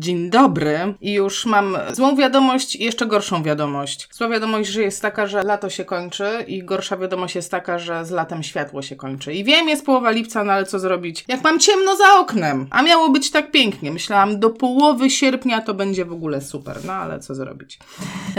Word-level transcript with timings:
Jean 0.00 0.29
Dobry. 0.30 0.94
I 1.00 1.12
już 1.12 1.46
mam 1.46 1.78
złą 1.92 2.16
wiadomość 2.16 2.76
i 2.76 2.84
jeszcze 2.84 3.06
gorszą 3.06 3.42
wiadomość. 3.42 4.08
Zła 4.12 4.28
wiadomość, 4.28 4.70
że 4.70 4.82
jest 4.82 5.02
taka, 5.02 5.26
że 5.26 5.42
lato 5.42 5.70
się 5.70 5.84
kończy 5.84 6.44
i 6.46 6.64
gorsza 6.64 6.96
wiadomość 6.96 7.34
jest 7.34 7.50
taka, 7.50 7.78
że 7.78 8.04
z 8.04 8.10
latem 8.10 8.42
światło 8.42 8.82
się 8.82 8.96
kończy. 8.96 9.34
I 9.34 9.44
wiem, 9.44 9.68
jest 9.68 9.86
połowa 9.86 10.10
lipca, 10.10 10.44
no 10.44 10.52
ale 10.52 10.66
co 10.66 10.78
zrobić? 10.78 11.24
Jak 11.28 11.44
mam 11.44 11.58
ciemno 11.58 11.96
za 11.96 12.18
oknem, 12.18 12.66
a 12.70 12.82
miało 12.82 13.08
być 13.08 13.30
tak 13.30 13.50
pięknie. 13.50 13.90
Myślałam, 13.92 14.40
do 14.40 14.50
połowy 14.50 15.10
sierpnia 15.10 15.60
to 15.60 15.74
będzie 15.74 16.04
w 16.04 16.12
ogóle 16.12 16.40
super, 16.40 16.76
no 16.84 16.92
ale 16.92 17.20
co 17.20 17.34
zrobić? 17.34 17.78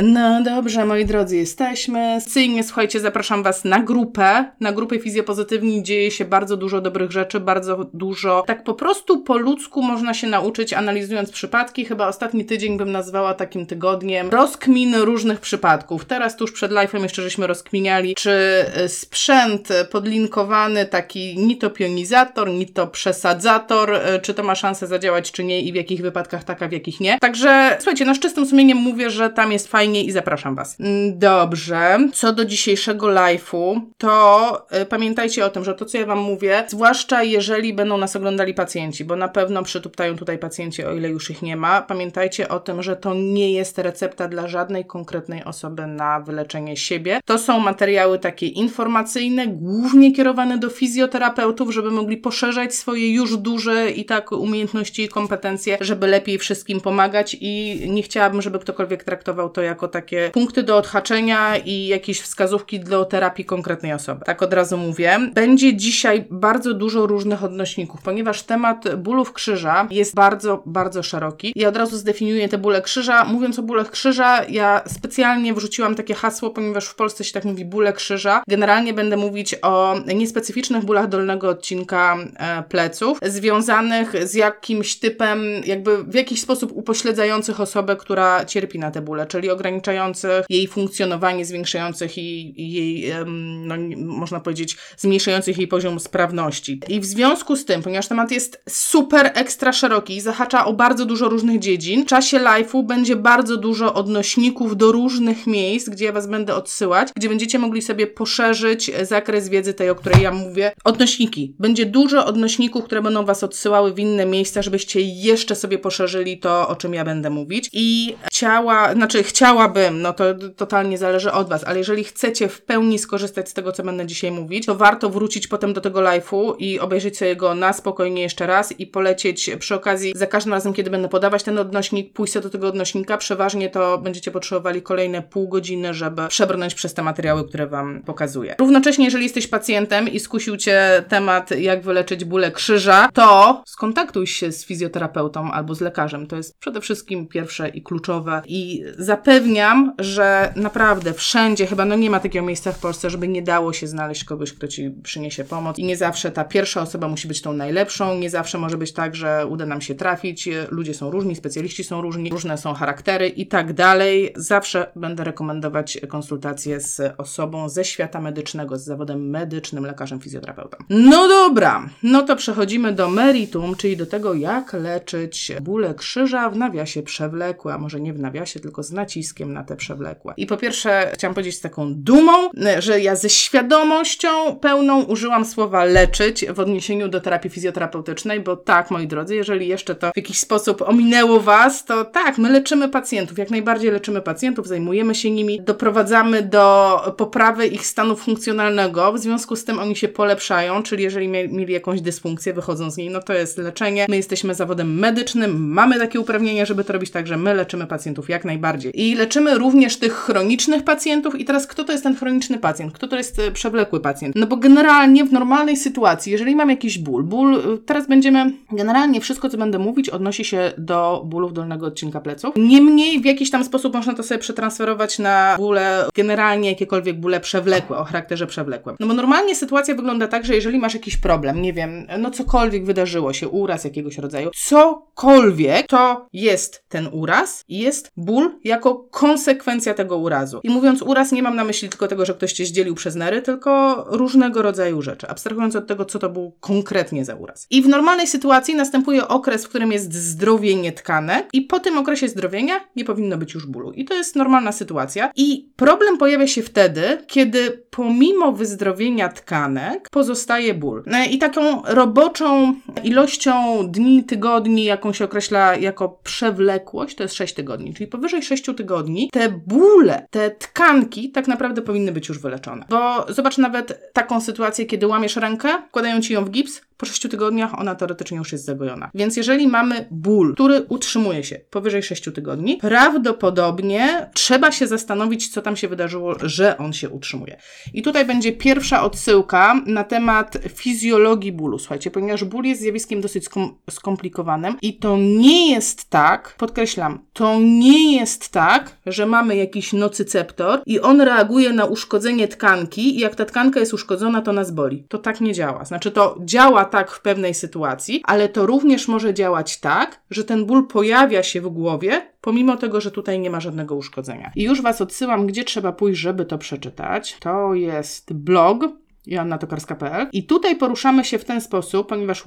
No 0.03 0.44
dobrze, 0.44 0.86
moi 0.86 1.06
drodzy, 1.06 1.38
jesteśmy. 1.38 2.22
Cyjnie, 2.28 2.64
słuchajcie, 2.64 3.00
zapraszam 3.00 3.44
Was 3.44 3.66
na 3.66 3.80
grupę. 3.80 4.52
Na 4.59 4.72
grupie 4.72 5.00
Fizjopozytywni 5.00 5.84
dzieje 5.84 6.12
się 6.12 6.25
bardzo 6.25 6.58
dużo 6.58 6.81
dobrych 6.81 7.12
rzeczy, 7.12 7.39
bardzo 7.39 7.86
dużo, 7.94 8.44
tak 8.47 8.64
po 8.64 8.73
prostu 8.73 9.23
po 9.23 9.38
ludzku 9.38 9.81
można 9.81 10.14
się 10.14 10.28
nauczyć, 10.28 10.73
analizując 10.73 11.31
przypadki. 11.31 11.81
Chyba 11.86 12.08
ostatni 12.08 12.46
tydzień 12.46 12.78
bym 12.78 12.92
nazwała 12.92 13.34
takim 13.34 13.66
tygodniem 13.66 14.30
rozkmin 14.30 14.96
różnych 14.96 15.40
przypadków. 15.40 16.06
Teraz 16.06 16.38
tuż 16.38 16.52
przed 16.52 16.72
live'em 16.72 17.02
jeszcze 17.04 17.22
żeśmy 17.22 17.48
rozkminiali, 17.48 18.16
czy 18.16 18.66
y, 18.86 18.90
sprzęt 18.90 19.70
podlinkowany, 19.92 20.86
taki 20.86 21.38
ni 21.38 21.58
to 21.58 21.70
pionizator, 21.70 22.50
ni 22.50 22.68
to 22.68 22.88
przesadzator, 22.88 23.94
y, 23.94 24.20
czy 24.22 24.34
to 24.34 24.44
ma 24.44 24.56
szansę 24.56 24.88
zadziałać, 24.88 25.31
czy 25.31 25.44
nie 25.44 25.62
i 25.62 25.72
w 25.72 25.75
jakich 25.75 26.02
wypadkach 26.02 26.44
tak, 26.44 26.64
a 26.64 26.68
w 26.68 26.72
jakich 26.72 27.00
nie. 27.00 27.19
Także 27.19 27.78
słuchajcie, 27.80 28.06
no 28.06 28.16
z 28.16 28.19
czystym 28.19 28.46
sumieniem 28.46 28.78
mówię, 28.78 29.09
że 29.09 29.30
tam 29.30 29.52
jest 29.52 29.68
fajnie 29.68 30.03
i 30.03 30.12
zapraszam 30.12 30.56
Was. 30.56 30.80
Mm, 30.80 31.19
Dobrze. 31.19 32.00
Co 32.13 32.34
do 32.34 32.46
dzisiejszego 32.46 33.08
live'u, 33.08 33.81
to 33.98 34.68
y, 34.81 34.86
pamiętajcie 34.86 35.46
o 35.46 35.50
tym, 35.50 35.63
że 35.63 35.74
to, 35.74 35.86
co 35.86 35.98
ja 35.98 36.06
Wam 36.06 36.19
mówię, 36.19 36.63
zwłaszcza 36.68 37.24
jeżeli 37.24 37.74
będą 37.74 37.98
nas 37.98 38.16
oglądali 38.16 38.53
pacjenci, 38.53 39.06
bo 39.06 39.16
na 39.16 39.28
pewno 39.28 39.63
przytuptają 39.63 40.18
tutaj 40.18 40.38
pacjenci, 40.38 40.84
o 40.84 40.94
ile 40.94 41.09
już 41.09 41.30
ich 41.30 41.42
nie 41.42 41.56
ma. 41.56 41.71
Pamiętajcie 41.88 42.50
o 42.50 42.59
tym, 42.59 42.84
że 42.84 42.96
to 42.96 43.14
nie 43.14 43.54
jest 43.54 43.78
recepta 43.78 44.28
dla 44.28 44.48
żadnej 44.48 44.86
konkretnej 44.86 45.44
osoby 45.44 45.88
na 45.88 46.20
wyleczenie 46.20 46.78
siebie. 46.78 47.20
To 47.26 47.38
są 47.38 47.59
materiały 47.59 48.20
takie 48.20 48.48
informacyjne, 48.48 49.48
głównie 49.48 50.12
kierowane 50.12 50.58
do 50.58 50.70
fizjoterapeutów, 50.70 51.74
żeby 51.74 51.92
mogli 51.92 52.18
poszerzać 52.18 52.76
swoje 52.76 53.14
już 53.14 53.38
duże 53.38 53.92
i 53.92 54.06
tak 54.06 54.31
umiejętności 54.31 55.04
i 55.04 55.10
kompetencje, 55.10 55.78
żeby 55.81 56.08
lepiej 56.08 56.38
wszystkim 56.38 56.81
pomagać 56.81 57.38
i 57.42 57.81
nie 57.90 58.04
chciałabym, 58.04 58.42
żeby 58.42 58.60
ktokolwiek 58.60 59.04
traktował 59.04 59.50
to 59.50 59.62
jako 59.62 59.88
takie 59.88 60.30
punkty 60.34 60.64
do 60.64 60.78
odhaczenia 60.78 61.58
i 61.58 61.88
jakieś 61.88 62.22
wskazówki 62.22 62.80
do 62.80 63.06
terapii 63.06 63.46
konkretnej 63.46 63.94
osoby. 63.94 64.26
Tak 64.26 64.42
od 64.42 64.54
razu 64.54 64.78
mówię. 64.78 65.20
Będzie 65.34 65.76
dzisiaj 65.76 66.26
bardzo 66.30 66.74
dużo 66.74 67.08
różnych 67.08 67.44
odnośników, 67.44 68.02
ponieważ 68.02 68.44
temat 68.44 68.96
bólów 68.96 69.34
krzyża 69.34 69.88
jest 69.92 70.16
bardzo, 70.16 70.64
bardzo 70.66 71.04
szeroki. 71.04 71.54
Ja 71.62 71.70
od 71.70 71.78
razu 71.78 71.98
zdefiniuję 71.98 72.50
te 72.50 72.58
bóle 72.58 72.82
krzyża. 72.82 73.26
Mówiąc 73.26 73.60
o 73.60 73.64
bólach 73.64 73.92
krzyża, 73.92 74.46
ja 74.50 74.82
specjalnie 74.88 75.54
wrzuciłam 75.54 75.96
takie 75.96 76.14
hasło, 76.14 76.50
ponieważ 76.50 76.86
w 76.86 76.96
Polsce 76.96 77.24
się 77.24 77.34
tak 77.34 77.46
mówi 77.46 77.66
bóle 77.66 77.94
krzyża. 77.94 78.44
Generalnie 78.48 78.94
będę 78.94 79.18
mówić 79.18 79.56
o 79.62 79.96
niespecyficznych 80.16 80.86
bólach 80.86 81.08
dolnego 81.08 81.50
odcinka 81.50 82.18
e, 82.36 82.64
pleców, 82.64 83.20
związanych 83.24 84.28
z 84.28 84.34
jakimś 84.34 85.00
typem, 85.00 85.44
jakby 85.66 86.04
w 86.04 86.14
jakiś 86.14 86.42
sposób 86.42 86.72
upośledzających 86.76 87.62
osobę, 87.62 87.96
która 87.96 88.46
cierpi 88.46 88.80
na 88.80 88.92
te 88.92 89.02
bóle, 89.02 89.26
czyli 89.26 89.50
ograniczających 89.50 90.46
jej 90.50 90.68
funkcjonowanie, 90.68 91.46
zwiększających 91.46 92.18
jej, 92.18 92.54
jej 92.58 93.14
no, 93.28 93.76
można 93.98 94.40
powiedzieć, 94.40 94.78
zmniejszających 94.98 95.58
jej 95.58 95.68
poziom 95.68 96.00
sprawności. 96.00 96.80
I 96.88 97.00
w 97.00 97.06
związku 97.06 97.56
z 97.56 97.66
tym, 97.66 97.84
ponieważ 97.84 98.08
temat 98.08 98.32
jest 98.32 98.64
super 98.70 99.32
ekstra 99.36 99.74
szeroki 99.74 100.16
i 100.16 100.22
zahacza 100.22 100.66
o 100.66 100.74
bardzo 100.74 101.06
dużo 101.06 101.30
różnych 101.30 101.50
dziedzin, 101.59 102.03
w 102.03 102.07
czasie 102.07 102.39
live'u 102.39 102.84
będzie 102.84 103.16
bardzo 103.16 103.57
dużo 103.57 103.94
odnośników 103.94 104.78
do 104.78 104.91
różnych 104.91 105.47
miejsc, 105.47 105.89
gdzie 105.89 106.06
ja 106.06 106.12
Was 106.12 106.28
będę 106.28 106.56
odsyłać, 106.56 107.09
gdzie 107.16 107.29
będziecie 107.29 107.59
mogli 107.59 107.81
sobie 107.81 108.07
poszerzyć 108.07 108.91
zakres 109.01 109.50
wiedzy 109.50 109.73
tej, 109.73 109.89
o 109.89 109.95
której 109.95 110.22
ja 110.22 110.31
mówię. 110.31 110.72
Odnośniki. 110.84 111.56
Będzie 111.59 111.85
dużo 111.85 112.25
odnośników, 112.25 112.84
które 112.84 113.01
będą 113.01 113.25
Was 113.25 113.44
odsyłały 113.44 113.94
w 113.94 114.00
inne 114.00 114.25
miejsca, 114.25 114.62
żebyście 114.62 115.01
jeszcze 115.01 115.56
sobie 115.56 115.78
poszerzyli 115.78 116.39
to, 116.39 116.67
o 116.67 116.75
czym 116.75 116.94
ja 116.94 117.06
będę 117.06 117.29
mówić. 117.29 117.69
I 117.73 118.16
chciała, 118.28 118.94
znaczy 118.94 119.23
chciałabym, 119.23 120.01
no 120.01 120.13
to 120.13 120.23
totalnie 120.56 120.97
zależy 120.97 121.31
od 121.31 121.50
Was, 121.50 121.63
ale 121.63 121.78
jeżeli 121.78 122.03
chcecie 122.03 122.47
w 122.47 122.62
pełni 122.62 123.00
skorzystać 123.00 123.50
z 123.50 123.53
tego, 123.53 123.72
co 123.72 123.83
będę 123.83 124.06
dzisiaj 124.06 124.31
mówić, 124.31 124.66
to 124.66 124.75
warto 124.75 125.09
wrócić 125.09 125.47
potem 125.47 125.73
do 125.73 125.81
tego 125.81 126.00
live'u 126.00 126.53
i 126.59 126.79
obejrzeć 126.79 127.18
sobie 127.18 127.35
go 127.35 127.56
na 127.56 127.73
spokojnie 127.73 128.22
jeszcze 128.22 128.47
raz 128.47 128.79
i 128.79 128.88
polecieć 128.88 129.50
przy 129.59 129.75
okazji 129.75 130.13
za 130.16 130.28
każdym 130.28 130.53
razem, 130.53 130.73
kiedy 130.73 130.89
będę 130.89 131.09
podawać 131.09 131.41
ten 131.44 131.59
odnośnik, 131.59 132.13
pójść 132.13 132.34
sobie 132.34 132.44
do 132.44 132.50
tego 132.50 132.68
odnośnika. 132.68 133.18
Przeważnie 133.18 133.69
to 133.69 133.97
będziecie 133.97 134.31
potrzebowali 134.31 134.81
kolejne 134.81 135.22
pół 135.22 135.47
godziny, 135.47 135.94
żeby 135.94 136.28
przebrnąć 136.28 136.75
przez 136.75 136.94
te 136.94 137.03
materiały, 137.03 137.47
które 137.47 137.68
Wam 137.68 138.02
pokazuję. 138.06 138.56
Równocześnie, 138.59 139.06
jeżeli 139.06 139.24
jesteś 139.24 139.47
pacjentem 139.47 140.09
i 140.09 140.19
skusił 140.19 140.57
Cię 140.57 141.03
temat, 141.07 141.51
jak 141.51 141.81
wyleczyć 141.84 142.25
bólę 142.25 142.51
krzyża, 142.51 143.09
to 143.13 143.63
skontaktuj 143.68 144.28
się 144.28 144.51
z 144.51 144.66
fizjoterapeutą 144.66 145.51
albo 145.51 145.75
z 145.75 145.81
lekarzem. 145.81 146.28
To 146.28 146.35
jest 146.35 146.57
przede 146.59 146.81
wszystkim 146.81 147.28
pierwsze 147.28 147.69
i 147.69 147.81
kluczowe. 147.81 148.41
I 148.46 148.84
zapewniam, 148.97 149.94
że 150.00 150.53
naprawdę 150.56 151.13
wszędzie, 151.13 151.68
chyba 151.68 151.85
no 151.85 151.96
nie 151.96 152.09
ma 152.09 152.19
takiego 152.19 152.46
miejsca 152.46 152.72
w 152.72 152.80
Polsce, 152.80 153.10
żeby 153.10 153.27
nie 153.27 153.42
dało 153.42 153.74
się 153.74 153.88
znaleźć 153.88 154.24
kogoś, 154.24 154.54
kto 154.54 154.68
Ci 154.68 154.92
przyniesie 155.04 155.44
pomoc. 155.44 155.77
I 155.80 155.83
nie 155.83 155.98
zawsze 155.98 156.31
ta 156.31 156.44
pierwsza 156.44 156.81
osoba 156.81 157.07
musi 157.07 157.27
być 157.27 157.42
tą 157.42 157.54
najlepszą, 157.54 158.18
nie 158.18 158.30
zawsze 158.30 158.57
może 158.57 158.77
być 158.77 158.94
tak, 158.94 159.16
że 159.16 159.48
uda 159.48 159.66
nam 159.66 159.81
się 159.81 159.95
trafić. 159.95 160.50
Ludzie 160.69 160.94
są 160.94 161.12
różni, 161.12 161.31
specjaliści 161.36 161.83
są 161.83 162.01
różni, 162.01 162.30
różne 162.30 162.57
są 162.57 162.74
charaktery 162.74 163.28
i 163.28 163.48
tak 163.48 163.74
dalej. 163.74 164.33
Zawsze 164.36 164.92
będę 164.95 165.24
rekomendować 165.24 165.98
konsultację 166.10 166.80
z 166.80 167.13
osobą 167.18 167.69
ze 167.69 167.86
świata 167.86 168.22
medycznego, 168.22 168.78
z 168.78 168.83
zawodem 168.83 169.30
medycznym, 169.30 169.86
lekarzem, 169.86 170.19
fizjoterapeutą. 170.19 170.78
No 170.89 171.28
dobra, 171.28 171.89
no 172.04 172.22
to 172.22 172.36
przechodzimy 172.36 172.94
do 172.94 173.10
meritum, 173.10 173.75
czyli 173.75 173.98
do 173.98 174.06
tego, 174.06 174.33
jak 174.33 174.74
leczyć 174.74 175.51
bóle 175.62 175.94
krzyża 175.94 176.50
w 176.50 176.57
nawiasie 176.57 177.04
przewlekłe, 177.04 177.74
a 177.74 177.78
może 177.78 178.00
nie 178.00 178.13
w 178.13 178.19
nawiasie, 178.19 178.60
tylko 178.60 178.83
z 178.83 178.92
naciskiem 178.92 179.54
na 179.54 179.63
te 179.63 179.75
przewlekłe. 179.75 180.33
I 180.38 180.45
po 180.45 180.57
pierwsze, 180.57 181.12
chciałam 181.13 181.36
powiedzieć 181.36 181.56
z 181.56 181.62
taką 181.62 181.94
dumą, 181.94 182.50
że 182.80 183.00
ja 183.01 183.16
ze 183.16 183.30
świadomością 183.30 184.56
pełną 184.56 185.04
użyłam 185.04 185.45
słowa 185.45 185.86
leczyć 185.86 186.45
w 186.45 186.60
odniesieniu 186.60 187.07
do 187.07 187.22
terapii 187.22 187.50
fizjoterapeutycznej, 187.50 188.39
bo 188.39 188.57
tak, 188.57 188.92
moi 188.92 189.07
drodzy, 189.07 189.36
jeżeli 189.36 189.68
jeszcze 189.68 189.95
to 189.95 190.12
w 190.12 190.18
jakiś 190.18 190.39
sposób 190.39 190.81
ominęło 190.81 191.20
Was, 191.27 191.85
to 191.85 192.06
tak, 192.06 192.38
my 192.38 192.50
leczymy 192.50 192.89
pacjentów, 192.89 193.38
jak 193.38 193.51
najbardziej 193.51 193.91
leczymy 193.91 194.21
pacjentów, 194.21 194.68
zajmujemy 194.68 195.15
się 195.15 195.31
nimi, 195.31 195.62
doprowadzamy 195.62 196.41
do 196.41 196.97
poprawy 197.18 197.68
ich 197.68 197.85
stanu 197.85 198.15
funkcjonalnego, 198.15 199.13
w 199.13 199.19
związku 199.19 199.56
z 199.56 199.63
tym 199.63 199.79
oni 199.79 199.95
się 199.95 200.07
polepszają, 200.07 200.83
czyli 200.83 201.03
jeżeli 201.03 201.27
mieli 201.27 201.73
jakąś 201.73 202.01
dysfunkcję, 202.01 202.53
wychodzą 202.53 202.91
z 202.91 202.97
niej, 202.97 203.09
no 203.09 203.21
to 203.21 203.33
jest 203.33 203.57
leczenie. 203.57 204.06
My 204.09 204.15
jesteśmy 204.15 204.56
zawodem 204.56 205.00
medycznym, 205.00 205.73
mamy 205.73 206.00
takie 206.00 206.19
uprawnienia, 206.19 206.65
żeby 206.65 206.83
to 206.83 206.94
robić, 206.94 207.12
także 207.12 207.38
my 207.38 207.53
leczymy 207.53 207.88
pacjentów 207.88 208.29
jak 208.29 208.45
najbardziej. 208.45 209.01
I 209.01 209.15
leczymy 209.15 209.57
również 209.57 209.97
tych 209.97 210.13
chronicznych 210.13 210.83
pacjentów. 210.83 211.39
I 211.39 211.45
teraz, 211.45 211.68
kto 211.68 211.83
to 211.83 211.91
jest 211.91 212.03
ten 212.03 212.15
chroniczny 212.15 212.57
pacjent? 212.57 212.94
Kto 212.94 213.07
to 213.07 213.18
jest 213.18 213.39
e, 213.39 213.51
przewlekły 213.51 214.00
pacjent? 214.00 214.35
No 214.35 214.47
bo 214.47 214.57
generalnie 214.57 215.25
w 215.25 215.31
normalnej 215.31 215.77
sytuacji, 215.77 216.31
jeżeli 216.31 216.56
mam 216.56 216.69
jakiś 216.69 216.97
ból, 216.97 217.23
ból, 217.23 217.56
e, 217.56 217.77
teraz 217.85 218.07
będziemy, 218.07 218.53
generalnie 218.71 219.21
wszystko, 219.21 219.50
co 219.50 219.57
będę 219.57 219.79
mówić, 219.79 220.09
odnosi 220.09 220.45
się 220.45 220.71
do 220.77 221.00
bólów 221.25 221.53
dolnego 221.53 221.86
odcinka 221.86 222.21
pleców. 222.21 222.56
Niemniej 222.57 223.21
w 223.21 223.25
jakiś 223.25 223.51
tam 223.51 223.63
sposób 223.63 223.94
można 223.94 224.13
to 224.13 224.24
sobie 224.24 224.38
przetransferować 224.38 225.19
na 225.19 225.56
bóle, 225.57 226.06
generalnie 226.15 226.69
jakiekolwiek 226.69 227.19
bóle 227.19 227.39
przewlekłe, 227.39 227.98
o 227.98 228.03
charakterze 228.03 228.48
przewlekłym. 228.48 228.95
No 229.00 229.07
bo 229.07 229.13
normalnie 229.13 229.56
sytuacja 229.56 229.95
wygląda 229.95 230.27
tak, 230.27 230.45
że 230.45 230.56
jeżeli 230.56 230.80
masz 230.80 230.94
jakiś 230.94 231.18
problem, 231.18 231.62
nie 231.62 231.74
wiem, 231.74 232.07
no 232.19 232.31
cokolwiek 232.31 232.86
wydarzyło 232.86 233.33
się, 233.33 233.50
uraz 233.50 233.83
jakiegoś 233.83 234.18
rodzaju, 234.18 234.50
cokolwiek, 234.56 235.88
to 235.88 236.27
jest 236.33 236.83
ten 236.89 237.09
uraz 237.12 237.63
i 237.68 237.80
jest 237.80 238.12
ból 238.18 238.51
jako 238.63 238.95
konsekwencja 238.95 239.94
tego 239.94 240.18
urazu. 240.18 240.59
I 240.63 240.69
mówiąc 240.69 241.01
uraz, 241.01 241.31
nie 241.31 241.44
mam 241.44 241.56
na 241.56 241.63
myśli 241.63 241.89
tylko 241.89 242.07
tego, 242.07 242.25
że 242.25 242.33
ktoś 242.33 242.54
cię 242.54 242.65
zdzielił 242.65 242.95
przez 242.95 243.15
nery, 243.15 243.42
tylko 243.42 244.04
różnego 244.07 244.62
rodzaju 244.62 245.01
rzeczy, 245.01 245.27
abstrahując 245.27 245.75
od 245.75 245.88
tego, 245.88 246.06
co 246.06 246.19
to 246.19 246.30
był 246.30 246.51
konkretnie 246.59 247.25
za 247.25 247.36
uraz. 247.36 247.68
I 247.69 247.81
w 247.81 247.88
normalnej 247.88 248.27
sytuacji 248.27 248.75
następuje 248.75 249.27
okres, 249.27 249.65
w 249.65 249.69
którym 249.69 249.92
jest 249.92 250.13
zdrowienie 250.13 250.91
tkanek 250.92 251.50
i 251.54 251.62
po 251.62 251.80
tym 251.80 251.98
okresie 251.98 252.28
zdrowienia 252.28 252.74
nie 252.96 253.06
powinno 253.06 253.38
być 253.38 253.54
już 253.54 253.66
bólu. 253.66 253.92
I 253.92 254.06
to 254.06 254.14
jest 254.14 254.36
normalna 254.36 254.72
sytuacja. 254.72 255.32
I 255.36 255.70
problem 255.76 256.18
pojawia 256.18 256.48
się 256.48 256.64
wtedy, 256.64 257.02
kiedy 257.28 257.84
pomimo 257.90 258.52
wyzdrowienia 258.52 259.30
tkanek 259.30 260.10
pozostaje 260.10 260.74
ból. 260.74 261.04
E, 261.08 261.26
I 261.26 261.38
taką 261.38 261.82
roboczą 261.86 262.76
ilością 263.04 263.52
dni, 263.88 264.24
tygodni, 264.24 264.84
jaką 264.84 265.14
się 265.14 265.26
określa 265.26 265.76
jako 265.76 266.20
przewlekłość, 266.24 267.16
to 267.16 267.24
jest 267.24 267.36
6 267.36 267.54
tygodni, 267.54 267.94
czyli 267.94 268.08
powyżej 268.08 268.44
6 268.44 268.66
tygodni, 268.78 269.30
te 269.32 269.50
bóle, 269.50 270.28
te 270.30 270.52
tkanki 270.52 271.32
tak 271.32 271.48
naprawdę 271.48 271.82
powinny 271.82 272.12
być 272.12 272.30
już 272.30 272.40
wyleczone. 272.40 272.86
Bo 272.90 273.26
zobacz 273.30 273.58
nawet 273.58 274.14
taką 274.14 274.42
sytuację, 274.42 274.86
kiedy 274.86 275.08
łamiesz 275.08 275.36
rękę, 275.36 275.70
wkładają 275.90 276.22
ci 276.22 276.34
ją 276.34 276.46
w 276.46 276.50
gips, 276.50 276.82
po 277.01 277.06
6 277.06 277.21
tygodniach 277.21 277.80
ona 277.80 277.95
teoretycznie 277.95 278.38
już 278.38 278.51
jest 278.51 278.65
zagojona. 278.65 279.12
Więc 279.13 279.38
jeżeli 279.38 279.68
mamy 279.68 280.07
ból, 280.12 280.53
który 280.53 280.86
utrzymuje 280.89 281.44
się 281.44 281.59
powyżej 281.69 282.03
6 282.03 282.24
tygodni, 282.36 282.77
prawdopodobnie 282.77 284.30
trzeba 284.33 284.71
się 284.71 284.88
zastanowić, 284.88 285.50
co 285.50 285.62
tam 285.62 285.75
się 285.75 285.88
wydarzyło, 285.88 286.36
że 286.44 286.77
on 286.77 286.94
się 286.94 287.09
utrzymuje. 287.09 287.57
I 287.94 288.01
tutaj 288.01 288.25
będzie 288.25 288.51
pierwsza 288.51 289.03
odsyłka 289.03 289.81
na 289.86 290.03
temat 290.03 290.57
fizjologii 290.69 291.51
bólu. 291.51 291.80
Słuchajcie, 291.80 292.12
ponieważ 292.12 292.44
ból 292.44 292.65
jest 292.65 292.81
zjawiskiem 292.81 293.21
dosyć 293.21 293.45
skom 293.45 293.77
skomplikowanym 293.89 294.77
i 294.81 294.97
to 294.97 295.18
nie 295.18 295.71
jest 295.71 296.09
tak, 296.09 296.56
podkreślam, 296.57 297.19
to 297.33 297.59
nie 297.59 298.15
jest 298.15 298.50
tak, 298.50 298.97
że 299.06 299.25
mamy 299.25 299.56
jakiś 299.56 299.94
nocyceptor 299.94 300.81
i 300.86 301.00
on 301.00 301.21
reaguje 301.21 301.74
na 301.74 301.86
uszkodzenie 301.86 302.47
tkanki 302.47 303.15
i 303.15 303.19
jak 303.19 303.36
ta 303.36 303.45
tkanka 303.45 303.80
jest 303.80 303.94
uszkodzona, 303.94 304.42
to 304.42 304.54
nas 304.54 304.71
boli. 304.71 305.06
To 305.09 305.18
tak 305.18 305.42
nie 305.42 305.54
działa. 305.54 305.86
Znaczy 305.86 306.12
to 306.12 306.38
działa 306.45 306.91
tak 306.92 307.12
w 307.12 307.22
pewnej 307.22 307.54
sytuacji, 307.54 308.22
ale 308.24 308.50
to 308.50 308.66
również 308.66 309.08
może 309.08 309.34
działać 309.34 309.80
tak, 309.80 310.22
że 310.30 310.44
ten 310.44 310.66
ból 310.66 310.88
pojawia 310.88 311.44
się 311.44 311.62
w 311.62 311.70
głowie, 311.70 312.32
pomimo 312.42 312.78
tego, 312.78 313.02
że 313.02 313.12
tutaj 313.12 313.40
nie 313.40 313.50
ma 313.50 313.60
żadnego 313.60 313.96
uszkodzenia. 313.96 314.52
I 314.56 314.64
już 314.64 314.82
Was 314.82 315.02
odsyłam, 315.02 315.48
gdzie 315.48 315.64
trzeba 315.64 315.92
pójść, 315.92 316.22
żeby 316.22 316.46
to 316.46 316.58
przeczytać. 316.58 317.38
To 317.40 317.74
jest 317.74 318.34
blog 318.34 319.00
joannatokarska.pl 319.25 320.27
i 320.33 320.44
tutaj 320.44 320.75
poruszamy 320.75 321.25
się 321.25 321.38
w 321.38 321.45
ten 321.45 321.62
sposób, 321.62 322.09
ponieważ 322.09 322.44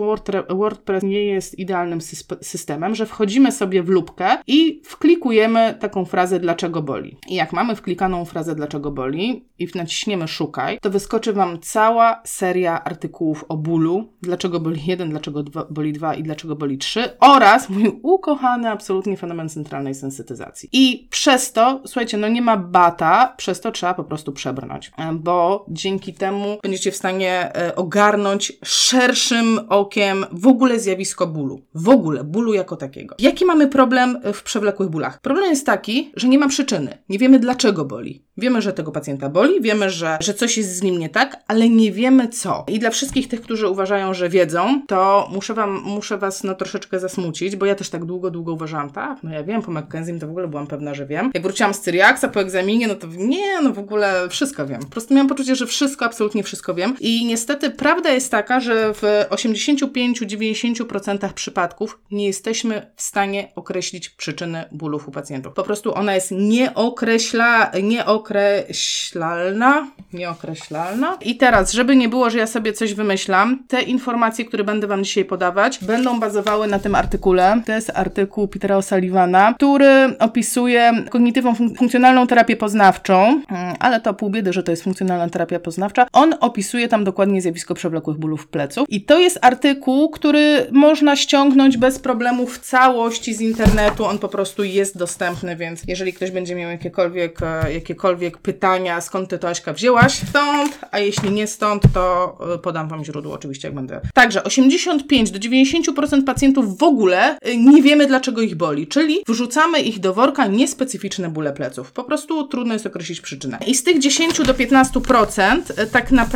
WordPress 0.49 1.03
nie 1.03 1.25
jest 1.25 1.59
idealnym 1.59 2.01
systemem, 2.43 2.95
że 2.95 3.07
wchodzimy 3.07 3.53
sobie 3.53 3.83
w 3.83 3.89
lubkę 3.89 4.37
i 4.47 4.81
wklikujemy 4.85 5.75
taką 5.81 6.05
frazę 6.05 6.41
dlaczego 6.41 6.83
boli. 6.83 7.17
I 7.29 7.35
jak 7.35 7.53
mamy 7.53 7.77
wklikaną 7.77 8.25
frazę 8.25 8.55
dlaczego 8.55 8.91
boli 8.91 9.49
i 9.59 9.69
naciśniemy 9.75 10.29
szukaj, 10.29 10.79
to 10.83 10.91
wyskoczy 10.91 11.33
Wam 11.33 11.59
cała 11.61 12.23
seria 12.25 12.85
artykułów 12.85 13.45
o 13.49 13.57
bólu, 13.57 14.13
dlaczego 14.23 14.61
boli 14.61 14.81
1, 14.87 15.11
dlaczego 15.11 15.43
dwa, 15.43 15.67
boli 15.71 15.93
2 15.93 16.15
i 16.15 16.23
dlaczego 16.23 16.57
boli 16.57 16.79
3 16.79 17.11
oraz 17.21 17.69
mój 17.69 18.01
ukochany 18.03 18.71
absolutnie 18.71 19.17
fenomen 19.17 19.49
centralnej 19.49 19.95
sensytyzacji. 19.95 20.69
I 20.73 21.09
przez 21.11 21.53
to, 21.53 21.81
słuchajcie, 21.87 22.17
no 22.17 22.29
nie 22.29 22.43
ma 22.43 22.57
bata, 22.57 23.35
przez 23.37 23.61
to 23.61 23.73
trzeba 23.73 23.95
po 23.95 24.05
prostu 24.05 24.33
przebrnąć, 24.33 24.93
bo 25.13 25.67
dzięki 25.69 26.15
temu 26.15 26.59
będziecie 26.65 26.93
w 26.93 26.97
stanie 26.97 27.57
e, 27.57 27.77
ogarnąć 27.77 28.53
szerszym 28.65 29.61
okiem 29.69 30.27
w 30.33 30.47
ogóle 30.47 30.81
zjawisko 30.81 31.27
bólu. 31.27 31.61
W 31.75 31.89
ogóle 31.89 32.25
bólu 32.25 32.55
jako 32.55 32.77
takiego. 32.77 33.15
Jaki 33.19 33.45
mamy 33.45 33.69
problem 33.69 34.19
w 34.35 34.43
przewlekłych 34.43 34.89
bólach? 34.89 35.21
Problem 35.21 35.51
jest 35.51 35.67
taki, 35.67 36.13
że 36.17 36.29
nie 36.29 36.39
ma 36.39 36.49
przyczyny. 36.49 36.99
Nie 37.09 37.19
wiemy 37.19 37.39
dlaczego 37.39 37.85
boli. 37.85 38.25
Wiemy, 38.37 38.63
że 38.63 38.73
tego 38.73 38.93
pacjenta 38.93 39.29
boli, 39.29 39.61
wiemy, 39.61 39.91
że, 39.91 40.19
że 40.21 40.35
coś 40.35 40.57
jest 40.57 40.77
z 40.77 40.83
nim 40.83 40.99
nie 40.99 41.09
tak, 41.09 41.43
ale 41.49 41.69
nie 41.69 41.93
wiemy 41.93 42.29
co. 42.29 42.65
I 42.69 42.79
dla 42.79 42.91
wszystkich 42.91 43.29
tych, 43.29 43.41
którzy 43.41 43.69
uważają, 43.69 44.15
że 44.15 44.29
wiedzą, 44.29 44.83
to 44.87 45.29
muszę 45.33 45.55
wam, 45.55 45.83
muszę 45.85 46.19
was 46.19 46.45
no 46.45 46.55
troszeczkę 46.55 47.01
zasmucić, 47.01 47.57
bo 47.57 47.67
ja 47.67 47.75
też 47.75 47.91
tak 47.91 48.05
długo, 48.05 48.31
długo 48.31 48.53
uważałam, 48.53 48.91
tak, 48.91 49.23
no 49.23 49.31
ja 49.31 49.45
wiem, 49.45 49.63
po 49.63 49.71
McKenzie 49.71 50.19
to 50.19 50.27
w 50.27 50.31
ogóle 50.31 50.49
byłam 50.49 50.67
pewna, 50.67 50.95
że 50.95 51.07
wiem. 51.07 51.31
Jak 51.35 51.43
wróciłam 51.43 51.75
z 51.75 51.81
Cyriaksa 51.81 52.29
po 52.29 52.41
egzaminie, 52.41 52.89
no 52.89 52.95
to 52.95 53.07
nie, 53.07 53.61
no 53.63 53.73
w 53.73 53.79
ogóle 53.79 54.29
wszystko 54.29 54.67
wiem. 54.67 54.81
Po 54.81 54.87
prostu 54.87 55.15
miałam 55.15 55.29
poczucie, 55.29 55.57
że 55.57 55.67
wszystko, 55.67 56.05
absolutnie 56.05 56.43
wszystko 56.43 56.54
wiem. 56.75 56.97
I 57.01 57.27
niestety 57.27 57.71
prawda 57.71 58.11
jest 58.11 58.31
taka, 58.31 58.61
że 58.61 58.95
w 58.95 59.03
85-90% 59.31 61.33
przypadków 61.33 62.01
nie 62.11 62.27
jesteśmy 62.27 62.93
w 62.97 63.03
stanie 63.03 63.53
określić 63.57 64.09
przyczyny 64.09 64.65
bólów 64.73 65.09
u 65.09 65.11
pacjentów. 65.11 65.55
Po 65.55 65.63
prostu 65.63 65.95
ona 65.95 66.15
jest 66.15 66.31
nieokreśla, 66.31 67.71
nieokreśla 67.83 68.15
nieokreślalna, 68.15 69.87
nieokreślalna. 70.13 71.17
I 71.21 71.37
teraz, 71.37 71.73
żeby 71.73 71.97
nie 71.97 72.09
było, 72.09 72.31
że 72.31 72.39
ja 72.39 72.47
sobie 72.47 72.73
coś 72.73 72.95
wymyślam, 72.95 73.59
te 73.69 73.83
informacje, 73.83 74.45
które 74.45 74.65
będę 74.65 74.87
Wam 74.87 75.05
dzisiaj 75.05 75.25
podawać, 75.25 75.85
będą 75.85 76.21
bazowały 76.21 76.67
na 76.67 76.79
tym 76.79 76.95
artykule. 76.95 77.63
To 77.67 77.73
jest 77.73 77.93
artykuł 77.95 78.49
Petera 78.49 78.77
O'Sullivana, 78.77 79.55
który 79.55 80.17
opisuje 80.19 80.93
kognitywną 81.11 81.55
fun 81.55 81.75
funkcjonalną 81.75 82.27
terapię 82.27 82.57
poznawczą, 82.57 83.43
mm, 83.51 83.75
ale 83.81 84.01
to 84.01 84.15
pół 84.15 84.31
biedy, 84.31 84.53
że 84.53 84.63
to 84.63 84.71
jest 84.71 84.85
funkcjonalna 84.85 85.29
terapia 85.29 85.61
poznawcza. 85.61 86.07
On 86.13 86.35
opisuje 86.45 86.89
tam 86.89 87.05
dokładnie 87.05 87.43
zjawisko 87.43 87.75
przewlekłych 87.75 88.19
bólów 88.19 88.47
pleców. 88.47 88.87
I 88.89 89.03
to 89.03 89.19
jest 89.19 89.39
artykuł, 89.43 90.11
który 90.11 90.67
można 90.71 91.17
ściągnąć 91.17 91.77
bez 91.77 91.99
problemu 91.99 92.47
w 92.47 92.59
całości 92.59 93.35
z 93.35 93.41
internetu. 93.41 94.05
On 94.05 94.19
po 94.19 94.29
prostu 94.29 94.65
jest 94.65 94.99
dostępny, 94.99 95.57
więc 95.57 95.83
jeżeli 95.89 96.13
ktoś 96.13 96.31
będzie 96.31 96.55
miał 96.55 96.71
jakiekolwiek, 96.71 97.43
e, 97.43 97.73
jakiekolwiek 97.73 98.39
pytania, 98.39 99.01
skąd 99.01 99.31
ty 99.31 99.39
to 99.39 99.49
Aśka 99.49 99.73
wzięłaś? 99.73 100.13
Stąd, 100.29 100.79
a 100.91 100.99
jeśli 100.99 101.31
nie 101.31 101.47
stąd, 101.47 101.83
to 101.95 102.37
y, 102.55 102.59
podam 102.59 102.89
Wam 102.89 103.05
źródło 103.05 103.35
oczywiście, 103.35 103.69
jak 103.69 103.75
będę. 103.75 104.01
Także 104.15 104.45
85 104.45 105.31
do 105.31 105.39
90% 105.39 106.25
pacjentów 106.25 106.79
w 106.79 106.83
ogóle 106.83 107.39
y, 107.49 107.57
nie 107.57 107.83
wiemy, 107.83 108.07
dlaczego 108.07 108.41
ich 108.41 108.55
boli, 108.55 108.87
czyli 108.87 109.19
wrzucamy 109.29 109.81
ich 109.81 110.01
do 110.01 110.15
worka 110.15 110.47
niespecyficzne 110.47 111.31
bóle 111.31 111.53
pleców. 111.53 111.93
Po 111.93 112.05
prostu 112.05 112.47
trudno 112.47 112.73
jest 112.73 112.87
określić 112.87 113.21
przyczynę. 113.21 113.59
I 113.67 113.75
z 113.75 113.85
tych 113.85 113.99
10 113.99 114.39
do 114.39 114.55
15% 114.55 115.83
y, 115.83 115.87
tak 115.87 116.13
naprawdę 116.13 116.34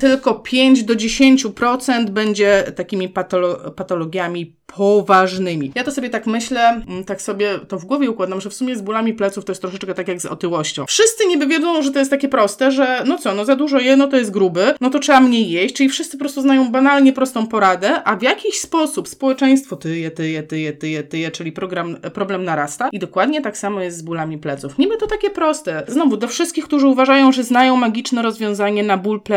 tylko 0.00 0.34
5 0.34 0.84
do 0.84 0.94
10% 0.94 2.10
będzie 2.10 2.72
takimi 2.76 3.08
patolo 3.08 3.70
patologiami 3.70 4.60
poważnymi. 4.76 5.72
Ja 5.74 5.84
to 5.84 5.92
sobie 5.92 6.10
tak 6.10 6.26
myślę, 6.26 6.68
mm, 6.68 7.04
tak 7.04 7.22
sobie 7.22 7.58
to 7.68 7.78
w 7.78 7.84
głowie 7.84 8.10
układam, 8.10 8.40
że 8.40 8.50
w 8.50 8.54
sumie 8.54 8.76
z 8.76 8.82
bólami 8.82 9.14
pleców 9.14 9.44
to 9.44 9.52
jest 9.52 9.62
troszeczkę 9.62 9.94
tak 9.94 10.08
jak 10.08 10.20
z 10.20 10.26
otyłością. 10.26 10.86
Wszyscy 10.86 11.26
niby 11.26 11.46
wiedzą, 11.46 11.82
że 11.82 11.90
to 11.90 11.98
jest 11.98 12.10
takie 12.10 12.28
proste, 12.28 12.72
że 12.72 13.02
no 13.06 13.18
co, 13.18 13.34
no 13.34 13.44
za 13.44 13.56
dużo 13.56 13.78
je, 13.78 13.96
no 13.96 14.06
to 14.08 14.16
jest 14.16 14.30
gruby, 14.30 14.74
no 14.80 14.90
to 14.90 14.98
trzeba 14.98 15.20
mniej 15.20 15.50
jeść, 15.50 15.74
czyli 15.74 15.88
wszyscy 15.88 16.16
po 16.16 16.20
prostu 16.20 16.42
znają 16.42 16.70
banalnie 16.70 17.12
prostą 17.12 17.46
poradę, 17.46 18.02
a 18.04 18.16
w 18.16 18.22
jakiś 18.22 18.60
sposób 18.60 19.08
społeczeństwo 19.08 19.76
tyje, 19.76 20.10
tyje, 20.10 20.42
tyje, 20.42 20.72
tyje, 20.72 21.02
tyje, 21.02 21.30
czyli 21.30 21.52
program, 21.52 21.96
problem 21.96 22.44
narasta 22.44 22.88
i 22.92 22.98
dokładnie 22.98 23.42
tak 23.42 23.58
samo 23.58 23.80
jest 23.80 23.98
z 23.98 24.02
bólami 24.02 24.38
pleców. 24.38 24.78
Niby 24.78 24.96
to 24.96 25.06
takie 25.06 25.30
proste. 25.30 25.82
Znowu, 25.88 26.16
do 26.16 26.28
wszystkich, 26.28 26.64
którzy 26.64 26.86
uważają, 26.86 27.32
że 27.32 27.44
znają 27.44 27.76
magiczne 27.76 28.22
rozwiązanie 28.22 28.82
na 28.82 28.96
ból 28.96 29.20
pleców, 29.20 29.29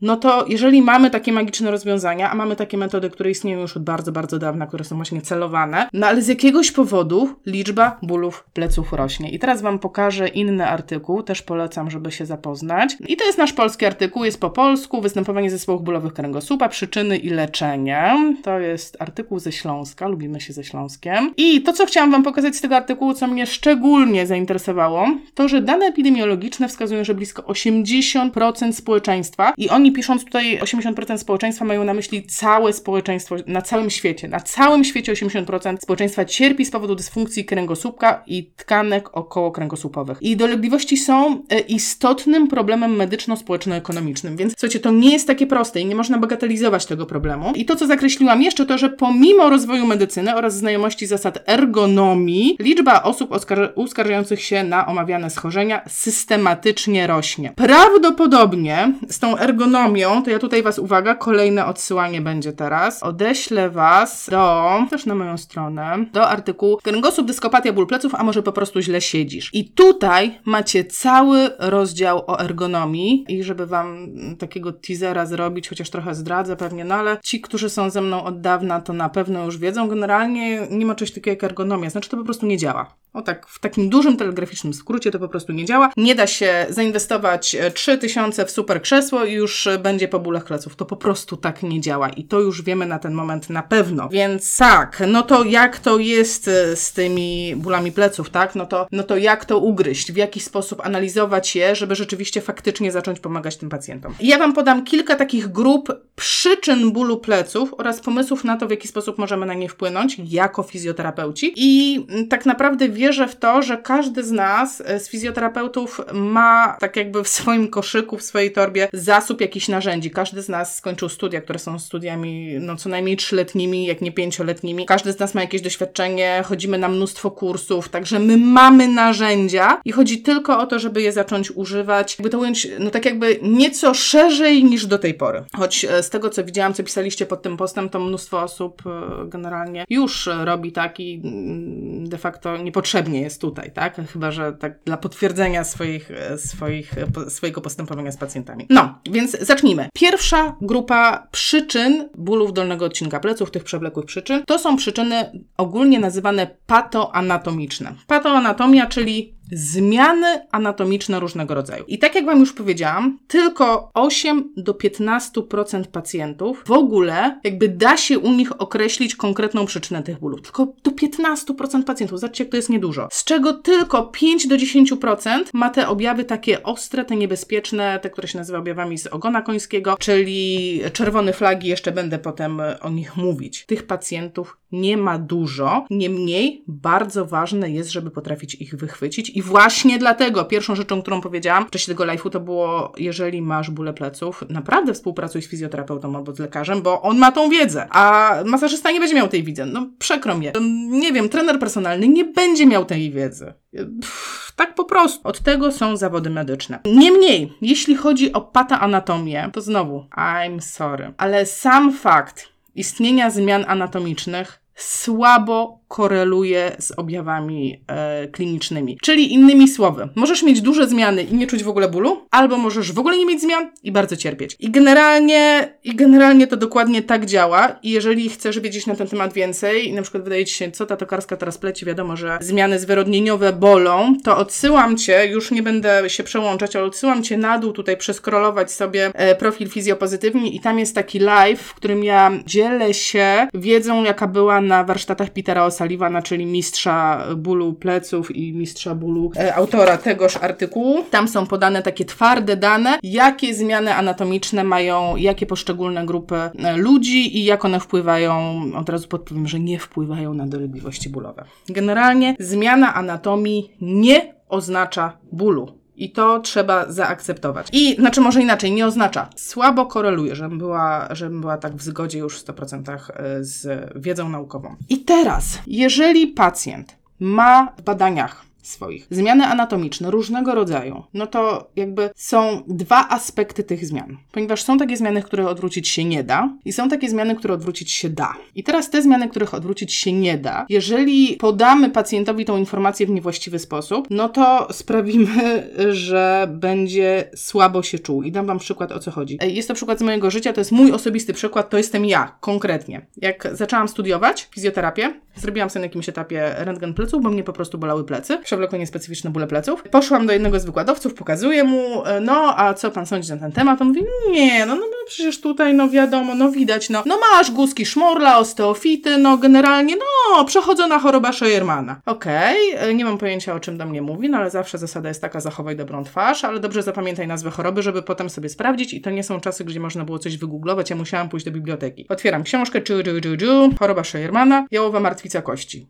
no 0.00 0.16
to 0.16 0.44
jeżeli 0.48 0.82
mamy 0.82 1.10
takie 1.10 1.32
magiczne 1.32 1.70
rozwiązania, 1.70 2.30
a 2.30 2.34
mamy 2.34 2.56
takie 2.56 2.78
metody, 2.78 3.10
które 3.10 3.30
istnieją 3.30 3.60
już 3.60 3.76
od 3.76 3.84
bardzo, 3.84 4.12
bardzo 4.12 4.38
dawna, 4.38 4.66
które 4.66 4.84
są 4.84 4.96
właśnie 4.96 5.20
celowane, 5.20 5.88
no 5.92 6.06
ale 6.06 6.22
z 6.22 6.28
jakiegoś 6.28 6.72
powodu 6.72 7.28
liczba 7.46 7.98
bólów 8.02 8.44
pleców 8.52 8.92
rośnie. 8.92 9.30
I 9.30 9.38
teraz 9.38 9.62
Wam 9.62 9.78
pokażę 9.78 10.28
inny 10.28 10.66
artykuł, 10.66 11.22
też 11.22 11.42
polecam, 11.42 11.90
żeby 11.90 12.12
się 12.12 12.26
zapoznać. 12.26 12.96
I 13.08 13.16
to 13.16 13.24
jest 13.24 13.38
nasz 13.38 13.52
polski 13.52 13.86
artykuł, 13.86 14.24
jest 14.24 14.40
po 14.40 14.50
polsku, 14.50 15.00
występowanie 15.00 15.50
zespołów 15.50 15.84
bólowych 15.84 16.12
kręgosłupa, 16.12 16.68
przyczyny 16.68 17.16
i 17.16 17.30
leczenie. 17.30 18.34
To 18.42 18.58
jest 18.58 18.96
artykuł 19.02 19.38
ze 19.38 19.52
Śląska, 19.52 20.08
lubimy 20.08 20.40
się 20.40 20.52
ze 20.52 20.64
Śląskiem. 20.64 21.32
I 21.36 21.62
to, 21.62 21.72
co 21.72 21.86
chciałam 21.86 22.10
Wam 22.10 22.22
pokazać 22.22 22.56
z 22.56 22.60
tego 22.60 22.76
artykułu, 22.76 23.14
co 23.14 23.26
mnie 23.26 23.46
szczególnie 23.46 24.26
zainteresowało, 24.26 25.06
to, 25.34 25.48
że 25.48 25.62
dane 25.62 25.86
epidemiologiczne 25.86 26.68
wskazują, 26.68 27.04
że 27.04 27.14
blisko 27.14 27.42
80% 27.42 28.72
społeczeństwa, 28.72 29.33
i 29.56 29.68
oni 29.68 29.92
pisząc 29.92 30.24
tutaj 30.24 30.60
80% 30.60 31.18
społeczeństwa, 31.18 31.64
mają 31.64 31.84
na 31.84 31.94
myśli 31.94 32.26
całe 32.26 32.72
społeczeństwo 32.72 33.36
na 33.46 33.62
całym 33.62 33.90
świecie. 33.90 34.28
Na 34.28 34.40
całym 34.40 34.84
świecie 34.84 35.12
80% 35.12 35.76
społeczeństwa 35.80 36.24
cierpi 36.24 36.64
z 36.64 36.70
powodu 36.70 36.94
dysfunkcji 36.94 37.44
kręgosłupka 37.44 38.22
i 38.26 38.50
tkanek 38.56 39.16
okołokręgosłupowych. 39.16 40.18
I 40.20 40.36
dolegliwości 40.36 40.96
są 40.96 41.42
e, 41.50 41.60
istotnym 41.60 42.48
problemem 42.48 42.96
medyczno-społeczno-ekonomicznym, 42.96 44.36
więc 44.36 44.52
słuchajcie, 44.52 44.80
to 44.80 44.90
nie 44.90 45.12
jest 45.12 45.26
takie 45.26 45.46
proste 45.46 45.80
i 45.80 45.86
nie 45.86 45.94
można 45.94 46.18
bagatelizować 46.18 46.86
tego 46.86 47.06
problemu. 47.06 47.52
I 47.54 47.64
to, 47.64 47.76
co 47.76 47.86
zakreśliłam 47.86 48.42
jeszcze, 48.42 48.66
to, 48.66 48.78
że 48.78 48.90
pomimo 48.90 49.50
rozwoju 49.50 49.86
medycyny 49.86 50.36
oraz 50.36 50.56
znajomości 50.56 51.06
zasad 51.06 51.38
ergonomii, 51.46 52.56
liczba 52.60 53.02
osób 53.02 53.30
uskarżających 53.74 54.42
się 54.42 54.64
na 54.64 54.86
omawiane 54.86 55.30
schorzenia 55.30 55.82
systematycznie 55.88 57.06
rośnie. 57.06 57.52
Prawdopodobnie 57.56 58.92
z 59.08 59.18
tą 59.24 59.38
ergonomią, 59.38 60.22
to 60.22 60.30
ja 60.30 60.38
tutaj 60.38 60.62
Was, 60.62 60.78
uwaga, 60.78 61.14
kolejne 61.14 61.66
odsyłanie 61.66 62.20
będzie 62.20 62.52
teraz. 62.52 63.02
Odeślę 63.02 63.70
Was 63.70 64.30
do, 64.30 64.72
też 64.90 65.06
na 65.06 65.14
moją 65.14 65.38
stronę, 65.38 66.06
do 66.12 66.28
artykułu 66.28 66.76
Kręgosłup, 66.82 67.26
dyskopatia, 67.26 67.72
ból 67.72 67.86
pleców, 67.86 68.14
a 68.14 68.24
może 68.24 68.42
po 68.42 68.52
prostu 68.52 68.80
źle 68.80 69.00
siedzisz. 69.00 69.50
I 69.52 69.70
tutaj 69.70 70.40
macie 70.44 70.84
cały 70.84 71.50
rozdział 71.58 72.24
o 72.26 72.40
ergonomii 72.40 73.24
i 73.28 73.42
żeby 73.42 73.66
Wam 73.66 74.08
takiego 74.38 74.72
teasera 74.72 75.26
zrobić, 75.26 75.68
chociaż 75.68 75.90
trochę 75.90 76.14
zdradzę 76.14 76.56
pewnie, 76.56 76.84
no 76.84 76.94
ale 76.94 77.18
ci, 77.22 77.40
którzy 77.40 77.70
są 77.70 77.90
ze 77.90 78.00
mną 78.00 78.24
od 78.24 78.40
dawna, 78.40 78.80
to 78.80 78.92
na 78.92 79.08
pewno 79.08 79.44
już 79.44 79.58
wiedzą. 79.58 79.88
Generalnie 79.88 80.66
nie 80.70 80.86
ma 80.86 80.94
czegoś 80.94 81.10
takiego 81.10 81.30
jak 81.30 81.44
ergonomia, 81.44 81.90
znaczy 81.90 82.10
to 82.10 82.16
po 82.16 82.24
prostu 82.24 82.46
nie 82.46 82.58
działa. 82.58 83.03
O 83.14 83.22
tak, 83.22 83.46
w 83.46 83.58
takim 83.58 83.88
dużym 83.88 84.16
telegraficznym 84.16 84.74
skrócie 84.74 85.10
to 85.10 85.18
po 85.18 85.28
prostu 85.28 85.52
nie 85.52 85.64
działa. 85.64 85.90
Nie 85.96 86.14
da 86.14 86.26
się 86.26 86.66
zainwestować 86.68 87.56
3000 87.74 88.42
e, 88.42 88.46
w 88.46 88.50
super 88.50 88.82
krzesło 88.82 89.24
i 89.24 89.32
już 89.32 89.66
e, 89.66 89.78
będzie 89.78 90.08
po 90.08 90.20
bólach 90.20 90.44
pleców. 90.44 90.76
To 90.76 90.84
po 90.84 90.96
prostu 90.96 91.36
tak 91.36 91.62
nie 91.62 91.80
działa 91.80 92.08
i 92.08 92.24
to 92.24 92.40
już 92.40 92.62
wiemy 92.62 92.86
na 92.86 92.98
ten 92.98 93.14
moment 93.14 93.50
na 93.50 93.62
pewno. 93.62 94.08
Więc 94.08 94.56
tak, 94.56 95.02
no 95.08 95.22
to 95.22 95.44
jak 95.44 95.78
to 95.78 95.98
jest 95.98 96.48
e, 96.48 96.76
z 96.76 96.92
tymi 96.92 97.56
bólami 97.56 97.92
pleców, 97.92 98.30
tak? 98.30 98.54
No 98.54 98.66
to, 98.66 98.86
no 98.92 99.02
to 99.02 99.16
jak 99.16 99.44
to 99.44 99.58
ugryźć, 99.58 100.12
w 100.12 100.16
jaki 100.16 100.40
sposób 100.40 100.86
analizować 100.86 101.56
je, 101.56 101.76
żeby 101.76 101.94
rzeczywiście 101.94 102.40
faktycznie 102.40 102.92
zacząć 102.92 103.20
pomagać 103.20 103.56
tym 103.56 103.68
pacjentom. 103.68 104.14
Ja 104.20 104.38
Wam 104.38 104.52
podam 104.52 104.84
kilka 104.84 105.16
takich 105.16 105.48
grup 105.48 105.88
przyczyn 106.16 106.92
bólu 106.92 107.16
pleców 107.16 107.74
oraz 107.78 108.00
pomysłów 108.00 108.44
na 108.44 108.56
to, 108.56 108.66
w 108.66 108.70
jaki 108.70 108.88
sposób 108.88 109.18
możemy 109.18 109.46
na 109.46 109.54
nie 109.54 109.68
wpłynąć 109.68 110.16
jako 110.18 110.62
fizjoterapeuci. 110.62 111.52
I 111.56 112.04
mm, 112.10 112.28
tak 112.28 112.46
naprawdę 112.46 112.88
wierzę 113.04 113.28
w 113.28 113.36
to, 113.36 113.62
że 113.62 113.76
każdy 113.76 114.24
z 114.24 114.30
nas, 114.30 114.82
e, 114.86 115.00
z 115.00 115.08
fizjoterapeutów, 115.08 116.00
ma 116.12 116.76
tak 116.80 116.96
jakby 116.96 117.24
w 117.24 117.28
swoim 117.28 117.68
koszyku, 117.68 118.18
w 118.18 118.22
swojej 118.22 118.52
torbie 118.52 118.88
zasób 118.92 119.40
jakichś 119.40 119.68
narzędzi. 119.68 120.10
Każdy 120.10 120.42
z 120.42 120.48
nas 120.48 120.76
skończył 120.76 121.08
studia, 121.08 121.40
które 121.40 121.58
są 121.58 121.78
studiami 121.78 122.56
no 122.60 122.76
co 122.76 122.88
najmniej 122.88 123.16
trzyletnimi, 123.16 123.86
jak 123.86 124.00
nie 124.00 124.12
pięcioletnimi. 124.12 124.86
Każdy 124.86 125.12
z 125.12 125.18
nas 125.18 125.34
ma 125.34 125.40
jakieś 125.40 125.62
doświadczenie, 125.62 126.42
chodzimy 126.46 126.78
na 126.78 126.88
mnóstwo 126.88 127.30
kursów, 127.30 127.88
także 127.88 128.18
my 128.18 128.36
mamy 128.36 128.88
narzędzia 128.88 129.80
i 129.84 129.92
chodzi 129.92 130.22
tylko 130.22 130.58
o 130.58 130.66
to, 130.66 130.78
żeby 130.78 131.02
je 131.02 131.12
zacząć 131.12 131.50
używać, 131.50 132.18
jakby 132.18 132.30
to 132.30 132.38
ująć, 132.38 132.68
no 132.78 132.90
tak 132.90 133.04
jakby 133.04 133.38
nieco 133.42 133.94
szerzej 133.94 134.64
niż 134.64 134.86
do 134.86 134.98
tej 134.98 135.14
pory. 135.14 135.44
Choć 135.56 135.84
e, 135.84 136.02
z 136.02 136.10
tego, 136.10 136.30
co 136.30 136.44
widziałam, 136.44 136.74
co 136.74 136.84
pisaliście 136.84 137.26
pod 137.26 137.42
tym 137.42 137.56
postem, 137.56 137.88
to 137.88 138.00
mnóstwo 138.00 138.42
osób 138.42 138.82
e, 138.86 139.28
generalnie 139.28 139.84
już 139.90 140.28
robi 140.44 140.72
tak 140.72 141.00
i 141.00 141.20
mm, 141.24 141.83
de 142.08 142.18
facto 142.18 142.56
niepotrzebnie 142.56 143.20
jest 143.20 143.40
tutaj, 143.40 143.70
tak? 143.72 144.00
Chyba, 144.12 144.30
że 144.30 144.52
tak 144.52 144.78
dla 144.84 144.96
potwierdzenia 144.96 145.64
swoich, 145.64 146.10
e, 146.10 146.38
swoich, 146.38 146.94
swojego 147.28 147.60
postępowania 147.60 148.12
z 148.12 148.16
pacjentami. 148.16 148.66
No, 148.70 148.98
więc 149.10 149.38
zacznijmy. 149.40 149.88
Pierwsza 149.94 150.56
grupa 150.60 151.26
przyczyn 151.30 152.08
bólów 152.18 152.52
dolnego 152.52 152.84
odcinka 152.84 153.20
pleców, 153.20 153.50
tych 153.50 153.64
przewlekłych 153.64 154.06
przyczyn, 154.06 154.42
to 154.46 154.58
są 154.58 154.76
przyczyny 154.76 155.44
ogólnie 155.56 156.00
nazywane 156.00 156.46
patoanatomiczne. 156.66 157.94
Patoanatomia, 158.06 158.86
czyli 158.86 159.33
zmiany 159.52 160.46
anatomiczne 160.52 161.20
różnego 161.20 161.54
rodzaju. 161.54 161.84
I 161.88 161.98
tak 161.98 162.14
jak 162.14 162.24
Wam 162.26 162.40
już 162.40 162.52
powiedziałam, 162.52 163.18
tylko 163.26 163.90
8 163.94 164.52
do 164.56 164.72
15% 164.72 165.84
pacjentów 165.84 166.62
w 166.66 166.70
ogóle 166.70 167.40
jakby 167.44 167.68
da 167.68 167.96
się 167.96 168.18
u 168.18 168.32
nich 168.32 168.60
określić 168.60 169.16
konkretną 169.16 169.66
przyczynę 169.66 170.02
tych 170.02 170.20
bólów. 170.20 170.42
Tylko 170.42 170.74
do 170.82 170.90
15% 170.90 171.84
pacjentów, 171.84 172.20
zobaczcie 172.20 172.44
jak 172.44 172.50
to 172.50 172.56
jest 172.56 172.70
niedużo. 172.70 173.08
Z 173.12 173.24
czego 173.24 173.54
tylko 173.54 174.02
5 174.02 174.46
do 174.46 174.56
10% 174.56 175.44
ma 175.52 175.70
te 175.70 175.88
objawy 175.88 176.24
takie 176.24 176.62
ostre, 176.62 177.04
te 177.04 177.16
niebezpieczne, 177.16 177.98
te, 178.02 178.10
które 178.10 178.28
się 178.28 178.38
nazywa 178.38 178.58
objawami 178.58 178.98
z 178.98 179.06
ogona 179.06 179.42
końskiego, 179.42 179.96
czyli 179.98 180.80
czerwone 180.92 181.32
flagi, 181.32 181.68
jeszcze 181.68 181.92
będę 181.92 182.18
potem 182.18 182.60
o 182.80 182.90
nich 182.90 183.16
mówić. 183.16 183.66
Tych 183.66 183.86
pacjentów 183.86 184.56
nie 184.72 184.96
ma 184.96 185.18
dużo, 185.18 185.86
niemniej 185.90 186.64
bardzo 186.66 187.26
ważne 187.26 187.70
jest, 187.70 187.90
żeby 187.90 188.10
potrafić 188.10 188.54
ich 188.54 188.74
wychwycić 188.74 189.33
i 189.34 189.42
właśnie 189.42 189.98
dlatego 189.98 190.44
pierwszą 190.44 190.74
rzeczą, 190.74 191.02
którą 191.02 191.20
powiedziałam 191.20 191.66
w 191.66 191.70
czasie 191.70 191.86
tego 191.86 192.04
live'u 192.04 192.30
to 192.30 192.40
było, 192.40 192.92
jeżeli 192.98 193.42
masz 193.42 193.70
bóle 193.70 193.92
pleców, 193.92 194.44
naprawdę 194.48 194.94
współpracuj 194.94 195.42
z 195.42 195.48
fizjoterapeutą 195.48 196.16
albo 196.16 196.34
z 196.34 196.38
lekarzem, 196.38 196.82
bo 196.82 197.02
on 197.02 197.18
ma 197.18 197.32
tą 197.32 197.48
wiedzę, 197.48 197.86
a 197.90 198.34
masażysta 198.44 198.90
nie 198.90 199.00
będzie 199.00 199.14
miał 199.14 199.28
tej 199.28 199.44
wiedzy. 199.44 199.66
No 199.66 199.86
przekro 199.98 200.34
mnie. 200.34 200.52
Nie 200.90 201.12
wiem, 201.12 201.28
trener 201.28 201.58
personalny 201.58 202.08
nie 202.08 202.24
będzie 202.24 202.66
miał 202.66 202.84
tej 202.84 203.10
wiedzy. 203.10 203.52
Pff, 204.00 204.52
tak 204.56 204.74
po 204.74 204.84
prostu. 204.84 205.28
Od 205.28 205.40
tego 205.40 205.72
są 205.72 205.96
zawody 205.96 206.30
medyczne. 206.30 206.78
Niemniej, 206.84 207.52
jeśli 207.62 207.96
chodzi 207.96 208.32
o 208.32 208.40
pataanatomię, 208.40 209.50
to 209.52 209.60
znowu, 209.60 210.06
I'm 210.16 210.60
sorry, 210.60 211.12
ale 211.16 211.46
sam 211.46 211.92
fakt 211.92 212.48
istnienia 212.74 213.30
zmian 213.30 213.64
anatomicznych 213.68 214.60
słabo 214.74 215.80
koreluje 215.94 216.76
z 216.78 216.90
objawami 216.90 217.80
e, 217.86 218.28
klinicznymi. 218.28 218.98
Czyli 219.02 219.32
innymi 219.32 219.68
słowy, 219.68 220.08
możesz 220.14 220.42
mieć 220.42 220.60
duże 220.60 220.88
zmiany 220.88 221.22
i 221.22 221.34
nie 221.34 221.46
czuć 221.46 221.64
w 221.64 221.68
ogóle 221.68 221.88
bólu, 221.88 222.26
albo 222.30 222.58
możesz 222.58 222.92
w 222.92 222.98
ogóle 222.98 223.18
nie 223.18 223.26
mieć 223.26 223.40
zmian 223.40 223.70
i 223.82 223.92
bardzo 223.92 224.16
cierpieć. 224.16 224.56
I 224.58 224.70
generalnie, 224.70 225.74
i 225.84 225.96
generalnie 225.96 226.46
to 226.46 226.56
dokładnie 226.56 227.02
tak 227.02 227.26
działa. 227.26 227.78
I 227.82 227.90
jeżeli 227.90 228.30
chcesz 228.30 228.60
wiedzieć 228.60 228.86
na 228.86 228.94
ten 228.94 229.06
temat 229.06 229.32
więcej 229.32 229.88
i 229.88 229.92
na 229.92 230.02
przykład 230.02 230.24
wydaje 230.24 230.44
Ci 230.44 230.54
się, 230.54 230.70
co 230.70 230.86
ta 230.86 230.96
tokarska 230.96 231.36
teraz 231.36 231.58
pleci, 231.58 231.86
wiadomo, 231.86 232.16
że 232.16 232.38
zmiany 232.40 232.78
zwyrodnieniowe 232.78 233.52
bolą, 233.52 234.14
to 234.24 234.36
odsyłam 234.36 234.96
Cię, 234.96 235.26
już 235.26 235.50
nie 235.50 235.62
będę 235.62 236.10
się 236.10 236.22
przełączać, 236.22 236.76
ale 236.76 236.84
odsyłam 236.84 237.22
Cię 237.22 237.38
na 237.38 237.58
dół 237.58 237.72
tutaj 237.72 237.96
przeskrolować 237.96 238.72
sobie 238.72 239.10
e, 239.14 239.34
profil 239.34 239.68
fizjopozytywni 239.68 240.56
i 240.56 240.60
tam 240.60 240.78
jest 240.78 240.94
taki 240.94 241.18
live, 241.18 241.62
w 241.62 241.74
którym 241.74 242.04
ja 242.04 242.30
dzielę 242.46 242.94
się 242.94 243.48
wiedzą, 243.54 244.04
jaka 244.04 244.26
była 244.26 244.60
na 244.60 244.84
warsztatach 244.84 245.30
Petera 245.30 245.64
Osa 245.64 245.83
Sullivana, 245.84 246.22
czyli 246.22 246.46
mistrza 246.46 247.26
bólu 247.36 247.72
pleców 247.74 248.36
i 248.36 248.52
mistrza 248.52 248.94
bólu 248.94 249.30
e, 249.36 249.54
autora 249.54 249.96
tegoż 249.96 250.36
artykułu. 250.36 251.04
Tam 251.10 251.28
są 251.28 251.46
podane 251.46 251.82
takie 251.82 252.04
twarde 252.04 252.56
dane, 252.56 252.98
jakie 253.02 253.54
zmiany 253.54 253.94
anatomiczne 253.94 254.64
mają, 254.64 255.16
jakie 255.16 255.46
poszczególne 255.46 256.06
grupy 256.06 256.34
e, 256.34 256.76
ludzi 256.76 257.38
i 257.38 257.44
jak 257.44 257.64
one 257.64 257.80
wpływają, 257.80 258.62
od 258.76 258.88
razu 258.88 259.08
podpowiem, 259.08 259.48
że 259.48 259.60
nie 259.60 259.78
wpływają 259.78 260.34
na 260.34 260.46
dolegliwości 260.46 261.08
bólowe. 261.08 261.44
Generalnie 261.68 262.36
zmiana 262.38 262.94
anatomii 262.94 263.70
nie 263.80 264.34
oznacza 264.48 265.18
bólu. 265.32 265.83
I 265.96 266.12
to 266.12 266.40
trzeba 266.40 266.92
zaakceptować. 266.92 267.68
I 267.72 267.94
znaczy 267.94 268.20
może 268.20 268.42
inaczej, 268.42 268.72
nie 268.72 268.86
oznacza. 268.86 269.28
Słabo 269.36 269.86
koreluje, 269.86 270.36
żebym 270.36 270.58
była, 270.58 271.08
żebym 271.10 271.40
była 271.40 271.56
tak 271.56 271.76
w 271.76 271.82
zgodzie 271.82 272.18
już 272.18 272.38
w 272.38 272.46
100% 272.46 272.98
z 273.40 273.90
wiedzą 273.96 274.28
naukową. 274.28 274.76
I 274.88 274.98
teraz, 274.98 275.58
jeżeli 275.66 276.26
pacjent 276.26 276.96
ma 277.20 277.72
w 277.78 277.82
badaniach 277.82 278.44
swoich. 278.66 279.06
Zmiany 279.10 279.44
anatomiczne 279.44 280.10
różnego 280.10 280.54
rodzaju, 280.54 281.02
no 281.14 281.26
to 281.26 281.70
jakby 281.76 282.10
są 282.16 282.62
dwa 282.68 283.08
aspekty 283.08 283.64
tych 283.64 283.86
zmian. 283.86 284.16
Ponieważ 284.32 284.62
są 284.62 284.78
takie 284.78 284.96
zmiany, 284.96 285.22
które 285.22 285.48
odwrócić 285.48 285.88
się 285.88 286.04
nie 286.04 286.24
da 286.24 286.48
i 286.64 286.72
są 286.72 286.88
takie 286.88 287.08
zmiany, 287.08 287.36
które 287.36 287.54
odwrócić 287.54 287.92
się 287.92 288.08
da. 288.08 288.34
I 288.54 288.62
teraz 288.64 288.90
te 288.90 289.02
zmiany, 289.02 289.28
których 289.28 289.54
odwrócić 289.54 289.92
się 289.92 290.12
nie 290.12 290.38
da, 290.38 290.66
jeżeli 290.68 291.36
podamy 291.36 291.90
pacjentowi 291.90 292.44
tą 292.44 292.56
informację 292.56 293.06
w 293.06 293.10
niewłaściwy 293.10 293.58
sposób, 293.58 294.06
no 294.10 294.28
to 294.28 294.68
sprawimy, 294.72 295.70
że 296.08 296.48
będzie 296.50 297.30
słabo 297.36 297.82
się 297.82 297.98
czuł. 297.98 298.22
I 298.22 298.32
dam 298.32 298.46
Wam 298.46 298.58
przykład, 298.58 298.92
o 298.92 298.98
co 298.98 299.10
chodzi. 299.10 299.38
Jest 299.42 299.68
to 299.68 299.74
przykład 299.74 299.98
z 299.98 300.02
mojego 300.02 300.30
życia, 300.30 300.52
to 300.52 300.60
jest 300.60 300.72
mój 300.72 300.92
osobisty 300.92 301.32
przykład, 301.32 301.70
to 301.70 301.76
jestem 301.76 302.04
ja, 302.04 302.36
konkretnie. 302.40 303.06
Jak 303.16 303.48
zaczęłam 303.52 303.88
studiować 303.88 304.48
fizjoterapię, 304.54 305.20
zrobiłam 305.36 305.70
sobie 305.70 305.80
na 305.80 305.86
jakimś 305.86 306.08
etapie 306.08 306.54
rentgen 306.58 306.94
pleców, 306.94 307.22
bo 307.22 307.30
mnie 307.30 307.44
po 307.44 307.52
prostu 307.52 307.78
bolały 307.78 308.04
plecy, 308.04 308.38
przewlekłe 308.54 308.78
niespecyficzne 308.78 309.30
bóle 309.30 309.46
pleców. 309.46 309.82
Poszłam 309.82 310.26
do 310.26 310.32
jednego 310.32 310.60
z 310.60 310.64
wykładowców, 310.64 311.14
pokazuję 311.14 311.64
mu, 311.64 312.02
no 312.20 312.58
a 312.58 312.74
co 312.74 312.90
Pan 312.90 313.06
sądzi 313.06 313.30
na 313.30 313.36
ten 313.36 313.52
temat? 313.52 313.80
On 313.80 313.88
mówi, 313.88 314.02
nie, 314.30 314.66
no, 314.66 314.74
no, 314.74 314.80
no 314.80 314.96
przecież 315.06 315.40
tutaj, 315.40 315.74
no 315.74 315.88
wiadomo, 315.88 316.34
no 316.34 316.50
widać, 316.50 316.90
no, 316.90 317.02
no 317.06 317.18
masz 317.18 317.50
guzki 317.50 317.86
szmorla, 317.86 318.38
osteofity, 318.38 319.18
no 319.18 319.38
generalnie, 319.38 319.96
no 319.96 320.44
przechodzona 320.44 320.98
choroba 320.98 321.32
Scheuermana. 321.32 322.00
Okej, 322.06 322.74
okay, 322.76 322.94
nie 322.94 323.04
mam 323.04 323.18
pojęcia 323.18 323.54
o 323.54 323.60
czym 323.60 323.78
do 323.78 323.86
mnie 323.86 324.02
mówi, 324.02 324.30
no 324.30 324.38
ale 324.38 324.50
zawsze 324.50 324.78
zasada 324.78 325.08
jest 325.08 325.20
taka, 325.20 325.40
zachowaj 325.40 325.76
dobrą 325.76 326.04
twarz, 326.04 326.44
ale 326.44 326.60
dobrze 326.60 326.82
zapamiętaj 326.82 327.26
nazwę 327.26 327.50
choroby, 327.50 327.82
żeby 327.82 328.02
potem 328.02 328.30
sobie 328.30 328.48
sprawdzić 328.48 328.94
i 328.94 329.00
to 329.00 329.10
nie 329.10 329.22
są 329.22 329.40
czasy, 329.40 329.64
gdzie 329.64 329.80
można 329.80 330.04
było 330.04 330.18
coś 330.18 330.36
wygooglować, 330.36 330.90
ja 330.90 330.96
musiałam 330.96 331.28
pójść 331.28 331.46
do 331.46 331.52
biblioteki. 331.52 332.06
Otwieram 332.08 332.42
książkę, 332.42 332.82
czu, 332.82 332.94
czu, 333.02 333.36
czu, 333.36 333.70
choroba 333.78 334.04
Scheuermana, 334.04 334.66
jałowa 334.70 335.00
martwica 335.00 335.42
kości. 335.42 335.86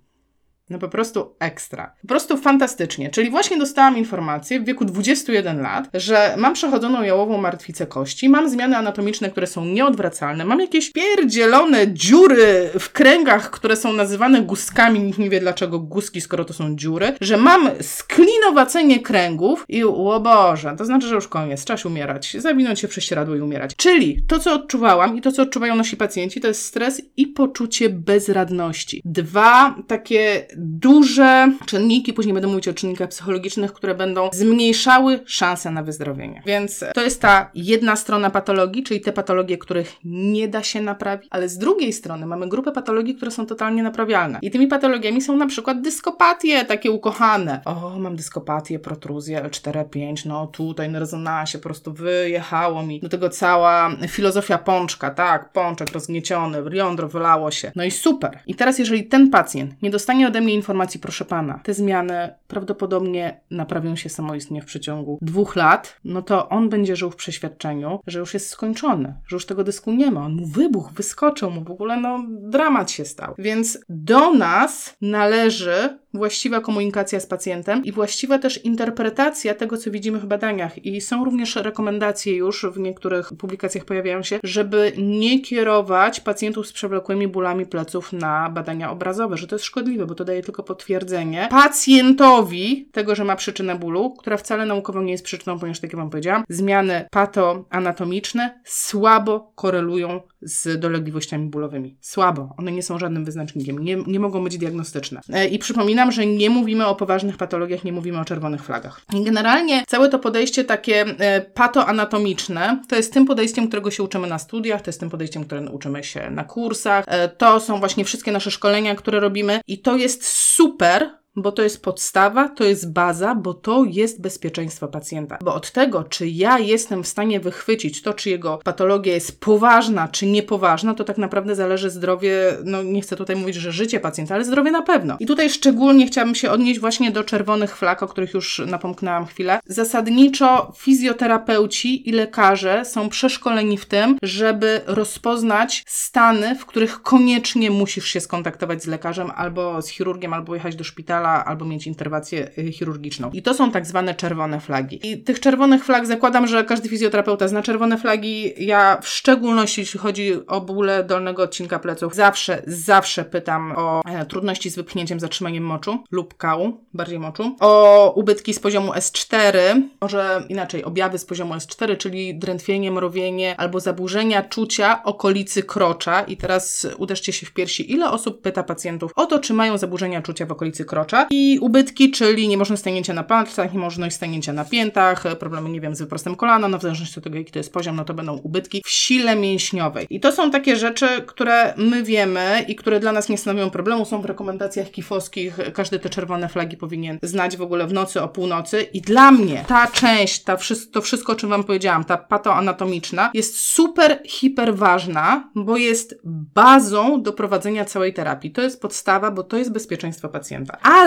No 0.71 0.79
po 0.79 0.89
prostu 0.89 1.37
ekstra. 1.41 1.95
Po 2.03 2.09
prostu 2.09 2.37
fantastycznie. 2.37 3.11
Czyli 3.11 3.31
właśnie 3.31 3.59
dostałam 3.59 3.99
informację 3.99 4.61
w 4.61 4.65
wieku 4.65 4.85
21 4.85 5.61
lat, 5.61 5.89
że 5.95 6.35
mam 6.39 6.55
przechodzoną 6.55 7.03
jałową 7.03 7.39
martwicę 7.39 7.87
kości, 7.87 8.29
mam 8.29 8.51
zmiany 8.51 8.77
anatomiczne, 8.77 9.31
które 9.31 9.47
są 9.47 9.65
nieodwracalne, 9.65 10.45
mam 10.45 10.61
jakieś 10.61 10.93
pierdzielone 10.93 11.93
dziury 11.93 12.71
w 12.79 12.93
kręgach, 12.93 13.51
które 13.51 13.77
są 13.77 13.93
nazywane 13.93 14.43
guzkami, 14.43 15.01
nikt 15.01 15.19
nie 15.19 15.31
wie 15.31 15.41
dlaczego 15.41 15.79
guzki, 15.79 16.21
skoro 16.21 16.45
to 16.45 16.53
są 16.53 16.77
dziury, 16.77 17.13
że 17.21 17.37
mam 17.37 17.71
sklinowacenie 17.81 19.01
kręgów 19.01 19.65
i 19.69 19.85
o 19.85 20.21
Boże, 20.21 20.75
to 20.79 20.85
znaczy, 20.85 21.07
że 21.07 21.15
już 21.15 21.29
koniec, 21.29 21.65
czas 21.65 21.87
umierać, 21.87 22.37
zawinąć 22.39 22.81
się 22.81 22.89
prześcieradło 22.89 23.35
i 23.35 23.41
umierać. 23.41 23.77
Czyli 23.77 24.23
to, 24.29 24.39
co 24.39 24.55
odczuwałam 24.55 25.17
i 25.17 25.21
to, 25.21 25.33
co 25.33 25.43
odczuwają 25.43 25.75
nasi 25.77 25.97
pacjenci, 25.97 26.41
to 26.41 26.49
jest 26.49 26.65
stres 26.65 27.03
i 27.17 27.27
poczucie 27.27 27.91
bezradności. 27.91 29.03
Dwa 29.05 29.75
takie 29.87 30.47
duże 30.57 31.53
czynniki, 31.67 32.13
później 32.13 32.35
będę 32.35 32.49
mówić 32.49 32.69
o 32.69 32.75
czynnikach 32.75 33.09
psychologicznych, 33.09 33.73
które 33.73 33.95
będą 33.95 34.31
zmniejszały 34.33 35.21
szanse 35.27 35.71
na 35.71 35.83
wyzdrowienie. 35.83 36.43
Więc 36.47 36.85
to 36.95 37.03
jest 37.03 37.21
ta 37.21 37.51
jedna 37.55 37.97
strona 37.97 38.31
patologii, 38.31 38.83
czyli 38.83 39.01
te 39.01 39.13
patologie, 39.13 39.59
których 39.59 39.93
nie 40.05 40.49
da 40.49 40.63
się 40.63 40.81
naprawić, 40.81 41.29
ale 41.31 41.49
z 41.49 41.59
drugiej 41.59 41.93
strony 41.93 42.27
mamy 42.27 42.49
grupę 42.49 42.73
patologii, 42.73 43.15
które 43.15 43.31
są 43.31 43.47
totalnie 43.47 43.83
naprawialne. 43.83 44.39
I 44.43 44.51
tymi 44.51 44.67
patologiami 44.67 45.23
są 45.23 45.37
na 45.37 45.47
przykład 45.47 45.81
dyskopatie, 45.81 46.65
takie 46.65 46.91
ukochane. 46.91 47.61
O, 47.65 47.99
mam 47.99 48.17
dyskopatię, 48.17 48.79
protruzję 48.79 49.43
L4-5, 49.43 50.27
no 50.27 50.47
tutaj 50.47 50.91
na 50.91 50.99
rezonansie 50.99 51.59
po 51.59 51.63
prostu 51.63 51.93
wyjechało 51.93 52.83
mi. 52.83 53.01
Do 53.01 53.09
tego 53.09 53.29
cała 53.29 53.91
filozofia 54.09 54.59
pączka, 54.59 55.11
tak, 55.11 55.53
pączek 55.53 55.93
rozgnieciony, 55.93 56.63
jądro 56.73 57.09
wylało 57.09 57.51
się. 57.51 57.73
No 57.77 57.85
i 57.85 57.91
super. 57.91 58.39
I 58.47 58.55
teraz 58.55 58.79
jeżeli 58.79 59.05
ten 59.05 59.31
pacjent 59.31 59.83
nie 59.83 59.91
dostanie 59.91 60.29
ode 60.29 60.41
mnie 60.45 60.55
informacji, 60.55 61.01
proszę 61.01 61.25
pana, 61.25 61.61
te 61.63 61.75
zmiany 61.75 62.35
prawdopodobnie 62.49 63.41
naprawią 63.51 63.97
się 63.97 64.09
samoistnie 64.09 64.63
w 64.63 64.65
przeciągu 64.65 65.19
dwóch 65.23 65.57
lat, 65.57 66.01
no 66.05 66.23
to 66.23 66.49
on 66.49 66.69
będzie 66.69 66.97
żył 66.97 67.11
w 67.11 67.17
przeświadczeniu, 67.17 68.01
że 68.07 68.19
już 68.19 68.35
jest 68.35 68.49
skończony, 68.49 69.15
że 69.27 69.37
już 69.37 69.47
tego 69.47 69.65
dysku 69.65 69.93
nie 69.93 70.11
ma. 70.11 70.25
On 70.25 70.35
mu 70.35 70.47
wybuch, 70.47 70.93
wyskoczył 70.93 71.51
mu, 71.51 71.65
w 71.65 71.71
ogóle 71.71 72.01
no 72.01 72.25
dramat 72.29 72.91
się 72.91 73.05
stał. 73.05 73.35
Więc 73.39 73.79
do 73.89 74.35
nas 74.35 74.97
należy 75.01 75.99
właściwa 76.15 76.61
komunikacja 76.61 77.21
z 77.21 77.27
pacjentem 77.27 77.85
i 77.85 77.93
właściwa 77.93 78.39
też 78.39 78.65
interpretacja 78.65 79.55
tego, 79.55 79.77
co 79.77 79.91
widzimy 79.91 80.19
w 80.19 80.27
badaniach. 80.27 80.87
I 80.87 81.01
są 81.01 81.25
również 81.25 81.57
rekomendacje 81.57 82.37
już 82.37 82.67
w 82.73 82.79
niektórych 82.79 83.33
publikacjach 83.39 83.85
pojawiają 83.85 84.23
się, 84.23 84.39
żeby 84.43 84.93
nie 84.99 85.41
kierować 85.41 86.21
pacjentów 86.21 86.67
z 86.67 86.73
przewlekłymi 86.73 87.29
bólami 87.29 87.67
pleców 87.67 88.13
na 88.13 88.51
badania 88.51 88.91
obrazowe, 88.91 89.37
że 89.37 89.47
to 89.47 89.55
jest 89.55 89.65
szkodliwe, 89.65 90.07
bo 90.07 90.15
to 90.15 90.25
daje 90.25 90.43
tylko 90.43 90.63
potwierdzenie 90.63 91.49
pacjentowi 91.51 92.89
tego, 92.93 93.15
że 93.15 93.25
ma 93.25 93.37
przyczynę 93.37 93.79
bólu, 93.79 94.11
która 94.11 94.37
wcale 94.37 94.67
naukowo 94.67 95.03
nie 95.03 95.13
jest 95.13 95.25
przyczyną, 95.25 95.59
ponieważ, 95.59 95.81
tak 95.81 95.93
jak 95.93 96.01
Wam 96.01 96.11
powiedziałam, 96.11 96.45
zmiany 96.49 97.07
patoanatomiczne 97.11 98.61
słabo 98.65 99.53
korelują 99.55 100.21
z 100.45 100.81
dolegliwościami 100.81 101.49
bólowymi. 101.49 101.97
Słabo. 102.01 102.55
One 102.59 102.73
nie 102.73 102.83
są 102.83 102.99
żadnym 102.99 103.25
wyznacznikiem. 103.25 103.79
Nie, 103.79 103.97
nie 104.07 104.21
mogą 104.21 104.45
być 104.45 104.59
diagnostyczne. 104.59 105.21
E, 105.33 105.49
I 105.49 105.59
przypominam, 105.59 106.13
że 106.13 106.27
nie 106.27 106.51
mówimy 106.51 106.87
o 106.87 106.95
poważnych 106.95 107.37
patologiach, 107.37 107.85
nie 107.85 107.93
mówimy 107.93 108.21
o 108.21 108.25
czerwonych 108.25 108.65
flagach. 108.65 109.01
I 109.15 109.25
generalnie 109.25 109.85
całe 109.89 110.09
to 110.09 110.19
podejście 110.19 110.65
takie 110.65 111.05
e, 111.19 111.41
patoanatomiczne 111.41 112.83
to 112.89 112.97
jest 112.97 113.13
tym 113.13 113.27
podejściem, 113.27 113.69
którego 113.69 113.91
się 113.91 114.03
uczymy 114.03 114.27
na 114.27 114.39
studiach, 114.39 114.83
to 114.83 114.89
jest 114.89 115.01
tym 115.01 115.11
podejściem, 115.11 115.45
które 115.45 115.71
uczymy 115.71 116.05
się 116.05 116.31
na 116.31 116.45
kursach. 116.45 117.05
E, 117.09 117.29
to 117.29 117.61
są 117.61 117.79
właśnie 117.79 118.05
wszystkie 118.05 118.33
nasze 118.33 118.51
szkolenia, 118.51 118.95
które 118.95 119.21
robimy 119.21 119.61
i 119.67 119.79
to 119.79 119.97
jest 119.97 120.27
super, 120.27 121.11
bo 121.37 121.53
to 121.53 121.63
jest 121.63 121.83
podstawa, 121.83 122.49
to 122.49 122.65
jest 122.65 122.93
baza, 122.93 123.35
bo 123.35 123.55
to 123.55 123.85
jest 123.85 124.21
bezpieczeństwo 124.21 124.89
pacjenta. 124.89 125.39
Bo 125.45 125.55
od 125.55 125.73
tego, 125.73 126.05
czy 126.05 126.29
ja 126.29 126.59
jestem 126.59 127.03
w 127.03 127.09
stanie 127.09 127.41
wychwycić 127.41 128.03
to, 128.03 128.15
czy 128.15 128.31
jego 128.31 128.59
patologia 128.65 129.15
jest 129.15 129.41
poważna, 129.41 130.09
czy 130.09 130.27
niepoważna, 130.27 130.95
to 130.95 131.05
tak 131.05 131.19
naprawdę 131.19 131.55
zależy 131.55 131.91
zdrowie, 131.91 132.57
no 132.65 132.83
nie 132.83 133.01
chcę 133.01 133.17
tutaj 133.17 133.37
mówić, 133.37 133.57
że 133.57 133.73
życie 133.73 134.01
pacjenta, 134.01 134.35
ale 134.35 134.45
zdrowie 134.45 134.71
na 134.71 134.83
pewno. 134.83 135.17
I 135.21 135.27
tutaj 135.27 135.51
szczególnie 135.51 136.07
chciałabym 136.07 136.35
się 136.35 136.51
odnieść 136.51 136.81
właśnie 136.81 137.11
do 137.11 137.25
czerwonych 137.25 137.77
flag, 137.77 138.03
o 138.03 138.09
których 138.09 138.35
już 138.35 138.63
napomknęłam 138.67 139.27
chwilę. 139.27 139.61
Zasadniczo 139.67 140.73
fizjoterapeuci 140.77 142.09
i 142.09 142.13
lekarze 142.13 142.85
są 142.85 143.09
przeszkoleni 143.09 143.79
w 143.79 143.87
tym, 143.87 144.19
żeby 144.23 144.81
rozpoznać 144.87 145.85
stany, 145.87 146.55
w 146.55 146.67
których 146.67 147.03
koniecznie 147.03 147.71
musisz 147.71 148.07
się 148.07 148.21
skontaktować 148.21 148.83
z 148.83 148.87
lekarzem 148.87 149.31
albo 149.37 149.83
z 149.83 149.89
chirurgiem, 149.89 150.33
albo 150.33 150.55
jechać 150.55 150.77
do 150.77 150.85
szpitala, 150.85 151.24
szpitala 151.25 151.45
albo 151.45 151.65
mieć 151.65 151.87
interwencję 151.87 152.51
y, 152.59 152.73
chirurgiczną. 152.73 153.31
I 153.33 153.43
to 153.43 153.55
są 153.55 153.71
tak 153.71 153.87
zwane 153.87 154.15
czerwone 154.15 154.61
flagi. 154.61 155.01
I 155.03 155.19
tych 155.19 155.41
czerwonych 155.41 155.85
flag 155.85 156.07
zakładam, 156.07 156.47
że 156.47 156.65
każdy 156.65 156.89
fizjoterapeuta 156.89 157.49
zna 157.49 157.63
czerwone 157.63 157.99
flagi. 157.99 158.53
Ja 158.59 158.99
w 159.03 159.09
szczególności, 159.09 159.81
jeśli 159.81 160.01
chodzi 160.01 160.47
o 160.47 160.61
bóle 160.61 161.05
dolnego 161.05 161.43
odcinka 161.43 161.79
pleców, 161.79 162.15
zawsze, 162.15 162.63
zawsze 162.67 163.25
pytam 163.25 163.73
o 163.77 164.03
e, 164.05 164.27
trudności 164.27 164.71
z 164.71 164.77
wypchnięciem, 164.77 165.21
zatrzymaniem 165.21 165.65
moczu 165.65 165.99
lub 166.11 166.37
kału, 166.37 166.81
bardziej 166.95 167.19
moczu, 167.19 167.57
o 167.61 168.13
ubytki 168.17 168.55
z 168.55 168.59
poziomu 168.59 168.93
S4, 168.93 169.83
może 170.01 170.45
inaczej, 170.49 170.85
objawy 170.85 171.19
z 171.19 171.25
poziomu 171.25 171.55
S4, 171.55 171.97
czyli 171.97 172.39
drętwienie, 172.39 172.91
mrowienie 172.91 173.57
albo 173.57 173.81
zaburzenia 173.81 174.43
czucia 174.43 175.03
okolicy 175.05 175.63
krocza. 175.63 176.23
I 176.23 176.37
teraz 176.37 176.87
uderzcie 176.99 177.33
się 177.33 177.47
w 177.47 177.53
piersi, 177.53 177.93
ile 177.93 178.11
osób 178.11 178.43
pyta 178.43 178.63
pacjentów 178.63 179.13
o 179.17 179.27
to, 179.27 179.39
czy 179.39 179.55
mają 179.55 179.79
zaburzenia 179.79 180.23
czucia 180.23 180.47
w 180.47 180.53
okolicy 180.53 180.85
krocza 180.85 181.14
i 181.31 181.59
ubytki, 181.61 182.11
czyli 182.11 182.49
niemożność 182.49 182.81
stanięcia 182.81 183.15
na 183.15 183.23
palcach, 183.23 183.73
niemożność 183.73 184.17
stanięcia 184.17 184.53
na 184.53 184.65
piętach, 184.65 185.25
problemy, 185.39 185.69
nie 185.69 185.81
wiem, 185.81 185.95
z 185.95 186.01
wyprostem 186.01 186.37
kolana, 186.37 186.69
no 186.69 186.79
w 186.79 186.83
zależności 186.83 187.19
od 187.19 187.25
tego, 187.25 187.39
jaki 187.39 187.53
to 187.53 187.59
jest 187.59 187.73
poziom, 187.73 187.97
no 187.97 188.05
to 188.05 188.15
będą 188.15 188.37
ubytki 188.37 188.83
w 188.85 188.91
sile 188.91 189.37
mięśniowej. 189.37 190.07
I 190.11 190.21
to 190.21 190.33
są 190.33 190.51
takie 190.51 190.77
rzeczy, 190.77 191.07
które 191.27 191.75
my 191.77 192.03
wiemy 192.03 192.65
i 192.69 192.77
które 192.77 193.01
dla 193.01 193.13
nas 193.13 193.29
nie 193.29 193.39
stanowią 193.39 193.71
problemu, 193.71 194.05
są 194.05 194.23
w 194.23 194.25
rekomendacjach 194.25 194.91
kifowskich, 194.91 195.57
każdy 195.75 195.99
te 195.99 196.11
czerwone 196.11 196.49
flagi 196.49 196.77
powinien 196.77 197.19
znać 197.23 197.57
w 197.57 197.63
ogóle 197.63 197.87
w 197.87 197.93
nocy 197.93 198.23
o 198.23 198.29
północy 198.29 198.83
i 198.83 199.01
dla 199.01 199.31
mnie 199.31 199.65
ta 199.69 199.87
część, 199.87 200.43
ta, 200.43 200.57
to 200.93 201.01
wszystko, 201.01 201.33
o 201.33 201.37
czym 201.37 201.51
Wam 201.51 201.65
powiedziałam, 201.65 202.05
ta 202.05 202.17
patoanatomiczna 202.17 203.31
jest 203.35 203.61
super, 203.61 204.21
hiper 204.27 204.77
ważna, 204.77 205.51
bo 205.55 205.77
jest 205.77 206.21
bazą 206.55 207.23
do 207.23 207.33
prowadzenia 207.33 207.85
całej 207.85 208.15
terapii. 208.15 208.51
To 208.51 208.63
jest 208.63 208.81
podstawa, 208.81 209.31
bo 209.31 209.43
to 209.43 209.57
jest 209.57 209.73
bezpieczeństwo 209.73 210.29
pacjenta. 210.29 210.79
Ale 210.83 211.04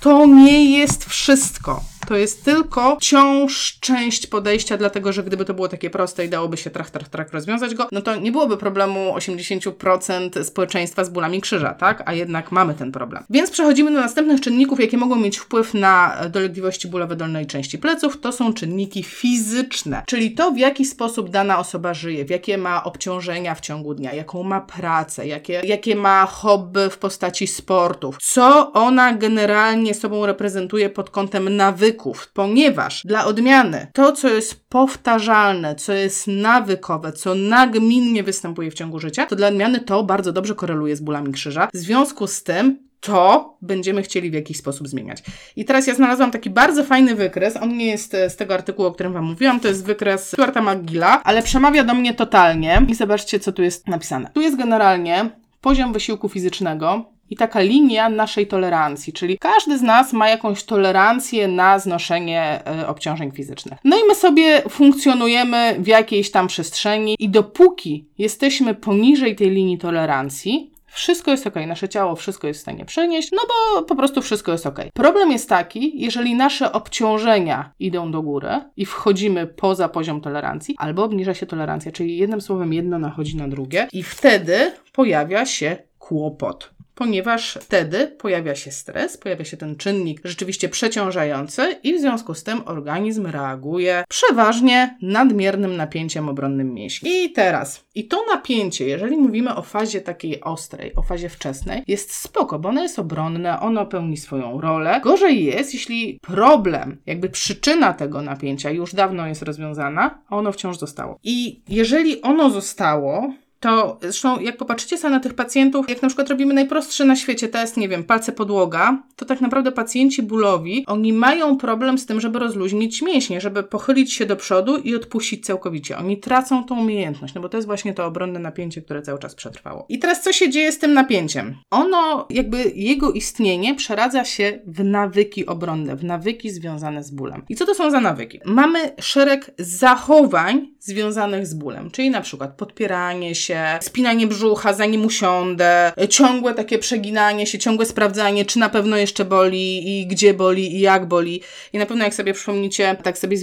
to 0.00 0.26
nie 0.26 0.78
jest 0.78 1.04
wszystko. 1.04 1.80
To 2.06 2.16
jest 2.16 2.44
tylko 2.44 2.96
wciąż 2.96 3.78
część 3.80 4.26
podejścia, 4.26 4.76
dlatego 4.76 5.12
że 5.12 5.22
gdyby 5.22 5.44
to 5.44 5.54
było 5.54 5.68
takie 5.68 5.90
proste 5.90 6.24
i 6.24 6.28
dałoby 6.28 6.56
się 6.56 6.70
trach, 6.70 6.90
trach, 6.90 7.08
trach 7.08 7.32
rozwiązać 7.32 7.74
go, 7.74 7.88
no 7.92 8.02
to 8.02 8.16
nie 8.16 8.32
byłoby 8.32 8.56
problemu 8.56 9.14
80% 9.16 10.44
społeczeństwa 10.44 11.04
z 11.04 11.10
bólami 11.10 11.40
krzyża, 11.40 11.74
tak? 11.74 12.02
A 12.06 12.12
jednak 12.12 12.52
mamy 12.52 12.74
ten 12.74 12.92
problem. 12.92 13.24
Więc 13.30 13.50
przechodzimy 13.50 13.92
do 13.92 14.00
następnych 14.00 14.40
czynników, 14.40 14.80
jakie 14.80 14.96
mogą 14.96 15.16
mieć 15.16 15.38
wpływ 15.38 15.74
na 15.74 16.16
dolegliwości 16.30 16.88
bólowe 16.88 17.16
dolnej 17.16 17.46
części 17.46 17.78
pleców. 17.78 18.20
To 18.20 18.32
są 18.32 18.52
czynniki 18.52 19.02
fizyczne, 19.02 20.02
czyli 20.06 20.30
to, 20.30 20.52
w 20.52 20.58
jaki 20.58 20.84
sposób 20.84 21.30
dana 21.30 21.58
osoba 21.58 21.94
żyje, 21.94 22.24
w 22.24 22.30
jakie 22.30 22.58
ma 22.58 22.84
obciążenia 22.84 23.54
w 23.54 23.60
ciągu 23.60 23.94
dnia, 23.94 24.12
jaką 24.12 24.42
ma 24.42 24.60
pracę, 24.60 25.26
jakie, 25.26 25.60
jakie 25.64 25.96
ma 25.96 26.26
hobby 26.26 26.90
w 26.90 26.98
postaci 26.98 27.46
sportów, 27.46 28.16
co 28.20 28.72
ona 28.72 29.12
generalnie 29.12 29.94
sobą 29.94 30.26
reprezentuje 30.26 30.90
pod 30.90 31.10
kątem 31.10 31.56
nawyków, 31.92 32.32
ponieważ 32.32 33.02
dla 33.04 33.24
odmiany 33.24 33.86
to, 33.92 34.12
co 34.12 34.28
jest 34.28 34.68
powtarzalne, 34.68 35.74
co 35.74 35.92
jest 35.92 36.26
nawykowe, 36.26 37.12
co 37.12 37.34
nagminnie 37.34 38.22
występuje 38.22 38.70
w 38.70 38.74
ciągu 38.74 38.98
życia, 38.98 39.26
to 39.26 39.36
dla 39.36 39.48
odmiany 39.48 39.80
to 39.80 40.04
bardzo 40.04 40.32
dobrze 40.32 40.54
koreluje 40.54 40.96
z 40.96 41.00
bólami 41.00 41.32
krzyża. 41.32 41.68
W 41.74 41.76
związku 41.76 42.26
z 42.26 42.42
tym 42.42 42.78
to 43.00 43.56
będziemy 43.62 44.02
chcieli 44.02 44.30
w 44.30 44.34
jakiś 44.34 44.56
sposób 44.56 44.88
zmieniać. 44.88 45.22
I 45.56 45.64
teraz 45.64 45.86
ja 45.86 45.94
znalazłam 45.94 46.30
taki 46.30 46.50
bardzo 46.50 46.84
fajny 46.84 47.14
wykres. 47.14 47.56
On 47.56 47.76
nie 47.76 47.86
jest 47.86 48.16
z 48.28 48.36
tego 48.36 48.54
artykułu, 48.54 48.88
o 48.88 48.92
którym 48.92 49.12
Wam 49.12 49.24
mówiłam. 49.24 49.60
To 49.60 49.68
jest 49.68 49.84
wykres 49.84 50.28
Stuarta 50.28 50.62
McGilla, 50.62 51.22
ale 51.22 51.42
przemawia 51.42 51.84
do 51.84 51.94
mnie 51.94 52.14
totalnie. 52.14 52.86
I 52.88 52.94
zobaczcie, 52.94 53.40
co 53.40 53.52
tu 53.52 53.62
jest 53.62 53.88
napisane. 53.88 54.30
Tu 54.34 54.40
jest 54.40 54.56
generalnie 54.56 55.30
poziom 55.60 55.92
wysiłku 55.92 56.28
fizycznego, 56.28 57.04
i 57.30 57.36
taka 57.36 57.60
linia 57.60 58.08
naszej 58.08 58.46
tolerancji, 58.46 59.12
czyli 59.12 59.38
każdy 59.38 59.78
z 59.78 59.82
nas 59.82 60.12
ma 60.12 60.28
jakąś 60.28 60.64
tolerancję 60.64 61.48
na 61.48 61.78
znoszenie 61.78 62.60
e, 62.66 62.88
obciążeń 62.88 63.30
fizycznych. 63.30 63.78
No 63.84 63.96
i 63.98 64.00
my 64.08 64.14
sobie 64.14 64.62
funkcjonujemy 64.68 65.76
w 65.78 65.86
jakiejś 65.86 66.30
tam 66.30 66.46
przestrzeni 66.46 67.16
i 67.18 67.28
dopóki 67.28 68.06
jesteśmy 68.18 68.74
poniżej 68.74 69.36
tej 69.36 69.50
linii 69.50 69.78
tolerancji, 69.78 70.72
wszystko 70.92 71.30
jest 71.30 71.46
ok, 71.46 71.54
nasze 71.66 71.88
ciało 71.88 72.16
wszystko 72.16 72.46
jest 72.46 72.60
w 72.60 72.62
stanie 72.62 72.84
przenieść, 72.84 73.32
no 73.32 73.42
bo 73.48 73.82
po 73.82 73.96
prostu 73.96 74.22
wszystko 74.22 74.52
jest 74.52 74.66
ok. 74.66 74.78
Problem 74.94 75.32
jest 75.32 75.48
taki, 75.48 76.00
jeżeli 76.00 76.34
nasze 76.34 76.72
obciążenia 76.72 77.72
idą 77.78 78.10
do 78.12 78.22
góry 78.22 78.48
i 78.76 78.86
wchodzimy 78.86 79.46
poza 79.46 79.88
poziom 79.88 80.20
tolerancji, 80.20 80.74
albo 80.78 81.04
obniża 81.04 81.34
się 81.34 81.46
tolerancja, 81.46 81.92
czyli 81.92 82.16
jednym 82.16 82.40
słowem 82.40 82.72
jedno 82.72 82.98
nachodzi 82.98 83.36
na 83.36 83.48
drugie 83.48 83.88
i 83.92 84.02
wtedy 84.02 84.72
pojawia 84.92 85.46
się 85.46 85.76
kłopot 85.98 86.70
ponieważ 86.94 87.58
wtedy 87.60 88.06
pojawia 88.06 88.54
się 88.54 88.70
stres, 88.70 89.16
pojawia 89.16 89.44
się 89.44 89.56
ten 89.56 89.76
czynnik 89.76 90.20
rzeczywiście 90.24 90.68
przeciążający 90.68 91.76
i 91.82 91.94
w 91.94 92.00
związku 92.00 92.34
z 92.34 92.42
tym 92.42 92.62
organizm 92.64 93.26
reaguje 93.26 94.04
przeważnie 94.08 94.96
nadmiernym 95.02 95.76
napięciem 95.76 96.28
obronnym 96.28 96.74
mięśni. 96.74 97.10
I 97.10 97.32
teraz, 97.32 97.84
i 97.94 98.08
to 98.08 98.24
napięcie, 98.34 98.86
jeżeli 98.86 99.16
mówimy 99.16 99.54
o 99.54 99.62
fazie 99.62 100.00
takiej 100.00 100.40
ostrej, 100.40 100.94
o 100.94 101.02
fazie 101.02 101.28
wczesnej, 101.28 101.82
jest 101.86 102.14
spoko, 102.14 102.58
bo 102.58 102.68
ono 102.68 102.82
jest 102.82 102.98
obronne, 102.98 103.60
ono 103.60 103.86
pełni 103.86 104.16
swoją 104.16 104.60
rolę. 104.60 105.00
Gorzej 105.04 105.44
jest, 105.44 105.74
jeśli 105.74 106.18
problem, 106.22 106.96
jakby 107.06 107.28
przyczyna 107.28 107.92
tego 107.92 108.22
napięcia 108.22 108.70
już 108.70 108.94
dawno 108.94 109.26
jest 109.26 109.42
rozwiązana, 109.42 110.22
a 110.28 110.36
ono 110.36 110.52
wciąż 110.52 110.78
zostało. 110.78 111.18
I 111.24 111.62
jeżeli 111.68 112.22
ono 112.22 112.50
zostało, 112.50 113.32
to 113.62 113.98
zresztą 114.02 114.40
jak 114.40 114.56
popatrzycie 114.56 114.98
sobie 114.98 115.14
na 115.14 115.20
tych 115.20 115.34
pacjentów, 115.34 115.88
jak 115.88 116.02
na 116.02 116.08
przykład 116.08 116.30
robimy 116.30 116.54
najprostszy 116.54 117.04
na 117.04 117.16
świecie 117.16 117.48
test, 117.48 117.76
nie 117.76 117.88
wiem, 117.88 118.04
palce 118.04 118.32
podłoga, 118.32 119.02
to 119.16 119.24
tak 119.24 119.40
naprawdę 119.40 119.72
pacjenci 119.72 120.22
bólowi, 120.22 120.84
oni 120.86 121.12
mają 121.12 121.56
problem 121.56 121.98
z 121.98 122.06
tym, 122.06 122.20
żeby 122.20 122.38
rozluźnić 122.38 123.02
mięśnie, 123.02 123.40
żeby 123.40 123.62
pochylić 123.62 124.12
się 124.12 124.26
do 124.26 124.36
przodu 124.36 124.76
i 124.76 124.96
odpuścić 124.96 125.46
całkowicie. 125.46 125.98
Oni 125.98 126.18
tracą 126.18 126.64
tą 126.64 126.80
umiejętność, 126.80 127.34
no 127.34 127.40
bo 127.40 127.48
to 127.48 127.56
jest 127.58 127.66
właśnie 127.66 127.94
to 127.94 128.06
obronne 128.06 128.40
napięcie, 128.40 128.82
które 128.82 129.02
cały 129.02 129.18
czas 129.18 129.34
przetrwało. 129.34 129.86
I 129.88 129.98
teraz 129.98 130.22
co 130.22 130.32
się 130.32 130.50
dzieje 130.50 130.72
z 130.72 130.78
tym 130.78 130.94
napięciem? 130.94 131.56
Ono, 131.70 132.26
jakby 132.30 132.72
jego 132.74 133.12
istnienie 133.12 133.74
przeradza 133.74 134.24
się 134.24 134.60
w 134.66 134.84
nawyki 134.84 135.46
obronne, 135.46 135.96
w 135.96 136.04
nawyki 136.04 136.50
związane 136.50 137.04
z 137.04 137.10
bólem. 137.10 137.42
I 137.48 137.56
co 137.56 137.66
to 137.66 137.74
są 137.74 137.90
za 137.90 138.00
nawyki? 138.00 138.40
Mamy 138.44 138.78
szereg 139.00 139.50
zachowań 139.58 140.68
związanych 140.80 141.46
z 141.46 141.54
bólem, 141.54 141.90
czyli 141.90 142.10
na 142.10 142.20
przykład 142.20 142.56
podpieranie 142.56 143.34
się, 143.34 143.51
się, 143.52 143.78
spinanie 143.80 144.26
brzucha, 144.26 144.72
zanim 144.72 145.04
usiądę, 145.04 145.92
ciągłe 146.08 146.54
takie 146.54 146.78
przeginanie 146.78 147.46
się, 147.46 147.58
ciągłe 147.58 147.86
sprawdzanie, 147.86 148.44
czy 148.44 148.58
na 148.58 148.68
pewno 148.68 148.96
jeszcze 148.96 149.24
boli 149.24 150.00
i 150.00 150.06
gdzie 150.06 150.34
boli 150.34 150.76
i 150.76 150.80
jak 150.80 151.06
boli. 151.06 151.40
I 151.72 151.78
na 151.78 151.86
pewno 151.86 152.04
jak 152.04 152.14
sobie 152.14 152.34
przypomnicie, 152.34 152.96
tak 153.02 153.18
sobie 153.18 153.36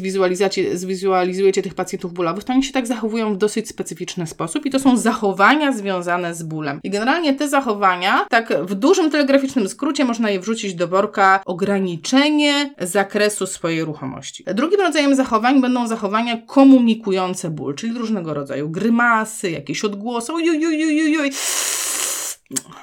zwizualizujecie 0.74 1.62
tych 1.62 1.74
pacjentów 1.74 2.14
bólowych, 2.14 2.44
to 2.44 2.54
oni 2.54 2.64
się 2.64 2.74
tak 2.74 2.88
zachowują 2.88 3.34
w 3.34 3.38
dosyć 3.38 3.70
specyficzny 3.70 4.28
sposób 4.28 4.66
i 4.66 4.70
to 4.70 4.80
są 4.80 4.98
zachowania 4.98 5.72
związane 5.72 6.36
z 6.36 6.44
bólem. 6.44 6.80
I 6.84 6.90
generalnie 6.90 7.34
te 7.34 7.50
zachowania, 7.50 8.26
tak 8.30 8.54
w 8.64 8.76
dużym 8.76 9.12
telegraficznym 9.12 9.70
skrócie 9.70 10.06
można 10.06 10.30
je 10.30 10.40
wrzucić 10.40 10.74
do 10.74 10.88
worka 10.88 11.42
ograniczenie 11.46 12.74
zakresu 12.82 13.48
swojej 13.48 13.84
ruchomości. 13.84 14.44
Drugim 14.54 14.82
rodzajem 14.82 15.16
zachowań 15.16 15.62
będą 15.62 15.88
zachowania 15.88 16.38
komunikujące 16.48 17.50
ból, 17.50 17.76
czyli 17.76 17.94
różnego 17.94 18.34
rodzaju 18.34 18.70
grymasy, 18.70 19.52
jakieś 19.52 19.84
odgłosy, 19.84 19.99
głosu. 20.00 20.36
Oj, 20.36 20.50
oj, 20.50 20.66
oj, 20.66 21.02
oj, 21.06 21.18
oj. 21.20 21.32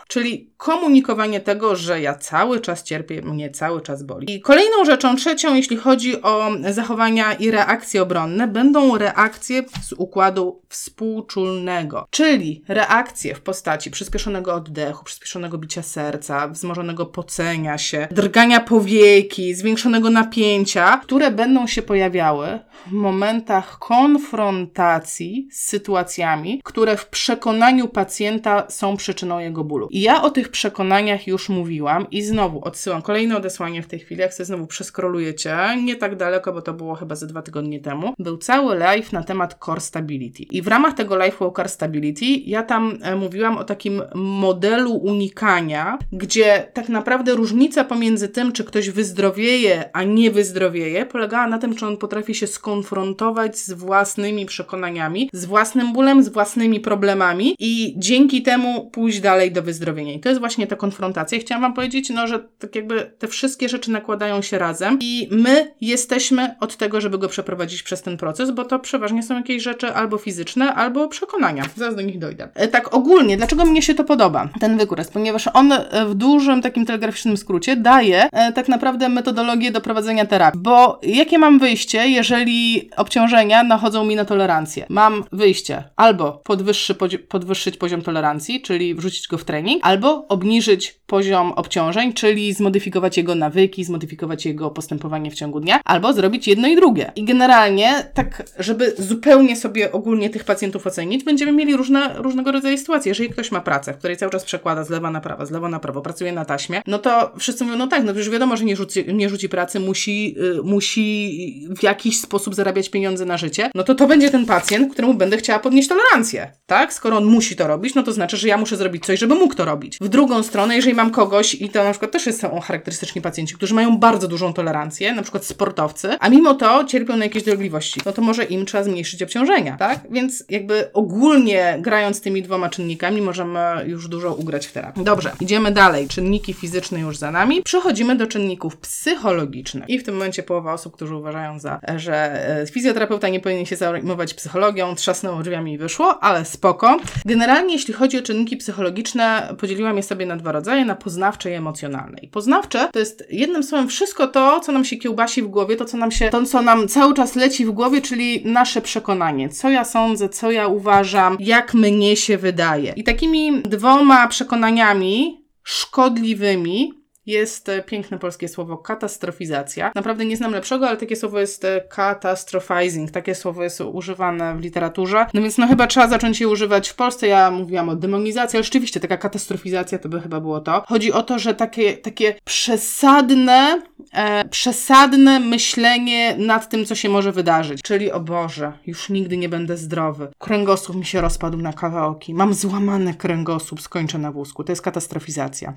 Czyli 0.08 0.50
komunikowanie 0.56 1.40
tego, 1.40 1.76
że 1.76 2.00
ja 2.00 2.14
cały 2.14 2.60
czas 2.60 2.82
cierpię, 2.82 3.22
mnie 3.22 3.50
cały 3.50 3.80
czas 3.80 4.02
boli. 4.02 4.34
I 4.34 4.40
kolejną 4.40 4.84
rzeczą, 4.84 5.16
trzecią, 5.16 5.54
jeśli 5.54 5.76
chodzi 5.76 6.22
o 6.22 6.50
zachowania 6.70 7.34
i 7.34 7.50
reakcje 7.50 8.02
obronne, 8.02 8.48
będą 8.48 8.98
reakcje 8.98 9.62
z 9.82 9.92
układu 9.92 10.62
współczulnego, 10.68 12.06
czyli 12.10 12.62
reakcje 12.68 13.34
w 13.34 13.40
postaci 13.40 13.90
przyspieszonego 13.90 14.54
oddechu, 14.54 15.04
przyspieszonego 15.04 15.58
bicia 15.58 15.82
serca, 15.82 16.48
wzmożonego 16.48 17.06
pocenia 17.06 17.78
się, 17.78 18.08
drgania 18.10 18.60
powieki, 18.60 19.54
zwiększonego 19.54 20.10
napięcia, 20.10 21.00
które 21.02 21.30
będą 21.30 21.66
się 21.66 21.82
pojawiały 21.82 22.58
w 22.86 22.92
momentach 22.92 23.78
konfrontacji 23.78 25.48
z 25.52 25.66
sytuacjami, 25.66 26.60
które 26.64 26.96
w 26.96 27.06
przekonaniu 27.06 27.88
pacjenta 27.88 28.64
są 28.68 28.96
przyczyną 28.96 29.38
jego 29.38 29.55
bólu. 29.64 29.88
I 29.90 30.00
ja 30.00 30.22
o 30.22 30.30
tych 30.30 30.48
przekonaniach 30.48 31.26
już 31.26 31.48
mówiłam 31.48 32.06
i 32.10 32.22
znowu 32.22 32.64
odsyłam 32.64 33.02
kolejne 33.02 33.36
odesłanie 33.36 33.82
w 33.82 33.86
tej 33.86 33.98
chwili, 33.98 34.20
jak 34.20 34.34
sobie 34.34 34.44
znowu 34.44 34.66
przeskrolujecie, 34.66 35.56
nie 35.84 35.96
tak 35.96 36.16
daleko, 36.16 36.52
bo 36.52 36.62
to 36.62 36.74
było 36.74 36.94
chyba 36.94 37.14
ze 37.14 37.26
dwa 37.26 37.42
tygodnie 37.42 37.80
temu, 37.80 38.14
był 38.18 38.38
cały 38.38 38.76
live 38.76 39.12
na 39.12 39.22
temat 39.22 39.58
core 39.64 39.80
stability. 39.80 40.42
I 40.42 40.62
w 40.62 40.68
ramach 40.68 40.94
tego 40.94 41.16
live 41.16 41.42
o 41.42 41.50
core 41.50 41.68
stability 41.68 42.26
ja 42.46 42.62
tam 42.62 42.98
e, 43.02 43.16
mówiłam 43.16 43.58
o 43.58 43.64
takim 43.64 44.02
modelu 44.14 44.92
unikania, 44.92 45.98
gdzie 46.12 46.68
tak 46.72 46.88
naprawdę 46.88 47.34
różnica 47.34 47.84
pomiędzy 47.84 48.28
tym, 48.28 48.52
czy 48.52 48.64
ktoś 48.64 48.90
wyzdrowieje, 48.90 49.90
a 49.92 50.02
nie 50.02 50.30
wyzdrowieje, 50.30 51.06
polegała 51.06 51.46
na 51.46 51.58
tym, 51.58 51.74
czy 51.74 51.86
on 51.86 51.96
potrafi 51.96 52.34
się 52.34 52.46
skonfrontować 52.46 53.58
z 53.58 53.72
własnymi 53.72 54.46
przekonaniami, 54.46 55.30
z 55.32 55.44
własnym 55.44 55.92
bólem, 55.92 56.22
z 56.22 56.28
własnymi 56.28 56.80
problemami 56.80 57.56
i 57.58 57.94
dzięki 57.96 58.42
temu 58.42 58.90
pójść 58.90 59.20
dalej 59.20 59.45
do 59.50 59.62
wyzdrowienia. 59.62 60.12
I 60.12 60.20
to 60.20 60.28
jest 60.28 60.40
właśnie 60.40 60.66
ta 60.66 60.76
konfrontacja. 60.76 61.38
I 61.38 61.40
chciałam 61.40 61.62
Wam 61.62 61.74
powiedzieć, 61.74 62.10
no, 62.10 62.26
że 62.26 62.38
tak 62.58 62.74
jakby 62.74 63.12
te 63.18 63.28
wszystkie 63.28 63.68
rzeczy 63.68 63.90
nakładają 63.90 64.42
się 64.42 64.58
razem 64.58 64.98
i 65.00 65.28
my 65.30 65.74
jesteśmy 65.80 66.54
od 66.60 66.76
tego, 66.76 67.00
żeby 67.00 67.18
go 67.18 67.28
przeprowadzić 67.28 67.82
przez 67.82 68.02
ten 68.02 68.16
proces, 68.16 68.50
bo 68.50 68.64
to 68.64 68.78
przeważnie 68.78 69.22
są 69.22 69.36
jakieś 69.36 69.62
rzeczy 69.62 69.94
albo 69.94 70.18
fizyczne, 70.18 70.74
albo 70.74 71.08
przekonania. 71.08 71.64
Zaraz 71.76 71.96
do 71.96 72.02
nich 72.02 72.18
dojdę. 72.18 72.48
E, 72.54 72.68
tak 72.68 72.94
ogólnie, 72.94 73.36
dlaczego 73.36 73.64
mnie 73.64 73.82
się 73.82 73.94
to 73.94 74.04
podoba, 74.04 74.48
ten 74.60 74.78
wykres? 74.78 75.08
Ponieważ 75.08 75.48
on 75.54 75.72
e, 75.72 76.06
w 76.06 76.14
dużym 76.14 76.62
takim 76.62 76.86
telegraficznym 76.86 77.36
skrócie 77.36 77.76
daje 77.76 78.28
e, 78.32 78.52
tak 78.52 78.68
naprawdę 78.68 79.08
metodologię 79.08 79.70
do 79.70 79.80
prowadzenia 79.80 80.26
terapii. 80.26 80.60
Bo 80.60 81.00
jakie 81.02 81.38
mam 81.38 81.58
wyjście, 81.58 82.08
jeżeli 82.08 82.90
obciążenia 82.96 83.62
nachodzą 83.62 84.04
mi 84.04 84.16
na 84.16 84.24
tolerancję? 84.24 84.86
Mam 84.88 85.24
wyjście 85.32 85.84
albo 85.96 86.32
podwyższy, 86.32 86.94
podwyższyć 87.28 87.76
poziom 87.76 88.02
tolerancji, 88.02 88.62
czyli 88.62 88.94
wrzucić 88.94 89.28
go 89.28 89.35
w 89.36 89.44
trening, 89.44 89.80
albo 89.82 90.28
obniżyć 90.28 91.00
poziom 91.06 91.52
obciążeń, 91.52 92.12
czyli 92.12 92.52
zmodyfikować 92.52 93.16
jego 93.16 93.34
nawyki, 93.34 93.84
zmodyfikować 93.84 94.46
jego 94.46 94.70
postępowanie 94.70 95.30
w 95.30 95.34
ciągu 95.34 95.60
dnia, 95.60 95.80
albo 95.84 96.12
zrobić 96.12 96.48
jedno 96.48 96.68
i 96.68 96.76
drugie. 96.76 97.12
I 97.16 97.24
generalnie, 97.24 98.10
tak, 98.14 98.42
żeby 98.58 98.94
zupełnie 98.98 99.56
sobie 99.56 99.92
ogólnie 99.92 100.30
tych 100.30 100.44
pacjentów 100.44 100.86
ocenić, 100.86 101.24
będziemy 101.24 101.52
mieli 101.52 101.76
różne, 101.76 102.14
różnego 102.16 102.52
rodzaju 102.52 102.78
sytuacje. 102.78 103.10
Jeżeli 103.10 103.30
ktoś 103.30 103.52
ma 103.52 103.60
pracę, 103.60 103.92
w 103.92 103.98
której 103.98 104.16
cały 104.16 104.32
czas 104.32 104.44
przekłada 104.44 104.84
z 104.84 104.90
lewa 104.90 105.10
na 105.10 105.20
prawo, 105.20 105.46
z 105.46 105.50
lewa 105.50 105.68
na 105.68 105.78
prawo, 105.78 106.02
pracuje 106.02 106.32
na 106.32 106.44
taśmie, 106.44 106.82
no 106.86 106.98
to 106.98 107.32
wszyscy 107.38 107.64
mówią, 107.64 107.76
no 107.76 107.86
tak, 107.86 108.04
no 108.04 108.12
już 108.12 108.30
wiadomo, 108.30 108.56
że 108.56 108.64
nie 108.64 108.76
rzuci, 108.76 109.04
nie 109.14 109.28
rzuci 109.28 109.48
pracy, 109.48 109.80
musi, 109.80 110.34
yy, 110.34 110.60
musi 110.64 111.66
w 111.78 111.82
jakiś 111.82 112.20
sposób 112.20 112.54
zarabiać 112.54 112.88
pieniądze 112.88 113.24
na 113.24 113.36
życie, 113.36 113.70
no 113.74 113.82
to 113.82 113.94
to 113.94 114.06
będzie 114.06 114.30
ten 114.30 114.46
pacjent, 114.46 114.92
któremu 114.92 115.14
będę 115.14 115.36
chciała 115.36 115.58
podnieść 115.58 115.88
tolerancję, 115.88 116.52
tak? 116.66 116.92
Skoro 116.92 117.16
on 117.16 117.24
musi 117.24 117.56
to 117.56 117.66
robić, 117.66 117.94
no 117.94 118.02
to 118.02 118.12
znaczy, 118.12 118.36
że 118.36 118.48
ja 118.48 118.56
muszę 118.56 118.76
zrobić 118.76 119.06
coś, 119.06 119.18
żeby 119.18 119.25
żeby 119.26 119.40
mógł 119.40 119.54
to 119.54 119.64
robić. 119.64 119.98
W 120.00 120.08
drugą 120.08 120.42
stronę, 120.42 120.76
jeżeli 120.76 120.94
mam 120.94 121.10
kogoś, 121.10 121.54
i 121.54 121.68
to 121.68 121.84
na 121.84 121.90
przykład 121.90 122.12
też 122.12 122.34
są 122.34 122.60
charakterystyczni 122.60 123.22
pacjenci, 123.22 123.54
którzy 123.54 123.74
mają 123.74 123.98
bardzo 123.98 124.28
dużą 124.28 124.52
tolerancję, 124.52 125.14
na 125.14 125.22
przykład 125.22 125.44
sportowcy, 125.44 126.16
a 126.20 126.28
mimo 126.28 126.54
to 126.54 126.84
cierpią 126.84 127.16
na 127.16 127.24
jakieś 127.24 127.42
dolegliwości, 127.42 128.00
no 128.06 128.12
to 128.12 128.22
może 128.22 128.44
im 128.44 128.66
trzeba 128.66 128.84
zmniejszyć 128.84 129.22
obciążenia, 129.22 129.76
tak? 129.76 130.00
Więc 130.10 130.44
jakby 130.48 130.92
ogólnie 130.92 131.78
grając 131.80 132.20
tymi 132.20 132.42
dwoma 132.42 132.68
czynnikami 132.68 133.22
możemy 133.22 133.84
już 133.86 134.08
dużo 134.08 134.34
ugrać 134.34 134.66
w 134.66 134.72
terapii. 134.72 135.04
Dobrze, 135.04 135.32
idziemy 135.40 135.72
dalej. 135.72 136.08
Czynniki 136.08 136.54
fizyczne 136.54 137.00
już 137.00 137.16
za 137.16 137.30
nami. 137.30 137.62
Przechodzimy 137.62 138.16
do 138.16 138.26
czynników 138.26 138.76
psychologicznych. 138.76 139.88
I 139.88 139.98
w 139.98 140.04
tym 140.04 140.14
momencie 140.14 140.42
połowa 140.42 140.72
osób, 140.72 140.96
którzy 140.96 141.16
uważają 141.16 141.58
za, 141.58 141.80
że 141.96 142.16
e, 142.62 142.66
fizjoterapeuta 142.66 143.28
nie 143.28 143.40
powinien 143.40 143.66
się 143.66 143.76
zajmować 143.76 144.34
psychologią, 144.34 144.94
trzasnęło 144.94 145.42
drzwiami 145.42 145.72
i 145.72 145.78
wyszło, 145.78 146.24
ale 146.24 146.44
spoko. 146.44 146.98
Generalnie 147.24 147.74
jeśli 147.74 147.94
chodzi 147.94 148.18
o 148.18 148.22
czynniki 148.22 148.56
psychologiczne, 148.56 149.15
podzieliłam 149.58 149.96
je 149.96 150.02
sobie 150.02 150.26
na 150.26 150.36
dwa 150.36 150.52
rodzaje, 150.52 150.84
na 150.84 150.94
poznawcze 150.94 151.50
i 151.50 151.54
emocjonalne. 151.54 152.18
I 152.22 152.28
poznawcze 152.28 152.88
to 152.92 152.98
jest 152.98 153.24
jednym 153.30 153.62
słowem 153.62 153.88
wszystko 153.88 154.26
to, 154.26 154.60
co 154.60 154.72
nam 154.72 154.84
się 154.84 154.96
kiełbasi 154.96 155.42
w 155.42 155.46
głowie, 155.46 155.76
to 155.76 155.84
co 155.84 155.96
nam 155.96 156.10
się, 156.10 156.30
to 156.30 156.46
co 156.46 156.62
nam 156.62 156.88
cały 156.88 157.14
czas 157.14 157.36
leci 157.36 157.66
w 157.66 157.70
głowie, 157.70 158.00
czyli 158.02 158.42
nasze 158.44 158.80
przekonanie. 158.80 159.48
Co 159.48 159.70
ja 159.70 159.84
sądzę, 159.84 160.28
co 160.28 160.50
ja 160.50 160.66
uważam, 160.66 161.36
jak 161.40 161.74
mnie 161.74 162.16
się 162.16 162.38
wydaje. 162.38 162.92
I 162.96 163.04
takimi 163.04 163.62
dwoma 163.62 164.28
przekonaniami 164.28 165.46
szkodliwymi 165.62 166.92
jest 167.26 167.68
e, 167.68 167.82
piękne 167.82 168.18
polskie 168.18 168.48
słowo 168.48 168.78
katastrofizacja. 168.78 169.92
Naprawdę 169.94 170.24
nie 170.24 170.36
znam 170.36 170.52
lepszego, 170.52 170.88
ale 170.88 170.96
takie 170.96 171.16
słowo 171.16 171.40
jest 171.40 171.66
catastrophizing. 171.88 173.10
Takie 173.10 173.34
słowo 173.34 173.62
jest 173.62 173.80
używane 173.80 174.56
w 174.56 174.60
literaturze. 174.60 175.26
No 175.34 175.42
więc 175.42 175.58
no 175.58 175.66
chyba 175.66 175.86
trzeba 175.86 176.08
zacząć 176.08 176.40
je 176.40 176.48
używać 176.48 176.88
w 176.88 176.94
Polsce. 176.94 177.26
Ja 177.26 177.50
mówiłam 177.50 177.88
o 177.88 177.96
demonizacji, 177.96 178.56
ale 178.56 178.64
rzeczywiście 178.64 179.00
taka 179.00 179.16
katastrofizacja 179.16 179.98
to 179.98 180.08
by 180.08 180.20
chyba 180.20 180.40
było 180.40 180.60
to. 180.60 180.82
Chodzi 180.86 181.12
o 181.12 181.22
to, 181.22 181.38
że 181.38 181.54
takie, 181.54 181.96
takie 181.96 182.34
przesadne, 182.44 183.82
e, 184.12 184.48
przesadne 184.48 185.40
myślenie 185.40 186.36
nad 186.38 186.68
tym, 186.68 186.84
co 186.84 186.94
się 186.94 187.08
może 187.08 187.32
wydarzyć. 187.32 187.82
Czyli 187.82 188.12
o 188.12 188.20
Boże, 188.20 188.72
już 188.86 189.08
nigdy 189.08 189.36
nie 189.36 189.48
będę 189.48 189.76
zdrowy. 189.76 190.28
Kręgosłup 190.38 190.96
mi 190.96 191.04
się 191.04 191.20
rozpadł 191.20 191.58
na 191.58 191.72
kawałki. 191.72 192.34
Mam 192.34 192.54
złamany 192.54 193.14
kręgosłup, 193.14 193.80
skończę 193.80 194.18
na 194.18 194.32
wózku. 194.32 194.64
To 194.64 194.72
jest 194.72 194.82
katastrofizacja. 194.82 195.74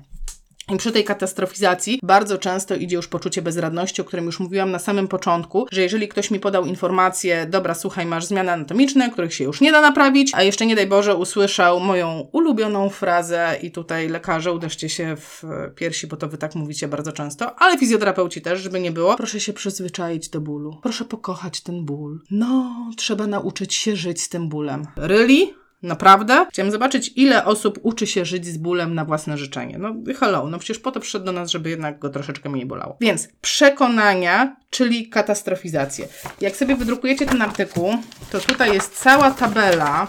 I 0.68 0.76
przy 0.76 0.92
tej 0.92 1.04
katastrofizacji 1.04 2.00
bardzo 2.02 2.38
często 2.38 2.74
idzie 2.74 2.96
już 2.96 3.08
poczucie 3.08 3.42
bezradności, 3.42 4.02
o 4.02 4.04
którym 4.04 4.26
już 4.26 4.40
mówiłam 4.40 4.70
na 4.70 4.78
samym 4.78 5.08
początku, 5.08 5.66
że 5.72 5.82
jeżeli 5.82 6.08
ktoś 6.08 6.30
mi 6.30 6.40
podał 6.40 6.66
informację, 6.66 7.46
dobra, 7.46 7.74
słuchaj, 7.74 8.06
masz 8.06 8.24
zmiany 8.24 8.52
anatomiczne, 8.52 9.10
których 9.10 9.34
się 9.34 9.44
już 9.44 9.60
nie 9.60 9.72
da 9.72 9.80
naprawić, 9.80 10.32
a 10.34 10.42
jeszcze 10.42 10.66
nie 10.66 10.76
daj 10.76 10.86
Boże 10.86 11.16
usłyszał 11.16 11.80
moją 11.80 12.28
ulubioną 12.32 12.88
frazę 12.88 13.56
i 13.62 13.70
tutaj 13.70 14.08
lekarze 14.08 14.52
uderzcie 14.52 14.88
się 14.88 15.16
w 15.16 15.42
piersi, 15.74 16.06
bo 16.06 16.16
to 16.16 16.28
wy 16.28 16.38
tak 16.38 16.54
mówicie 16.54 16.88
bardzo 16.88 17.12
często, 17.12 17.58
ale 17.58 17.78
fizjoterapeuci 17.78 18.42
też, 18.42 18.60
żeby 18.60 18.80
nie 18.80 18.92
było. 18.92 19.16
Proszę 19.16 19.40
się 19.40 19.52
przyzwyczaić 19.52 20.28
do 20.28 20.40
bólu. 20.40 20.76
Proszę 20.82 21.04
pokochać 21.04 21.60
ten 21.60 21.84
ból. 21.84 22.20
No, 22.30 22.76
trzeba 22.96 23.26
nauczyć 23.26 23.74
się 23.74 23.96
żyć 23.96 24.22
z 24.22 24.28
tym 24.28 24.48
bólem. 24.48 24.86
Really? 24.96 25.59
Naprawdę? 25.82 26.46
Chciałem 26.50 26.72
zobaczyć, 26.72 27.12
ile 27.16 27.44
osób 27.44 27.78
uczy 27.82 28.06
się 28.06 28.24
żyć 28.24 28.46
z 28.46 28.56
bólem 28.56 28.94
na 28.94 29.04
własne 29.04 29.38
życzenie. 29.38 29.78
No 29.78 29.94
hello, 30.18 30.46
no 30.46 30.58
przecież 30.58 30.78
po 30.78 30.92
to 30.92 31.00
przyszedł 31.00 31.24
do 31.24 31.32
nas, 31.32 31.50
żeby 31.50 31.70
jednak 31.70 31.98
go 31.98 32.08
troszeczkę 32.08 32.48
mniej 32.48 32.66
bolało. 32.66 32.96
Więc 33.00 33.28
przekonania, 33.40 34.56
czyli 34.70 35.08
katastrofizację. 35.08 36.08
Jak 36.40 36.56
sobie 36.56 36.76
wydrukujecie 36.76 37.26
ten 37.26 37.42
artykuł, 37.42 37.94
to 38.30 38.40
tutaj 38.40 38.74
jest 38.74 39.02
cała 39.02 39.30
tabela 39.30 40.08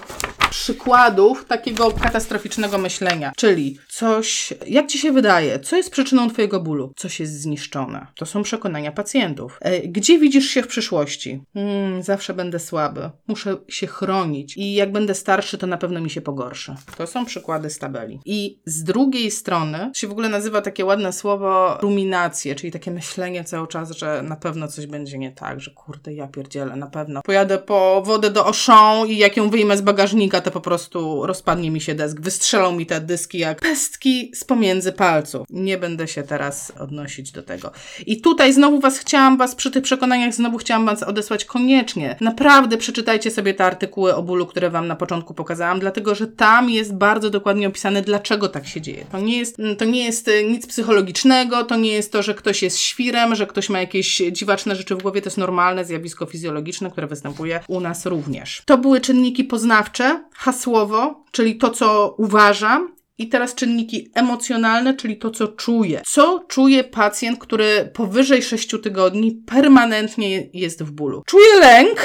przykładów 0.51 1.45
takiego 1.45 1.91
katastroficznego 1.91 2.77
myślenia. 2.77 3.31
Czyli 3.37 3.77
coś, 3.89 4.53
jak 4.67 4.87
ci 4.87 4.97
się 4.99 5.11
wydaje, 5.11 5.59
co 5.59 5.75
jest 5.75 5.89
przyczyną 5.89 6.29
twojego 6.29 6.59
bólu? 6.59 6.93
Coś 6.95 7.19
jest 7.19 7.41
zniszczone. 7.41 8.07
To 8.15 8.25
są 8.25 8.43
przekonania 8.43 8.91
pacjentów. 8.91 9.57
E, 9.61 9.79
gdzie 9.79 10.19
widzisz 10.19 10.45
się 10.45 10.63
w 10.63 10.67
przyszłości? 10.67 11.41
Hmm, 11.53 12.03
zawsze 12.03 12.33
będę 12.33 12.59
słaby. 12.59 13.09
Muszę 13.27 13.57
się 13.67 13.87
chronić. 13.87 14.57
I 14.57 14.73
jak 14.73 14.91
będę 14.91 15.15
starszy, 15.15 15.57
to 15.57 15.67
na 15.67 15.77
pewno 15.77 16.01
mi 16.01 16.09
się 16.09 16.21
pogorszy. 16.21 16.75
To 16.97 17.07
są 17.07 17.25
przykłady 17.25 17.69
z 17.69 17.77
tabeli. 17.77 18.19
I 18.25 18.59
z 18.65 18.83
drugiej 18.83 19.31
strony 19.31 19.91
się 19.95 20.07
w 20.07 20.11
ogóle 20.11 20.29
nazywa 20.29 20.61
takie 20.61 20.85
ładne 20.85 21.13
słowo 21.13 21.77
ruminacje, 21.81 22.55
czyli 22.55 22.71
takie 22.71 22.91
myślenie 22.91 23.43
cały 23.43 23.67
czas, 23.67 23.91
że 23.91 24.21
na 24.21 24.35
pewno 24.35 24.50
coś 24.67 24.85
będzie 24.85 25.17
nie 25.17 25.31
tak, 25.31 25.59
że 25.59 25.71
kurde, 25.71 26.13
ja 26.13 26.27
pierdzielę, 26.27 26.75
na 26.75 26.87
pewno. 26.87 27.21
Pojadę 27.21 27.57
po 27.57 28.01
wodę 28.05 28.29
do 28.29 28.45
Auchan 28.45 29.07
i 29.07 29.17
jak 29.17 29.37
ją 29.37 29.49
wyjmę 29.49 29.77
z 29.77 29.81
bagażnika, 29.81 30.41
to 30.41 30.51
po 30.51 30.61
prostu 30.61 31.27
rozpadnie 31.27 31.71
mi 31.71 31.81
się 31.81 31.95
desk, 31.95 32.19
wystrzelą 32.19 32.71
mi 32.71 32.85
te 32.85 33.01
dyski 33.01 33.37
jak 33.37 33.59
pestki 33.59 34.31
z 34.35 34.43
pomiędzy 34.43 34.91
palców. 34.91 35.47
Nie 35.49 35.77
będę 35.77 36.07
się 36.07 36.23
teraz 36.23 36.71
odnosić 36.79 37.31
do 37.31 37.43
tego. 37.43 37.71
I 38.05 38.21
tutaj 38.21 38.53
znowu 38.53 38.79
was 38.79 38.97
chciałam, 38.97 39.37
was 39.37 39.55
przy 39.55 39.71
tych 39.71 39.83
przekonaniach 39.83 40.33
znowu 40.33 40.57
chciałam 40.57 40.85
was 40.85 41.03
odesłać 41.03 41.45
koniecznie. 41.45 42.15
Naprawdę 42.21 42.77
przeczytajcie 42.77 43.31
sobie 43.31 43.53
te 43.53 43.65
artykuły 43.65 44.15
o 44.15 44.23
bólu, 44.23 44.45
które 44.45 44.69
wam 44.69 44.87
na 44.87 44.95
początku 44.95 45.33
pokazałam, 45.33 45.79
dlatego 45.79 46.15
że 46.15 46.27
tam 46.27 46.69
jest 46.69 46.95
bardzo 46.95 47.29
dokładnie 47.29 47.67
opisane, 47.67 48.01
dlaczego 48.01 48.49
tak 48.49 48.67
się 48.67 48.81
dzieje. 48.81 49.05
To 49.11 49.19
nie 49.19 49.37
jest, 49.37 49.57
to 49.77 49.85
nie 49.85 50.05
jest 50.05 50.29
nic 50.49 50.67
psychologicznego, 50.67 51.63
to 51.63 51.75
nie 51.75 51.91
jest 51.91 52.11
to, 52.11 52.23
że 52.23 52.33
ktoś 52.33 52.63
jest 52.63 52.79
świrem, 52.79 53.35
że 53.35 53.47
ktoś 53.47 53.69
ma 53.69 53.79
jakieś 53.79 54.21
dziwaczne 54.41 54.75
rzeczy 54.75 54.95
w 54.95 55.01
głowie, 55.01 55.21
to 55.21 55.27
jest 55.27 55.37
normalne 55.37 55.85
zjawisko 55.85 56.25
fizjologiczne, 56.25 56.91
które 56.91 57.07
występuje 57.07 57.59
u 57.67 57.79
nas 57.79 58.05
również. 58.05 58.61
To 58.65 58.77
były 58.77 59.01
czynniki 59.01 59.43
poznawcze, 59.43 60.23
hasłowo, 60.33 61.23
czyli 61.31 61.57
to, 61.57 61.69
co 61.69 62.15
uważam, 62.17 62.95
i 63.17 63.29
teraz 63.29 63.55
czynniki 63.55 64.11
emocjonalne, 64.13 64.93
czyli 64.93 65.17
to, 65.17 65.31
co 65.31 65.47
czuje. 65.47 66.01
Co 66.05 66.45
czuje 66.47 66.83
pacjent, 66.83 67.39
który 67.39 67.91
powyżej 67.93 68.41
6 68.41 68.75
tygodni 68.83 69.31
permanentnie 69.31 70.49
jest 70.53 70.83
w 70.83 70.91
bólu? 70.91 71.23
Czuje 71.25 71.59
lęk 71.59 71.99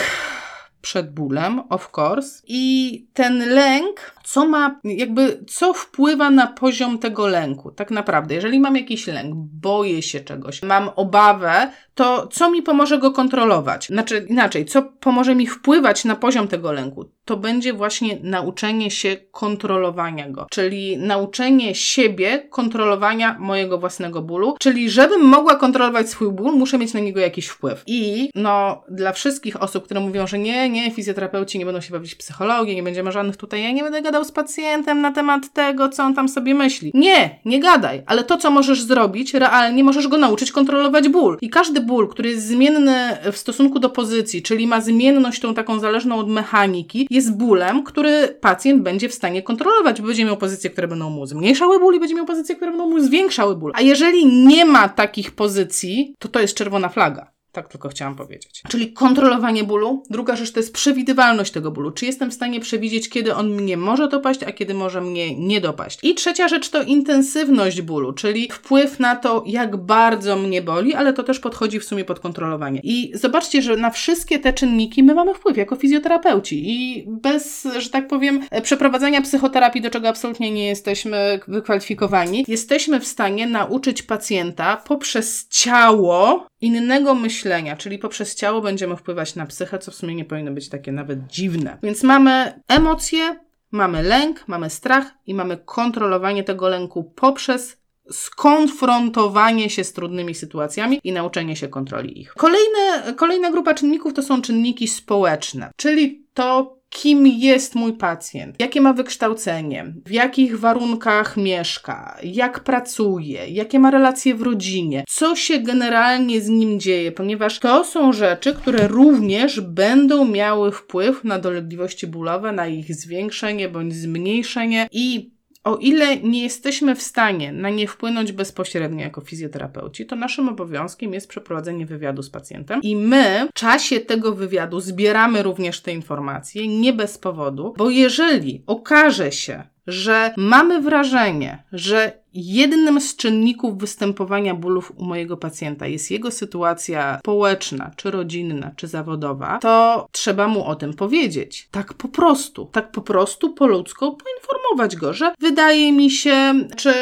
przed 0.81 1.14
bólem, 1.14 1.62
of 1.68 1.90
course, 1.99 2.42
i 2.46 3.07
ten 3.12 3.49
lęk 3.55 4.16
co 4.27 4.46
ma, 4.46 4.81
jakby, 4.85 5.44
co 5.49 5.75
wpływa 5.75 6.31
na 6.31 6.46
poziom 6.46 6.99
tego 6.99 7.27
lęku, 7.27 7.70
tak 7.70 7.90
naprawdę. 7.90 8.35
Jeżeli 8.35 8.61
mam 8.61 8.77
jakiś 8.77 9.07
lęk, 9.07 9.35
boję 9.37 10.03
się 10.03 10.20
czegoś, 10.20 10.62
mam 10.62 10.90
obawę, 10.96 11.72
to 11.96 12.26
co 12.26 12.50
mi 12.50 12.62
pomoże 12.62 12.98
go 12.98 13.11
kontrolować? 13.11 13.87
Znaczy, 13.87 14.26
inaczej, 14.28 14.64
co 14.64 14.82
pomoże 14.82 15.35
mi 15.35 15.46
wpływać 15.46 16.04
na 16.04 16.16
poziom 16.16 16.48
tego 16.48 16.72
lęku? 16.72 17.04
To 17.24 17.37
będzie 17.37 17.72
właśnie 17.72 18.18
nauczenie 18.22 18.90
się 18.90 19.16
kontrolowania 19.30 20.30
go, 20.30 20.46
czyli 20.50 20.96
nauczenie 20.96 21.74
siebie 21.74 22.46
kontrolowania 22.50 23.37
mojego 23.38 23.78
własnego 23.78 24.22
bólu, 24.22 24.56
czyli 24.61 24.90
żebym 24.90 25.20
mogła 25.20 25.56
kontrolować 25.56 26.11
swój 26.11 26.32
ból, 26.32 26.52
muszę 26.52 26.78
mieć 26.78 26.94
na 26.94 27.00
niego 27.00 27.20
jakiś 27.20 27.46
wpływ. 27.46 27.82
I 27.87 28.30
no, 28.35 28.85
dla 28.88 29.12
wszystkich 29.12 29.62
osób, 29.62 29.85
które 29.85 30.00
mówią, 30.00 30.26
że 30.26 30.38
nie, 30.38 30.70
nie, 30.70 30.90
fizjoterapeuci 30.90 31.59
nie 31.59 31.64
będą 31.64 31.80
się 31.80 31.92
bawić 31.92 32.14
w 32.14 32.16
psychologię, 32.16 32.74
nie 32.74 32.82
będziemy 32.82 33.12
żadnych 33.12 33.37
tutaj, 33.37 33.62
ja 33.62 33.70
nie 33.70 33.82
będę 33.82 34.02
gadał 34.02 34.24
z 34.24 34.32
pacjentem 34.32 35.00
na 35.00 35.12
temat 35.12 35.52
tego, 35.52 35.88
co 35.88 36.02
on 36.02 36.14
tam 36.14 36.28
sobie 36.28 36.54
myśli. 36.54 36.90
Nie, 36.94 37.40
nie 37.44 37.61
gadaj, 37.61 38.02
ale 38.06 38.24
to, 38.24 38.37
co 38.37 38.50
możesz 38.50 38.82
zrobić, 38.82 39.35
realnie 39.35 39.85
możesz 39.85 40.09
go 40.09 40.16
nauczyć 40.16 40.52
kontrolować 40.52 41.09
ból. 41.09 41.38
I 41.40 41.50
każdy 41.50 41.86
ból, 41.87 42.09
który 42.09 42.31
jest 42.31 42.46
zmienny 42.46 43.16
w 43.33 43.37
stosunku 43.37 43.79
do 43.79 43.90
pozycji, 43.90 44.42
czyli 44.42 44.66
ma 44.66 44.81
zmienność 44.81 45.40
tą 45.40 45.55
taką 45.55 45.79
zależną 45.79 46.16
od 46.16 46.29
mechaniki, 46.29 47.07
jest 47.11 47.37
bólem, 47.37 47.83
który 47.85 48.38
pacjent 48.40 48.83
będzie 48.83 49.09
w 49.09 49.14
stanie 49.14 49.42
kontrolować, 49.42 50.01
bo 50.01 50.07
będzie 50.07 50.25
miał 50.25 50.37
pozycje, 50.37 50.70
które 50.70 50.88
będą 50.88 51.11
mu 51.11 51.27
zmniejszały 51.27 51.81
ból 51.81 51.94
i 51.94 52.01
będzie 52.01 52.14
miał 52.14 52.27
pozycje, 52.27 52.57
które 52.57 52.70
będą 52.70 52.90
mu 52.90 53.01
zwiększały 53.01 53.57
ból. 53.57 53.72
A 53.75 53.81
jeżeli 53.81 54.27
nie 54.27 54.64
ma 54.64 54.88
takich 54.88 55.31
pozycji, 55.31 56.14
to 56.18 56.29
to 56.29 56.40
jest 56.40 56.55
czerwona 56.55 56.88
flaga. 56.88 57.36
Tak 57.57 57.69
tylko 57.69 57.88
chciałam 57.88 58.16
powiedzieć. 58.16 58.62
Czyli 58.69 58.92
kontrolowanie 58.92 59.64
bólu. 59.64 60.03
Druga 60.11 60.37
rzecz 60.37 60.53
to 60.53 60.61
jest 60.61 60.73
przewidywalność 60.73 61.53
tego 61.53 61.71
bólu. 61.71 61.90
Czy 61.90 62.07
jestem 62.07 62.31
w 62.31 62.35
stanie 62.35 62.61
przewidzieć, 62.61 63.09
kiedy 63.09 63.35
on 63.35 63.49
mnie 63.49 63.77
może 63.77 64.09
dopaść, 64.09 64.42
a 64.42 64.53
kiedy 64.53 64.75
może 64.75 65.01
mnie 65.01 65.37
nie 65.38 65.61
dopaść. 65.61 65.99
I 66.03 66.14
trzecia 66.14 66.49
rzecz 66.49 66.69
to 66.69 66.83
intensywność 66.83 67.83
bólu, 67.83 68.12
czyli 68.12 68.49
wpływ 68.53 69.01
na 69.01 69.16
to, 69.16 69.45
jak 69.47 69.77
bardzo 69.77 70.37
mnie 70.37 70.62
boli, 70.62 70.95
ale 70.95 71.12
to 71.12 71.23
też 71.23 71.40
podchodzi 71.40 71.81
w 71.81 71.85
sumie 71.85 72.05
pod 72.05 72.21
kontrolowanie. 72.21 72.81
I 72.83 73.12
zobaczcie, 73.14 73.62
że 73.62 73.77
na 73.77 73.90
wszystkie 73.90 74.38
te 74.38 74.53
czynniki 74.53 75.03
my 75.03 75.14
mamy 75.14 75.35
wpływ 75.35 75.57
jako 75.57 75.77
fizjoterapeuci 75.77 76.71
i 76.71 77.05
bez, 77.09 77.69
że 77.79 77.90
tak 77.90 78.09
powiem, 78.09 78.40
przeprowadzania 78.62 79.23
psychoterapii, 79.23 79.83
do 79.83 79.90
czego 79.90 80.09
absolutnie 80.09 80.51
nie 80.51 80.66
jesteśmy 80.66 81.40
wykwalifikowani, 81.49 82.45
jesteśmy 82.49 83.01
w 83.01 83.07
stanie 83.07 83.47
nauczyć 83.47 84.03
pacjenta 84.03 84.77
poprzez 84.77 85.49
ciało 85.49 86.47
innego 86.66 87.14
myślenia, 87.14 87.76
czyli 87.76 87.98
poprzez 87.98 88.35
ciało 88.35 88.61
będziemy 88.61 88.96
wpływać 88.96 89.35
na 89.35 89.46
psychę, 89.46 89.79
co 89.79 89.90
w 89.90 89.94
sumie 89.94 90.14
nie 90.14 90.24
powinno 90.24 90.52
być 90.52 90.68
takie 90.68 90.92
nawet 90.92 91.26
dziwne. 91.26 91.79
Więc 91.83 92.02
mamy 92.02 92.61
emocje, 92.68 93.40
mamy 93.70 94.02
lęk, 94.02 94.48
mamy 94.48 94.70
strach 94.70 95.14
i 95.26 95.35
mamy 95.35 95.57
kontrolowanie 95.57 96.44
tego 96.44 96.68
lęku 96.68 97.05
poprzez 97.05 97.76
skonfrontowanie 98.11 99.70
się 99.70 99.85
z 99.85 99.92
trudnymi 99.92 100.35
sytuacjami 100.35 101.00
i 101.05 101.12
nauczenie 101.12 101.57
się 101.57 101.68
kontroli 101.68 102.20
ich. 102.20 102.35
Kolejne, 102.35 103.14
kolejna 103.16 103.50
grupa 103.50 103.74
czynników 103.74 104.14
to 104.14 104.22
są 104.22 104.42
czynniki 104.42 104.88
społeczne, 104.88 105.70
czyli 105.76 106.26
to, 106.35 106.76
kim 106.88 107.27
jest 107.27 107.75
mój 107.75 107.92
pacjent, 107.92 108.57
jakie 108.61 108.81
ma 108.81 108.92
wykształcenie, 108.92 109.94
w 110.07 110.11
jakich 110.11 110.61
warunkach 110.61 111.37
mieszka, 111.37 112.18
jak 112.22 112.61
pracuje, 112.61 113.49
jakie 113.49 113.79
ma 113.79 113.90
relacje 113.90 114.35
w 114.35 114.42
rodzinie, 114.42 115.05
co 115.09 115.37
się 115.37 115.59
generalnie 115.59 116.40
z 116.40 116.49
nim 116.49 116.81
dzieje, 116.81 117.12
ponieważ 117.12 117.59
to 117.59 117.85
są 117.85 118.12
rzeczy, 118.12 118.55
które 118.55 118.88
również 118.88 119.61
będą 119.61 120.25
miały 120.25 120.72
wpływ 120.72 121.25
na 121.25 121.38
dolegliwości 121.38 122.07
bólowe, 122.07 122.53
na 122.53 122.66
ich 122.66 122.94
zwiększenie 122.94 123.68
bądź 123.68 123.94
zmniejszenie 123.94 124.88
i 124.92 125.36
o 125.66 125.76
ile 125.76 126.16
nie 126.16 126.42
jesteśmy 126.42 126.94
w 126.94 127.02
stanie 127.02 127.52
na 127.52 127.70
nie 127.70 127.88
wpłynąć 127.88 128.33
bezpośrednio 128.33 129.00
jako 129.00 129.20
fizjoterapeuci, 129.20 130.07
to 130.07 130.16
naszym 130.16 130.48
obowiązkiem 130.48 131.14
jest 131.14 131.29
przeprowadzenie 131.29 131.87
wywiadu 131.87 132.22
z 132.22 132.31
pacjentem 132.31 132.81
i 132.83 132.96
my 132.96 133.48
w 133.50 133.52
czasie 133.52 134.00
tego 134.00 134.35
wywiadu 134.35 134.81
zbieramy 134.81 135.42
również 135.42 135.81
te 135.81 135.92
informacje, 135.92 136.68
nie 136.68 136.92
bez 136.92 137.18
powodu, 137.18 137.74
bo 137.79 137.90
jeżeli 137.90 138.62
okaże 138.66 139.33
się, 139.33 139.62
że 139.87 140.35
mamy 140.37 140.81
wrażenie, 140.81 141.62
że 141.72 142.12
jednym 142.37 143.01
z 143.01 143.16
czynników 143.16 143.79
występowania 143.79 144.55
bólów 144.55 144.92
u 144.96 145.05
mojego 145.05 145.37
pacjenta 145.37 145.87
jest 145.87 146.11
jego 146.11 146.31
sytuacja 146.31 147.18
społeczna, 147.18 147.90
czy 147.96 148.11
rodzinna, 148.11 148.70
czy 148.77 148.87
zawodowa, 148.87 149.59
to 149.59 150.07
trzeba 150.12 150.49
mu 150.49 150.64
o 150.64 150.75
tym 150.75 150.94
powiedzieć. 150.94 151.68
Tak 151.70 151.94
po 151.94 152.09
prostu. 152.09 152.68
Tak 152.72 152.90
po 152.90 153.01
prostu 153.01 153.55
po 153.55 153.66
ludzku 153.66 154.16
poinformować 154.16 154.96
go, 154.96 155.12
że 155.14 155.35
wydaje 155.40 155.92
mi 155.92 156.11
się, 156.11 156.55
czy 156.77 156.94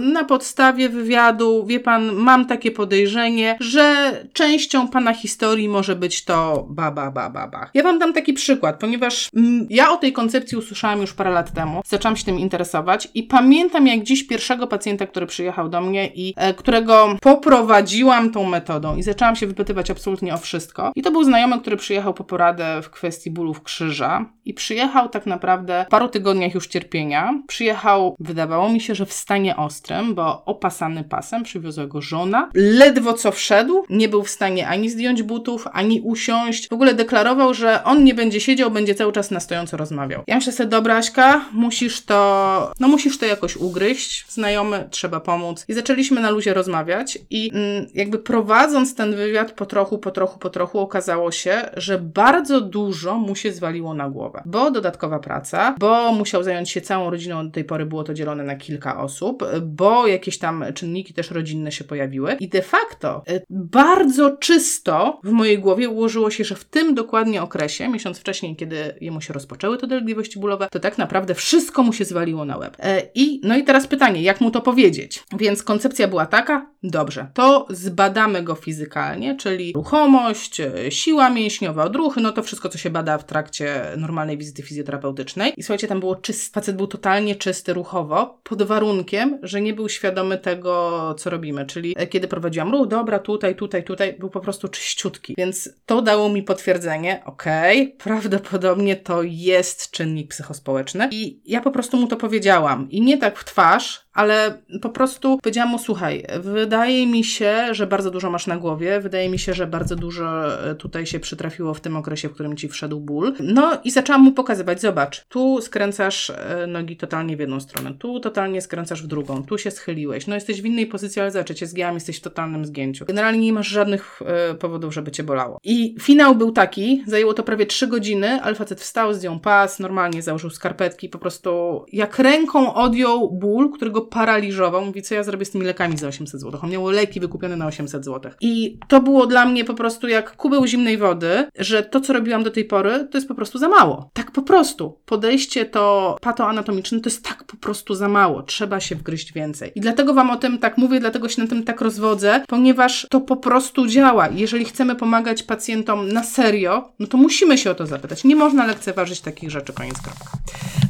na 0.00 0.24
podstawie 0.24 0.88
wywiadu, 0.88 1.66
wie 1.66 1.80
pan, 1.80 2.12
mam 2.12 2.46
takie 2.46 2.70
podejrzenie, 2.70 3.56
że 3.60 4.12
częścią 4.32 4.88
pana 4.88 5.14
historii 5.14 5.68
może 5.68 5.96
być 5.96 6.24
to 6.24 6.66
ba, 6.70 6.90
ba, 6.90 7.10
ba, 7.10 7.30
ba, 7.30 7.48
ba. 7.48 7.70
Ja 7.74 7.82
wam 7.82 7.98
dam 7.98 8.12
taki 8.12 8.32
przykład, 8.32 8.80
ponieważ 8.80 9.28
mm, 9.36 9.66
ja 9.70 9.90
o 9.92 9.96
tej 9.96 10.12
koncepcji 10.12 10.58
usłyszałam 10.58 11.00
już 11.00 11.12
parę 11.12 11.30
lat 11.30 11.52
temu, 11.52 11.82
zaczęłam 11.86 12.16
się 12.16 12.24
tym 12.24 12.38
interesować 12.38 13.08
i 13.14 13.22
pamiętam 13.22 13.86
jak 13.86 14.02
dziś 14.02 14.26
pierwszego 14.26 14.66
pacjenta, 14.70 15.06
który 15.06 15.26
przyjechał 15.26 15.68
do 15.68 15.80
mnie 15.80 16.10
i 16.14 16.34
e, 16.36 16.54
którego 16.54 17.16
poprowadziłam 17.20 18.30
tą 18.30 18.44
metodą 18.44 18.96
i 18.96 19.02
zaczęłam 19.02 19.36
się 19.36 19.46
wypytywać 19.46 19.90
absolutnie 19.90 20.34
o 20.34 20.38
wszystko. 20.38 20.92
I 20.96 21.02
to 21.02 21.10
był 21.10 21.24
znajomy, 21.24 21.60
który 21.60 21.76
przyjechał 21.76 22.14
po 22.14 22.24
poradę 22.24 22.82
w 22.82 22.90
kwestii 22.90 23.30
bólów 23.30 23.62
krzyża 23.62 24.24
i 24.44 24.54
przyjechał 24.54 25.08
tak 25.08 25.26
naprawdę 25.26 25.84
w 25.88 25.90
paru 25.90 26.08
tygodniach 26.08 26.54
już 26.54 26.66
cierpienia. 26.66 27.42
Przyjechał, 27.46 28.16
wydawało 28.20 28.68
mi 28.68 28.80
się, 28.80 28.94
że 28.94 29.06
w 29.06 29.12
stanie 29.12 29.56
ostrym, 29.56 30.14
bo 30.14 30.44
opasany 30.44 31.04
pasem, 31.04 31.42
przywiozła 31.42 31.86
go 31.86 32.00
żona. 32.00 32.50
Ledwo 32.54 33.12
co 33.12 33.32
wszedł, 33.32 33.84
nie 33.90 34.08
był 34.08 34.22
w 34.22 34.30
stanie 34.30 34.68
ani 34.68 34.90
zdjąć 34.90 35.22
butów, 35.22 35.66
ani 35.72 36.00
usiąść. 36.00 36.68
W 36.68 36.72
ogóle 36.72 36.94
deklarował, 36.94 37.54
że 37.54 37.84
on 37.84 38.04
nie 38.04 38.14
będzie 38.14 38.40
siedział, 38.40 38.70
będzie 38.70 38.94
cały 38.94 39.12
czas 39.12 39.30
na 39.30 39.40
stojąco 39.40 39.76
rozmawiał. 39.76 40.22
Ja 40.26 40.36
myślę 40.36 40.52
sobie, 40.52 40.70
dobra 40.70 40.96
Aśka, 40.96 41.44
musisz 41.52 42.04
to, 42.04 42.72
no 42.80 42.88
musisz 42.88 43.18
to 43.18 43.26
jakoś 43.26 43.56
ugryźć. 43.56 44.24
Znajomy 44.28 44.59
znajomy, 44.60 44.88
trzeba 44.90 45.20
pomóc. 45.20 45.64
I 45.68 45.74
zaczęliśmy 45.74 46.20
na 46.20 46.30
luzie 46.30 46.54
rozmawiać 46.54 47.18
i 47.30 47.50
mm, 47.54 47.86
jakby 47.94 48.18
prowadząc 48.18 48.94
ten 48.94 49.16
wywiad 49.16 49.52
po 49.52 49.66
trochu, 49.66 49.98
po 49.98 50.10
trochu, 50.10 50.38
po 50.38 50.50
trochu 50.50 50.78
okazało 50.78 51.32
się, 51.32 51.70
że 51.76 51.98
bardzo 51.98 52.60
dużo 52.60 53.18
mu 53.18 53.34
się 53.34 53.52
zwaliło 53.52 53.94
na 53.94 54.10
głowę. 54.10 54.42
Bo 54.46 54.70
dodatkowa 54.70 55.18
praca, 55.18 55.74
bo 55.78 56.12
musiał 56.12 56.42
zająć 56.42 56.70
się 56.70 56.80
całą 56.80 57.10
rodziną, 57.10 57.46
do 57.46 57.52
tej 57.52 57.64
pory 57.64 57.86
było 57.86 58.04
to 58.04 58.14
dzielone 58.14 58.44
na 58.44 58.56
kilka 58.56 59.00
osób, 59.00 59.44
bo 59.62 60.06
jakieś 60.06 60.38
tam 60.38 60.64
czynniki 60.74 61.14
też 61.14 61.30
rodzinne 61.30 61.72
się 61.72 61.84
pojawiły 61.84 62.36
i 62.40 62.48
de 62.48 62.62
facto 62.62 63.22
y, 63.30 63.42
bardzo 63.50 64.36
czysto 64.36 65.20
w 65.24 65.30
mojej 65.30 65.58
głowie 65.58 65.88
ułożyło 65.88 66.30
się, 66.30 66.44
że 66.44 66.54
w 66.54 66.64
tym 66.64 66.94
dokładnie 66.94 67.42
okresie, 67.42 67.88
miesiąc 67.88 68.18
wcześniej, 68.18 68.56
kiedy 68.56 68.94
jemu 69.00 69.20
się 69.20 69.32
rozpoczęły 69.32 69.78
te 69.78 69.86
dolegliwości 69.86 70.38
bólowe, 70.38 70.68
to 70.70 70.80
tak 70.80 70.98
naprawdę 70.98 71.34
wszystko 71.34 71.82
mu 71.82 71.92
się 71.92 72.04
zwaliło 72.04 72.44
na 72.44 72.56
łeb. 72.56 72.76
E, 72.78 73.02
I 73.14 73.40
no 73.44 73.56
i 73.56 73.64
teraz 73.64 73.86
pytanie, 73.86 74.22
jak 74.22 74.39
mu 74.40 74.50
to 74.50 74.60
powiedzieć. 74.60 75.24
Więc 75.38 75.62
koncepcja 75.62 76.08
była 76.08 76.26
taka, 76.26 76.70
dobrze, 76.82 77.26
to 77.34 77.66
zbadamy 77.70 78.42
go 78.42 78.54
fizykalnie, 78.54 79.36
czyli 79.36 79.72
ruchomość, 79.72 80.60
e, 80.60 80.90
siła 80.90 81.30
mięśniowa, 81.30 81.84
odruchy, 81.84 82.20
no 82.20 82.32
to 82.32 82.42
wszystko, 82.42 82.68
co 82.68 82.78
się 82.78 82.90
bada 82.90 83.18
w 83.18 83.24
trakcie 83.24 83.84
normalnej 83.96 84.38
wizyty 84.38 84.62
fizjoterapeutycznej. 84.62 85.52
I 85.56 85.62
słuchajcie, 85.62 85.88
tam 85.88 86.00
było 86.00 86.16
czysty, 86.16 86.54
facet 86.54 86.76
był 86.76 86.86
totalnie 86.86 87.36
czysty 87.36 87.72
ruchowo, 87.72 88.40
pod 88.42 88.62
warunkiem, 88.62 89.38
że 89.42 89.60
nie 89.60 89.74
był 89.74 89.88
świadomy 89.88 90.38
tego, 90.38 91.14
co 91.18 91.30
robimy, 91.30 91.66
czyli 91.66 91.94
e, 91.98 92.06
kiedy 92.06 92.28
prowadziłam 92.28 92.72
ruch, 92.72 92.88
dobra, 92.88 93.18
tutaj, 93.18 93.56
tutaj, 93.56 93.84
tutaj, 93.84 94.14
był 94.18 94.30
po 94.30 94.40
prostu 94.40 94.68
czyściutki. 94.68 95.34
Więc 95.38 95.70
to 95.86 96.02
dało 96.02 96.28
mi 96.28 96.42
potwierdzenie, 96.42 97.22
okej, 97.24 97.82
okay, 97.82 97.96
prawdopodobnie 97.98 98.96
to 98.96 99.22
jest 99.22 99.90
czynnik 99.90 100.30
psychospołeczny 100.30 101.08
i 101.12 101.40
ja 101.44 101.60
po 101.60 101.70
prostu 101.70 101.96
mu 101.96 102.06
to 102.06 102.16
powiedziałam. 102.16 102.90
I 102.90 103.00
nie 103.00 103.18
tak 103.18 103.38
w 103.38 103.44
twarz, 103.44 104.09
ale 104.12 104.58
po 104.82 104.88
prostu 104.88 105.38
powiedziałam 105.38 105.70
mu, 105.70 105.78
słuchaj, 105.78 106.26
wydaje 106.40 107.06
mi 107.06 107.24
się, 107.24 107.66
że 107.70 107.86
bardzo 107.86 108.10
dużo 108.10 108.30
masz 108.30 108.46
na 108.46 108.56
głowie, 108.56 109.00
wydaje 109.00 109.28
mi 109.28 109.38
się, 109.38 109.54
że 109.54 109.66
bardzo 109.66 109.96
dużo 109.96 110.54
e, 110.70 110.74
tutaj 110.74 111.06
się 111.06 111.20
przytrafiło 111.20 111.74
w 111.74 111.80
tym 111.80 111.96
okresie, 111.96 112.28
w 112.28 112.32
którym 112.32 112.56
ci 112.56 112.68
wszedł 112.68 113.00
ból. 113.00 113.34
No 113.40 113.78
i 113.84 113.90
zaczęłam 113.90 114.22
mu 114.22 114.32
pokazywać, 114.32 114.80
zobacz, 114.80 115.24
tu 115.28 115.60
skręcasz 115.60 116.30
e, 116.30 116.66
nogi 116.66 116.96
totalnie 116.96 117.36
w 117.36 117.40
jedną 117.40 117.60
stronę, 117.60 117.94
tu 117.98 118.20
totalnie 118.20 118.62
skręcasz 118.62 119.02
w 119.02 119.06
drugą, 119.06 119.44
tu 119.44 119.58
się 119.58 119.70
schyliłeś, 119.70 120.26
no 120.26 120.34
jesteś 120.34 120.62
w 120.62 120.66
innej 120.66 120.86
pozycji, 120.86 121.20
ale 121.20 121.30
zobacz, 121.30 121.52
cię 121.52 121.66
jesteś 121.94 122.16
w 122.16 122.20
totalnym 122.20 122.64
zgięciu. 122.64 123.04
Generalnie 123.04 123.40
nie 123.40 123.52
masz 123.52 123.68
żadnych 123.68 124.22
e, 124.26 124.54
powodów, 124.54 124.94
żeby 124.94 125.10
cię 125.10 125.22
bolało. 125.22 125.58
I 125.64 125.96
finał 126.00 126.34
był 126.34 126.52
taki, 126.52 127.04
zajęło 127.06 127.34
to 127.34 127.42
prawie 127.42 127.66
trzy 127.66 127.86
godziny, 127.86 128.42
ale 128.42 128.54
facet 128.54 128.80
wstał, 128.80 129.14
zdjął 129.14 129.40
pas, 129.40 129.78
normalnie 129.78 130.22
założył 130.22 130.50
skarpetki, 130.50 131.08
po 131.08 131.18
prostu 131.18 131.84
jak 131.92 132.18
ręką 132.18 132.74
odjął 132.74 133.30
ból, 133.30 133.72
którego 133.72 133.99
paraliżował. 134.00 134.84
Mówi, 134.84 135.02
co 135.02 135.14
ja 135.14 135.22
zrobię 135.22 135.44
z 135.44 135.50
tymi 135.50 135.64
lekami 135.64 135.96
za 135.96 136.08
800 136.08 136.40
zł. 136.40 136.60
On 136.62 136.70
miał 136.70 136.90
leki 136.90 137.20
wykupione 137.20 137.56
na 137.56 137.66
800 137.66 138.04
zł. 138.04 138.32
I 138.40 138.78
to 138.88 139.00
było 139.00 139.26
dla 139.26 139.46
mnie 139.46 139.64
po 139.64 139.74
prostu 139.74 140.08
jak 140.08 140.36
kubeł 140.36 140.66
zimnej 140.66 140.98
wody, 140.98 141.46
że 141.58 141.82
to, 141.82 142.00
co 142.00 142.12
robiłam 142.12 142.42
do 142.42 142.50
tej 142.50 142.64
pory, 142.64 143.08
to 143.10 143.18
jest 143.18 143.28
po 143.28 143.34
prostu 143.34 143.58
za 143.58 143.68
mało. 143.68 144.10
Tak 144.12 144.30
po 144.30 144.42
prostu. 144.42 144.98
Podejście 145.06 145.66
to 145.66 146.16
patoanatomiczne 146.20 147.00
to 147.00 147.10
jest 147.10 147.24
tak 147.24 147.44
po 147.44 147.56
prostu 147.56 147.94
za 147.94 148.08
mało. 148.08 148.42
Trzeba 148.42 148.80
się 148.80 148.96
wgryźć 148.96 149.32
więcej. 149.32 149.72
I 149.74 149.80
dlatego 149.80 150.14
Wam 150.14 150.30
o 150.30 150.36
tym 150.36 150.58
tak 150.58 150.78
mówię, 150.78 151.00
dlatego 151.00 151.28
się 151.28 151.42
na 151.42 151.48
tym 151.48 151.62
tak 151.62 151.80
rozwodzę, 151.80 152.42
ponieważ 152.48 153.06
to 153.10 153.20
po 153.20 153.36
prostu 153.36 153.86
działa. 153.86 154.28
Jeżeli 154.28 154.64
chcemy 154.64 154.96
pomagać 154.96 155.42
pacjentom 155.42 156.12
na 156.12 156.24
serio, 156.24 156.92
no 156.98 157.06
to 157.06 157.16
musimy 157.16 157.58
się 157.58 157.70
o 157.70 157.74
to 157.74 157.86
zapytać. 157.86 158.24
Nie 158.24 158.36
można 158.36 158.66
lekceważyć 158.66 159.20
takich 159.20 159.50
rzeczy, 159.50 159.72
koniec 159.72 160.00
kropka. 160.00 160.30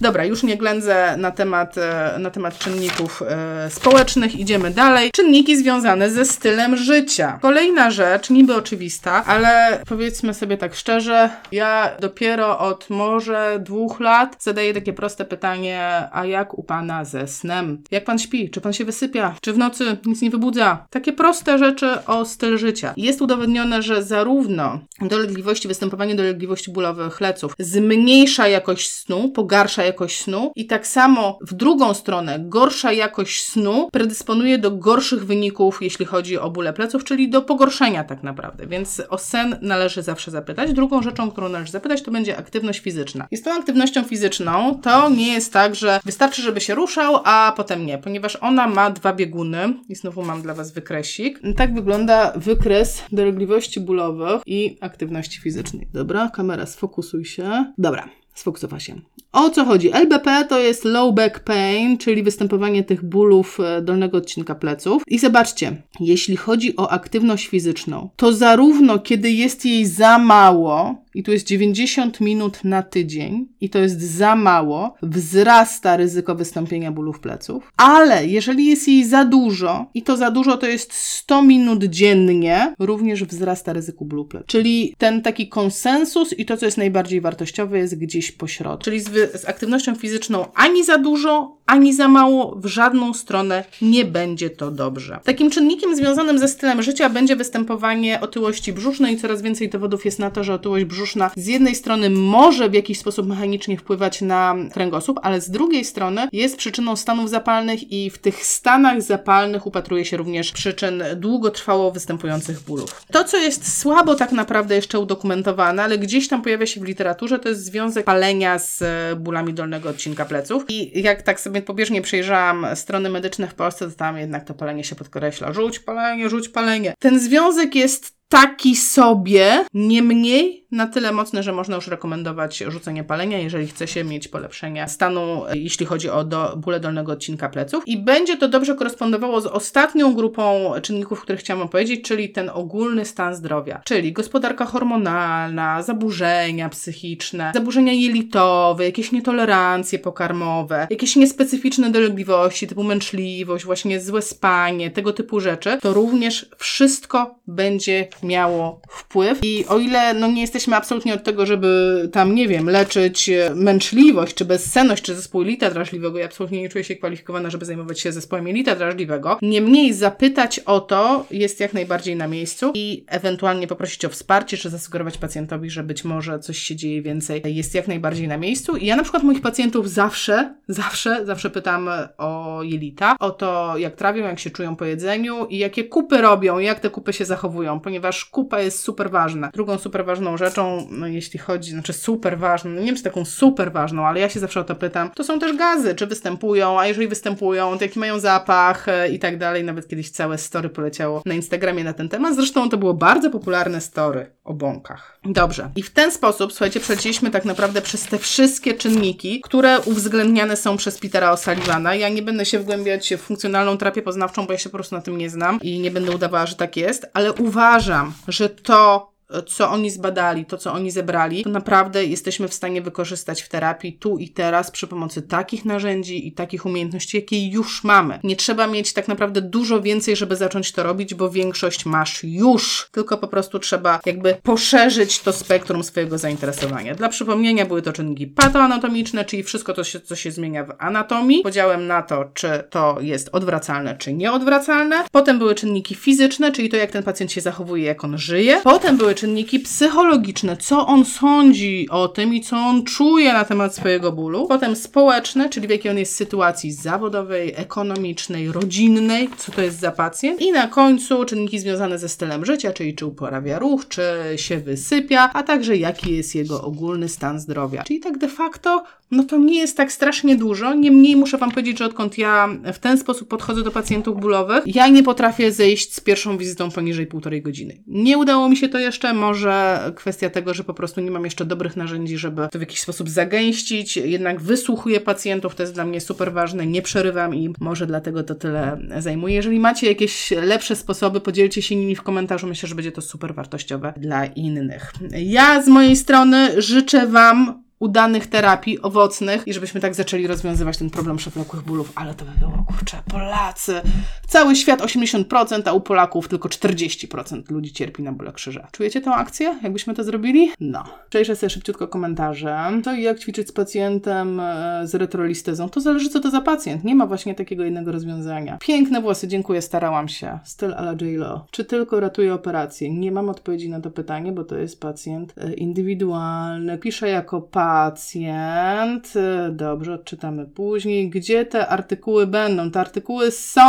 Dobra, 0.00 0.24
już 0.24 0.42
nie 0.42 0.56
ględzę 0.56 1.16
na 1.16 1.30
temat, 1.30 1.78
e, 1.78 2.16
na 2.18 2.30
temat 2.30 2.58
czynników 2.58 2.99
e, 3.06 3.70
społecznych. 3.70 4.36
Idziemy 4.36 4.70
dalej. 4.70 5.10
Czynniki 5.14 5.56
związane 5.56 6.10
ze 6.10 6.24
stylem 6.24 6.76
życia. 6.76 7.38
Kolejna 7.42 7.90
rzecz, 7.90 8.30
niby 8.30 8.54
oczywista, 8.54 9.24
ale 9.24 9.82
powiedzmy 9.88 10.34
sobie 10.34 10.56
tak 10.56 10.74
szczerze, 10.74 11.30
ja 11.52 11.90
dopiero 12.00 12.58
od 12.58 12.90
może 12.90 13.60
dwóch 13.64 14.00
lat 14.00 14.36
zadaję 14.38 14.74
takie 14.74 14.92
proste 14.92 15.24
pytanie, 15.24 16.08
a 16.12 16.26
jak 16.26 16.58
u 16.58 16.62
Pana 16.62 17.04
ze 17.04 17.28
snem? 17.28 17.82
Jak 17.90 18.04
Pan 18.04 18.18
śpi? 18.18 18.50
Czy 18.50 18.60
Pan 18.60 18.72
się 18.72 18.84
wysypia? 18.84 19.34
Czy 19.40 19.52
w 19.52 19.58
nocy 19.58 19.96
nic 20.06 20.22
nie 20.22 20.30
wybudza? 20.30 20.86
Takie 20.90 21.12
proste 21.12 21.58
rzeczy 21.58 22.04
o 22.06 22.24
styl 22.24 22.58
życia. 22.58 22.94
Jest 22.96 23.22
udowodnione, 23.22 23.82
że 23.82 24.02
zarówno 24.02 24.80
dolegliwości, 25.00 25.68
występowanie 25.68 26.14
dolegliwości 26.14 26.70
bólowych 26.70 27.20
leców 27.20 27.54
zmniejsza 27.58 28.48
jakość 28.48 28.90
snu, 28.90 29.30
pogarsza 29.30 29.84
jakość 29.84 30.22
snu 30.22 30.52
i 30.56 30.66
tak 30.66 30.86
samo 30.86 31.38
w 31.40 31.54
drugą 31.54 31.94
stronę 31.94 32.36
gorsza 32.40 32.89
jakość 32.92 33.44
snu 33.44 33.88
predysponuje 33.92 34.58
do 34.58 34.70
gorszych 34.70 35.26
wyników, 35.26 35.78
jeśli 35.82 36.06
chodzi 36.06 36.38
o 36.38 36.50
bóle 36.50 36.72
pleców, 36.72 37.04
czyli 37.04 37.30
do 37.30 37.42
pogorszenia 37.42 38.04
tak 38.04 38.22
naprawdę. 38.22 38.66
Więc 38.66 39.02
o 39.08 39.18
sen 39.18 39.58
należy 39.62 40.02
zawsze 40.02 40.30
zapytać. 40.30 40.72
Drugą 40.72 41.02
rzeczą, 41.02 41.30
którą 41.30 41.48
należy 41.48 41.72
zapytać, 41.72 42.02
to 42.02 42.10
będzie 42.10 42.36
aktywność 42.36 42.80
fizyczna. 42.80 43.26
I 43.30 43.36
z 43.36 43.42
tą 43.42 43.50
aktywnością 43.50 44.04
fizyczną 44.04 44.80
to 44.82 45.10
nie 45.10 45.32
jest 45.32 45.52
tak, 45.52 45.74
że 45.74 46.00
wystarczy, 46.04 46.42
żeby 46.42 46.60
się 46.60 46.74
ruszał, 46.74 47.20
a 47.24 47.52
potem 47.56 47.86
nie, 47.86 47.98
ponieważ 47.98 48.36
ona 48.36 48.66
ma 48.66 48.90
dwa 48.90 49.12
bieguny 49.12 49.74
i 49.88 49.94
znowu 49.94 50.22
mam 50.22 50.42
dla 50.42 50.54
Was 50.54 50.72
wykresik. 50.72 51.40
Tak 51.56 51.74
wygląda 51.74 52.32
wykres 52.36 53.02
dolegliwości 53.12 53.80
bólowych 53.80 54.42
i 54.46 54.78
aktywności 54.80 55.40
fizycznej. 55.40 55.86
Dobra, 55.92 56.28
kamera, 56.28 56.66
sfokusuj 56.66 57.24
się. 57.24 57.72
Dobra, 57.78 58.08
sfokusowała 58.40 58.80
się. 58.80 59.00
O 59.32 59.50
co 59.50 59.64
chodzi? 59.64 59.90
LBP 59.92 60.44
to 60.48 60.58
jest 60.58 60.84
low 60.84 61.14
back 61.14 61.40
pain, 61.40 61.98
czyli 61.98 62.22
występowanie 62.22 62.84
tych 62.84 63.04
bólów 63.04 63.60
e, 63.60 63.82
dolnego 63.82 64.18
odcinka 64.18 64.54
pleców. 64.54 65.02
I 65.06 65.18
zobaczcie, 65.18 65.82
jeśli 66.00 66.36
chodzi 66.36 66.76
o 66.76 66.90
aktywność 66.90 67.46
fizyczną, 67.46 68.08
to 68.16 68.32
zarówno 68.32 68.98
kiedy 68.98 69.30
jest 69.30 69.64
jej 69.64 69.86
za 69.86 70.18
mało, 70.18 71.04
i 71.14 71.22
tu 71.22 71.32
jest 71.32 71.46
90 71.46 72.20
minut 72.20 72.64
na 72.64 72.82
tydzień 72.82 73.46
i 73.60 73.70
to 73.70 73.78
jest 73.78 74.00
za 74.02 74.36
mało, 74.36 74.94
wzrasta 75.02 75.96
ryzyko 75.96 76.34
wystąpienia 76.34 76.92
bólów 76.92 77.20
pleców, 77.20 77.72
ale 77.76 78.26
jeżeli 78.26 78.66
jest 78.66 78.88
jej 78.88 79.04
za 79.04 79.24
dużo 79.24 79.86
i 79.94 80.02
to 80.02 80.16
za 80.16 80.30
dużo 80.30 80.56
to 80.56 80.66
jest 80.66 80.92
100 80.92 81.42
minut 81.42 81.84
dziennie, 81.84 82.74
również 82.78 83.24
wzrasta 83.24 83.72
ryzyko 83.72 84.04
bólu 84.04 84.24
pleców. 84.24 84.46
Czyli 84.46 84.94
ten 84.98 85.22
taki 85.22 85.48
konsensus 85.48 86.38
i 86.38 86.44
to, 86.44 86.56
co 86.56 86.66
jest 86.66 86.78
najbardziej 86.78 87.20
wartościowe, 87.20 87.78
jest 87.78 87.98
gdzieś 87.98 88.32
po 88.32 88.46
środku. 88.46 88.84
Czyli 88.84 89.00
z, 89.00 89.40
z 89.40 89.44
aktywnością 89.44 89.94
fizyczną 89.94 90.44
ani 90.54 90.84
za 90.84 90.98
dużo, 90.98 91.56
ani 91.66 91.94
za 91.94 92.08
mało, 92.08 92.56
w 92.56 92.66
żadną 92.66 93.14
stronę 93.14 93.64
nie 93.82 94.04
będzie 94.04 94.50
to 94.50 94.70
dobrze. 94.70 95.20
Takim 95.24 95.50
czynnikiem 95.50 95.96
związanym 95.96 96.38
ze 96.38 96.48
stylem 96.48 96.82
życia 96.82 97.08
będzie 97.08 97.36
występowanie 97.36 98.20
otyłości 98.20 98.72
brzusznej. 98.72 99.18
Coraz 99.18 99.42
więcej 99.42 99.68
dowodów 99.68 100.04
jest 100.04 100.18
na 100.18 100.30
to, 100.30 100.44
że 100.44 100.54
otyłość 100.54 100.84
brzuszna 100.84 100.99
z 101.36 101.46
jednej 101.46 101.74
strony 101.74 102.10
może 102.10 102.68
w 102.68 102.74
jakiś 102.74 102.98
sposób 102.98 103.26
mechanicznie 103.26 103.78
wpływać 103.78 104.20
na 104.20 104.54
kręgosłup, 104.72 105.20
ale 105.22 105.40
z 105.40 105.50
drugiej 105.50 105.84
strony 105.84 106.28
jest 106.32 106.56
przyczyną 106.56 106.96
stanów 106.96 107.30
zapalnych 107.30 107.92
i 107.92 108.10
w 108.10 108.18
tych 108.18 108.46
stanach 108.46 109.02
zapalnych 109.02 109.66
upatruje 109.66 110.04
się 110.04 110.16
również 110.16 110.52
przyczyn 110.52 111.02
długotrwało 111.16 111.92
występujących 111.92 112.60
bólów. 112.60 113.02
To, 113.12 113.24
co 113.24 113.36
jest 113.36 113.78
słabo 113.78 114.14
tak 114.14 114.32
naprawdę 114.32 114.74
jeszcze 114.74 114.98
udokumentowane, 114.98 115.82
ale 115.82 115.98
gdzieś 115.98 116.28
tam 116.28 116.42
pojawia 116.42 116.66
się 116.66 116.80
w 116.80 116.84
literaturze, 116.84 117.38
to 117.38 117.48
jest 117.48 117.64
związek 117.64 118.04
palenia 118.04 118.58
z 118.58 118.82
bólami 119.18 119.54
dolnego 119.54 119.88
odcinka 119.88 120.24
pleców. 120.24 120.64
I 120.68 121.02
jak 121.02 121.22
tak 121.22 121.40
sobie 121.40 121.62
pobieżnie 121.62 122.02
przejrzałam 122.02 122.66
strony 122.74 123.08
medyczne 123.08 123.48
w 123.48 123.54
Polsce, 123.54 123.90
to 123.90 123.96
tam 123.96 124.18
jednak 124.18 124.44
to 124.44 124.54
palenie 124.54 124.84
się 124.84 124.96
podkreśla. 124.96 125.52
Rzuć 125.52 125.78
palenie, 125.78 126.28
rzuć 126.28 126.48
palenie. 126.48 126.94
Ten 126.98 127.20
związek 127.20 127.74
jest 127.74 128.19
taki 128.30 128.76
sobie, 128.76 129.64
niemniej 129.74 130.60
na 130.72 130.86
tyle 130.86 131.12
mocny, 131.12 131.42
że 131.42 131.52
można 131.52 131.76
już 131.76 131.86
rekomendować 131.86 132.58
rzucenie 132.58 133.04
palenia, 133.04 133.38
jeżeli 133.38 133.66
chce 133.66 133.88
się 133.88 134.04
mieć 134.04 134.28
polepszenie 134.28 134.88
stanu, 134.88 135.42
jeśli 135.54 135.86
chodzi 135.86 136.10
o 136.10 136.24
do, 136.24 136.56
bóle 136.56 136.80
dolnego 136.80 137.12
odcinka 137.12 137.48
pleców. 137.48 137.84
I 137.86 137.98
będzie 137.98 138.36
to 138.36 138.48
dobrze 138.48 138.74
korespondowało 138.74 139.40
z 139.40 139.46
ostatnią 139.46 140.14
grupą 140.14 140.72
czynników, 140.82 141.18
o 141.18 141.22
których 141.22 141.40
chciałam 141.40 141.68
powiedzieć, 141.68 142.08
czyli 142.08 142.28
ten 142.28 142.50
ogólny 142.54 143.04
stan 143.04 143.34
zdrowia, 143.34 143.80
czyli 143.84 144.12
gospodarka 144.12 144.64
hormonalna, 144.64 145.82
zaburzenia 145.82 146.68
psychiczne, 146.68 147.52
zaburzenia 147.54 147.92
jelitowe, 147.92 148.84
jakieś 148.84 149.12
nietolerancje 149.12 149.98
pokarmowe, 149.98 150.86
jakieś 150.90 151.16
niespecyficzne 151.16 151.90
dolegliwości 151.90 152.66
typu 152.66 152.84
męczliwość, 152.84 153.64
właśnie 153.64 154.00
złe 154.00 154.22
spanie, 154.22 154.90
tego 154.90 155.12
typu 155.12 155.40
rzeczy, 155.40 155.78
to 155.82 155.92
również 155.92 156.50
wszystko 156.58 157.38
będzie 157.46 158.08
miało 158.22 158.80
wpływ. 158.88 159.38
I 159.42 159.64
o 159.68 159.78
ile 159.78 160.14
no 160.14 160.26
nie 160.26 160.40
jesteśmy 160.40 160.76
absolutnie 160.76 161.14
od 161.14 161.24
tego, 161.24 161.46
żeby 161.46 162.08
tam, 162.12 162.34
nie 162.34 162.48
wiem, 162.48 162.70
leczyć 162.70 163.30
męczliwość, 163.54 164.34
czy 164.34 164.44
bezsenność, 164.44 165.02
czy 165.02 165.14
zespół 165.14 165.42
jelita 165.42 165.70
drażliwego, 165.70 166.18
ja 166.18 166.26
absolutnie 166.26 166.60
nie 166.60 166.68
czuję 166.68 166.84
się 166.84 166.96
kwalifikowana, 166.96 167.50
żeby 167.50 167.64
zajmować 167.64 168.00
się 168.00 168.12
zespołem 168.12 168.46
jelita 168.48 168.76
drażliwego. 168.76 169.38
Niemniej 169.42 169.92
zapytać 169.92 170.58
o 170.58 170.80
to 170.80 171.26
jest 171.30 171.60
jak 171.60 171.72
najbardziej 171.72 172.16
na 172.16 172.26
miejscu 172.26 172.72
i 172.74 173.04
ewentualnie 173.08 173.66
poprosić 173.66 174.04
o 174.04 174.08
wsparcie, 174.08 174.56
czy 174.56 174.70
zasugerować 174.70 175.18
pacjentowi, 175.18 175.70
że 175.70 175.82
być 175.82 176.04
może 176.04 176.38
coś 176.38 176.58
się 176.58 176.76
dzieje 176.76 177.02
więcej, 177.02 177.42
jest 177.44 177.74
jak 177.74 177.88
najbardziej 177.88 178.28
na 178.28 178.36
miejscu. 178.36 178.76
I 178.76 178.86
ja 178.86 178.96
na 178.96 179.02
przykład 179.02 179.22
moich 179.22 179.40
pacjentów 179.40 179.90
zawsze, 179.90 180.54
zawsze, 180.68 181.26
zawsze 181.26 181.50
pytam 181.50 181.90
o 182.18 182.62
jelita, 182.62 183.16
o 183.20 183.30
to, 183.30 183.78
jak 183.78 183.96
trawią, 183.96 184.24
jak 184.24 184.38
się 184.38 184.50
czują 184.50 184.76
po 184.76 184.84
jedzeniu 184.84 185.46
i 185.46 185.58
jakie 185.58 185.84
kupy 185.84 186.20
robią, 186.20 186.58
jak 186.58 186.80
te 186.80 186.90
kupy 186.90 187.12
się 187.12 187.24
zachowują, 187.24 187.80
ponieważ 187.80 188.09
ponieważ 188.10 188.24
kupa 188.24 188.60
jest 188.60 188.78
super 188.78 189.10
ważna. 189.10 189.50
Drugą 189.54 189.78
super 189.78 190.04
ważną 190.04 190.36
rzeczą, 190.36 190.86
no 190.90 191.06
jeśli 191.06 191.38
chodzi, 191.38 191.70
znaczy 191.70 191.92
super 191.92 192.38
ważną, 192.38 192.70
no 192.70 192.80
nie 192.80 192.86
wiem 192.86 192.96
czy 192.96 193.02
taką 193.02 193.24
super 193.24 193.72
ważną, 193.72 194.06
ale 194.06 194.20
ja 194.20 194.28
się 194.28 194.40
zawsze 194.40 194.60
o 194.60 194.64
to 194.64 194.74
pytam, 194.74 195.10
to 195.10 195.24
są 195.24 195.38
też 195.38 195.56
gazy, 195.56 195.94
czy 195.94 196.06
występują, 196.06 196.80
a 196.80 196.86
jeżeli 196.86 197.08
występują, 197.08 197.78
to 197.78 197.84
jaki 197.84 197.98
mają 197.98 198.18
zapach 198.18 198.88
e, 198.88 199.08
i 199.08 199.18
tak 199.18 199.38
dalej. 199.38 199.64
Nawet 199.64 199.88
kiedyś 199.88 200.10
całe 200.10 200.38
story 200.38 200.68
poleciało 200.68 201.22
na 201.26 201.34
Instagramie 201.34 201.84
na 201.84 201.92
ten 201.92 202.08
temat. 202.08 202.36
Zresztą 202.36 202.68
to 202.68 202.76
było 202.76 202.94
bardzo 202.94 203.30
popularne 203.30 203.80
story 203.80 204.30
o 204.44 204.54
bąkach. 204.54 205.20
Dobrze. 205.24 205.70
I 205.76 205.82
w 205.82 205.90
ten 205.90 206.12
sposób, 206.12 206.52
słuchajcie, 206.52 206.80
przeleciliśmy 206.80 207.30
tak 207.30 207.44
naprawdę 207.44 207.82
przez 207.82 208.06
te 208.06 208.18
wszystkie 208.18 208.74
czynniki, 208.74 209.40
które 209.40 209.80
uwzględniane 209.80 210.56
są 210.56 210.76
przez 210.76 210.98
Petera 210.98 211.34
O'Sullivana. 211.34 211.90
Ja 211.90 212.08
nie 212.08 212.22
będę 212.22 212.46
się 212.46 212.58
wgłębiać 212.58 213.14
w 213.14 213.20
funkcjonalną 213.20 213.78
terapię 213.78 214.02
poznawczą, 214.02 214.46
bo 214.46 214.52
ja 214.52 214.58
się 214.58 214.68
po 214.68 214.76
prostu 214.76 214.94
na 214.94 215.02
tym 215.02 215.18
nie 215.18 215.30
znam 215.30 215.58
i 215.62 215.78
nie 215.78 215.90
będę 215.90 216.10
udawała, 216.10 216.46
że 216.46 216.56
tak 216.56 216.76
jest, 216.76 217.06
ale 217.14 217.32
uważam, 217.32 217.99
że 218.28 218.48
to 218.48 219.10
co 219.46 219.70
oni 219.70 219.90
zbadali, 219.90 220.44
to 220.44 220.58
co 220.58 220.72
oni 220.72 220.90
zebrali, 220.90 221.44
to 221.44 221.50
naprawdę 221.50 222.04
jesteśmy 222.04 222.48
w 222.48 222.54
stanie 222.54 222.82
wykorzystać 222.82 223.42
w 223.42 223.48
terapii 223.48 223.92
tu 223.92 224.18
i 224.18 224.28
teraz 224.28 224.70
przy 224.70 224.86
pomocy 224.86 225.22
takich 225.22 225.64
narzędzi 225.64 226.28
i 226.28 226.32
takich 226.32 226.66
umiejętności, 226.66 227.16
jakie 227.16 227.48
już 227.48 227.84
mamy. 227.84 228.20
Nie 228.24 228.36
trzeba 228.36 228.66
mieć 228.66 228.92
tak 228.92 229.08
naprawdę 229.08 229.42
dużo 229.42 229.82
więcej, 229.82 230.16
żeby 230.16 230.36
zacząć 230.36 230.72
to 230.72 230.82
robić, 230.82 231.14
bo 231.14 231.30
większość 231.30 231.86
masz 231.86 232.24
już, 232.24 232.88
tylko 232.92 233.18
po 233.18 233.28
prostu 233.28 233.58
trzeba 233.58 234.00
jakby 234.06 234.36
poszerzyć 234.42 235.20
to 235.20 235.32
spektrum 235.32 235.84
swojego 235.84 236.18
zainteresowania. 236.18 236.94
Dla 236.94 237.08
przypomnienia 237.08 237.66
były 237.66 237.82
to 237.82 237.92
czynniki 237.92 238.26
patoanatomiczne, 238.26 239.24
czyli 239.24 239.42
wszystko 239.42 239.74
to, 239.74 239.84
się, 239.84 240.00
co 240.00 240.16
się 240.16 240.32
zmienia 240.32 240.64
w 240.64 240.74
anatomii, 240.78 241.42
podziałem 241.42 241.86
na 241.86 242.02
to, 242.02 242.24
czy 242.34 242.48
to 242.70 242.96
jest 243.00 243.28
odwracalne, 243.32 243.96
czy 243.96 244.12
nieodwracalne. 244.12 245.04
Potem 245.12 245.38
były 245.38 245.54
czynniki 245.54 245.94
fizyczne, 245.94 246.52
czyli 246.52 246.68
to, 246.68 246.76
jak 246.76 246.90
ten 246.90 247.02
pacjent 247.02 247.32
się 247.32 247.40
zachowuje, 247.40 247.84
jak 247.84 248.04
on 248.04 248.18
żyje. 248.18 248.60
Potem 248.64 248.96
były 248.96 249.14
czynniki 249.20 249.60
psychologiczne, 249.60 250.56
co 250.56 250.86
on 250.86 251.04
sądzi 251.04 251.88
o 251.90 252.08
tym 252.08 252.34
i 252.34 252.40
co 252.40 252.56
on 252.56 252.84
czuje 252.84 253.32
na 253.32 253.44
temat 253.44 253.74
swojego 253.74 254.12
bólu. 254.12 254.46
Potem 254.48 254.76
społeczne, 254.76 255.48
czyli 255.48 255.66
w 255.66 255.70
jakiej 255.70 255.90
on 255.90 255.98
jest 255.98 256.14
sytuacji 256.14 256.72
zawodowej, 256.72 257.52
ekonomicznej, 257.56 258.52
rodzinnej, 258.52 259.28
co 259.36 259.52
to 259.52 259.62
jest 259.62 259.80
za 259.80 259.90
pacjent. 259.90 260.40
I 260.40 260.52
na 260.52 260.68
końcu 260.68 261.24
czynniki 261.24 261.58
związane 261.58 261.98
ze 261.98 262.08
stylem 262.08 262.44
życia, 262.44 262.72
czyli 262.72 262.94
czy 262.94 263.06
uprawia 263.06 263.58
ruch, 263.58 263.88
czy 263.88 264.02
się 264.36 264.58
wysypia, 264.58 265.30
a 265.32 265.42
także 265.42 265.76
jaki 265.76 266.16
jest 266.16 266.34
jego 266.34 266.62
ogólny 266.62 267.08
stan 267.08 267.40
zdrowia. 267.40 267.82
Czyli 267.82 268.00
tak 268.00 268.18
de 268.18 268.28
facto, 268.28 268.84
no 269.10 269.24
to 269.24 269.38
nie 269.38 269.58
jest 269.58 269.76
tak 269.76 269.92
strasznie 269.92 270.36
dużo. 270.36 270.74
Niemniej 270.74 271.16
muszę 271.16 271.38
Wam 271.38 271.50
powiedzieć, 271.50 271.78
że 271.78 271.84
odkąd 271.84 272.18
ja 272.18 272.48
w 272.72 272.78
ten 272.78 272.98
sposób 272.98 273.28
podchodzę 273.28 273.62
do 273.62 273.70
pacjentów 273.70 274.20
bólowych, 274.20 274.64
ja 274.66 274.88
nie 274.88 275.02
potrafię 275.02 275.52
zejść 275.52 275.94
z 275.94 276.00
pierwszą 276.00 276.38
wizytą 276.38 276.70
poniżej 276.70 277.06
półtorej 277.06 277.42
godziny. 277.42 277.82
Nie 277.86 278.18
udało 278.18 278.48
mi 278.48 278.56
się 278.56 278.68
to 278.68 278.78
jeszcze, 278.78 279.09
może 279.12 279.80
kwestia 279.96 280.30
tego, 280.30 280.54
że 280.54 280.64
po 280.64 280.74
prostu 280.74 281.00
nie 281.00 281.10
mam 281.10 281.24
jeszcze 281.24 281.44
dobrych 281.44 281.76
narzędzi, 281.76 282.18
żeby 282.18 282.48
to 282.52 282.58
w 282.58 282.62
jakiś 282.62 282.80
sposób 282.80 283.08
zagęścić. 283.08 283.96
Jednak 283.96 284.40
wysłuchuję 284.40 285.00
pacjentów, 285.00 285.54
to 285.54 285.62
jest 285.62 285.74
dla 285.74 285.84
mnie 285.84 286.00
super 286.00 286.32
ważne, 286.32 286.66
nie 286.66 286.82
przerywam 286.82 287.34
i 287.34 287.54
może 287.60 287.86
dlatego 287.86 288.22
to 288.22 288.34
tyle 288.34 288.78
zajmuje. 288.98 289.34
Jeżeli 289.34 289.60
macie 289.60 289.86
jakieś 289.86 290.30
lepsze 290.30 290.76
sposoby, 290.76 291.20
podzielcie 291.20 291.62
się 291.62 291.76
nimi 291.76 291.96
w 291.96 292.02
komentarzu. 292.02 292.46
Myślę, 292.46 292.68
że 292.68 292.74
będzie 292.74 292.92
to 292.92 293.00
super 293.00 293.34
wartościowe 293.34 293.94
dla 293.96 294.26
innych. 294.26 294.92
Ja 295.10 295.62
z 295.62 295.68
mojej 295.68 295.96
strony 295.96 296.62
życzę 296.62 297.06
Wam 297.06 297.69
udanych 297.80 298.26
terapii, 298.26 298.82
owocnych 298.82 299.48
i 299.48 299.52
żebyśmy 299.52 299.80
tak 299.80 299.94
zaczęli 299.94 300.26
rozwiązywać 300.26 300.78
ten 300.78 300.90
problem 300.90 301.16
przewlekłych 301.16 301.62
bólów. 301.62 301.92
Ale 301.94 302.14
to 302.14 302.24
by 302.24 302.30
było, 302.38 302.64
kurczę, 302.68 302.96
Polacy. 303.10 303.80
Cały 304.28 304.56
świat 304.56 304.80
80%, 304.80 305.62
a 305.64 305.72
u 305.72 305.80
Polaków 305.80 306.28
tylko 306.28 306.48
40% 306.48 307.50
ludzi 307.50 307.72
cierpi 307.72 308.02
na 308.02 308.12
bóle 308.12 308.32
krzyża. 308.32 308.68
Czujecie 308.72 309.00
tę 309.00 309.10
akcję? 309.10 309.58
Jakbyśmy 309.62 309.94
to 309.94 310.04
zrobili? 310.04 310.50
No. 310.60 310.84
Przejrzę 311.10 311.36
sobie 311.36 311.50
szybciutko 311.50 311.88
komentarze. 311.88 312.58
To 312.84 312.94
jak 312.94 313.18
ćwiczyć 313.18 313.48
z 313.48 313.52
pacjentem 313.52 314.40
e, 314.40 314.80
z 314.84 314.94
retrolistezą? 314.94 315.68
To 315.68 315.80
zależy, 315.80 316.08
co 316.08 316.20
to 316.20 316.30
za 316.30 316.40
pacjent. 316.40 316.84
Nie 316.84 316.94
ma 316.94 317.06
właśnie 317.06 317.34
takiego 317.34 317.64
jednego 317.64 317.92
rozwiązania. 317.92 318.58
Piękne 318.60 319.00
włosy, 319.00 319.28
dziękuję, 319.28 319.62
starałam 319.62 320.08
się. 320.08 320.38
Styl 320.44 320.74
ala 320.74 320.94
J-Lo. 321.00 321.46
Czy 321.50 321.64
tylko 321.64 322.00
ratuje 322.00 322.34
operację? 322.34 322.90
Nie 322.90 323.12
mam 323.12 323.28
odpowiedzi 323.28 323.68
na 323.68 323.80
to 323.80 323.90
pytanie, 323.90 324.32
bo 324.32 324.44
to 324.44 324.56
jest 324.56 324.80
pacjent 324.80 325.34
e, 325.38 325.54
indywidualny. 325.54 326.78
Piszę 326.78 327.08
jako 327.08 327.40
pa 327.40 327.69
pacjent. 327.70 329.14
Dobrze, 329.50 329.94
odczytamy 329.94 330.46
później. 330.46 331.10
Gdzie 331.10 331.46
te 331.46 331.68
artykuły 331.68 332.26
będą? 332.26 332.70
Te 332.70 332.80
artykuły 332.80 333.30
są 333.30 333.62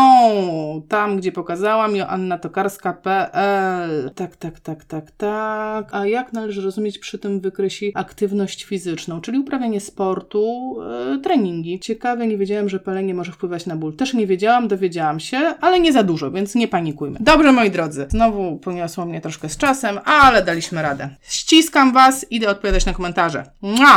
tam, 0.87 1.17
gdzie 1.17 1.31
pokazałam. 1.31 1.95
Joanna 1.95 2.37
Tokarska.pl 2.37 4.11
Tak, 4.15 4.35
tak, 4.35 4.59
tak, 4.59 4.85
tak, 4.85 5.11
tak. 5.11 5.89
A 5.91 6.05
jak 6.05 6.33
należy 6.33 6.61
rozumieć 6.61 6.99
przy 6.99 7.19
tym 7.19 7.39
wykreśli 7.39 7.91
aktywność 7.95 8.63
fizyczną, 8.63 9.21
czyli 9.21 9.39
uprawianie 9.39 9.79
sportu, 9.79 10.75
yy, 11.11 11.19
treningi. 11.19 11.79
Ciekawe, 11.79 12.27
nie 12.27 12.37
wiedziałam, 12.37 12.69
że 12.69 12.79
palenie 12.79 13.13
może 13.13 13.31
wpływać 13.31 13.65
na 13.65 13.75
ból. 13.75 13.95
Też 13.95 14.13
nie 14.13 14.27
wiedziałam, 14.27 14.67
dowiedziałam 14.67 15.19
się, 15.19 15.37
ale 15.61 15.79
nie 15.79 15.93
za 15.93 16.03
dużo, 16.03 16.31
więc 16.31 16.55
nie 16.55 16.67
panikujmy. 16.67 17.17
Dobrze, 17.19 17.51
moi 17.51 17.71
drodzy. 17.71 18.05
Znowu 18.09 18.57
poniosło 18.57 19.05
mnie 19.05 19.21
troszkę 19.21 19.49
z 19.49 19.57
czasem, 19.57 19.99
ale 20.05 20.43
daliśmy 20.43 20.81
radę. 20.81 21.09
Ściskam 21.21 21.93
Was, 21.93 22.25
idę 22.29 22.49
odpowiadać 22.49 22.85
na 22.85 22.93
komentarze. 22.93 23.43
Mua! 23.61 23.90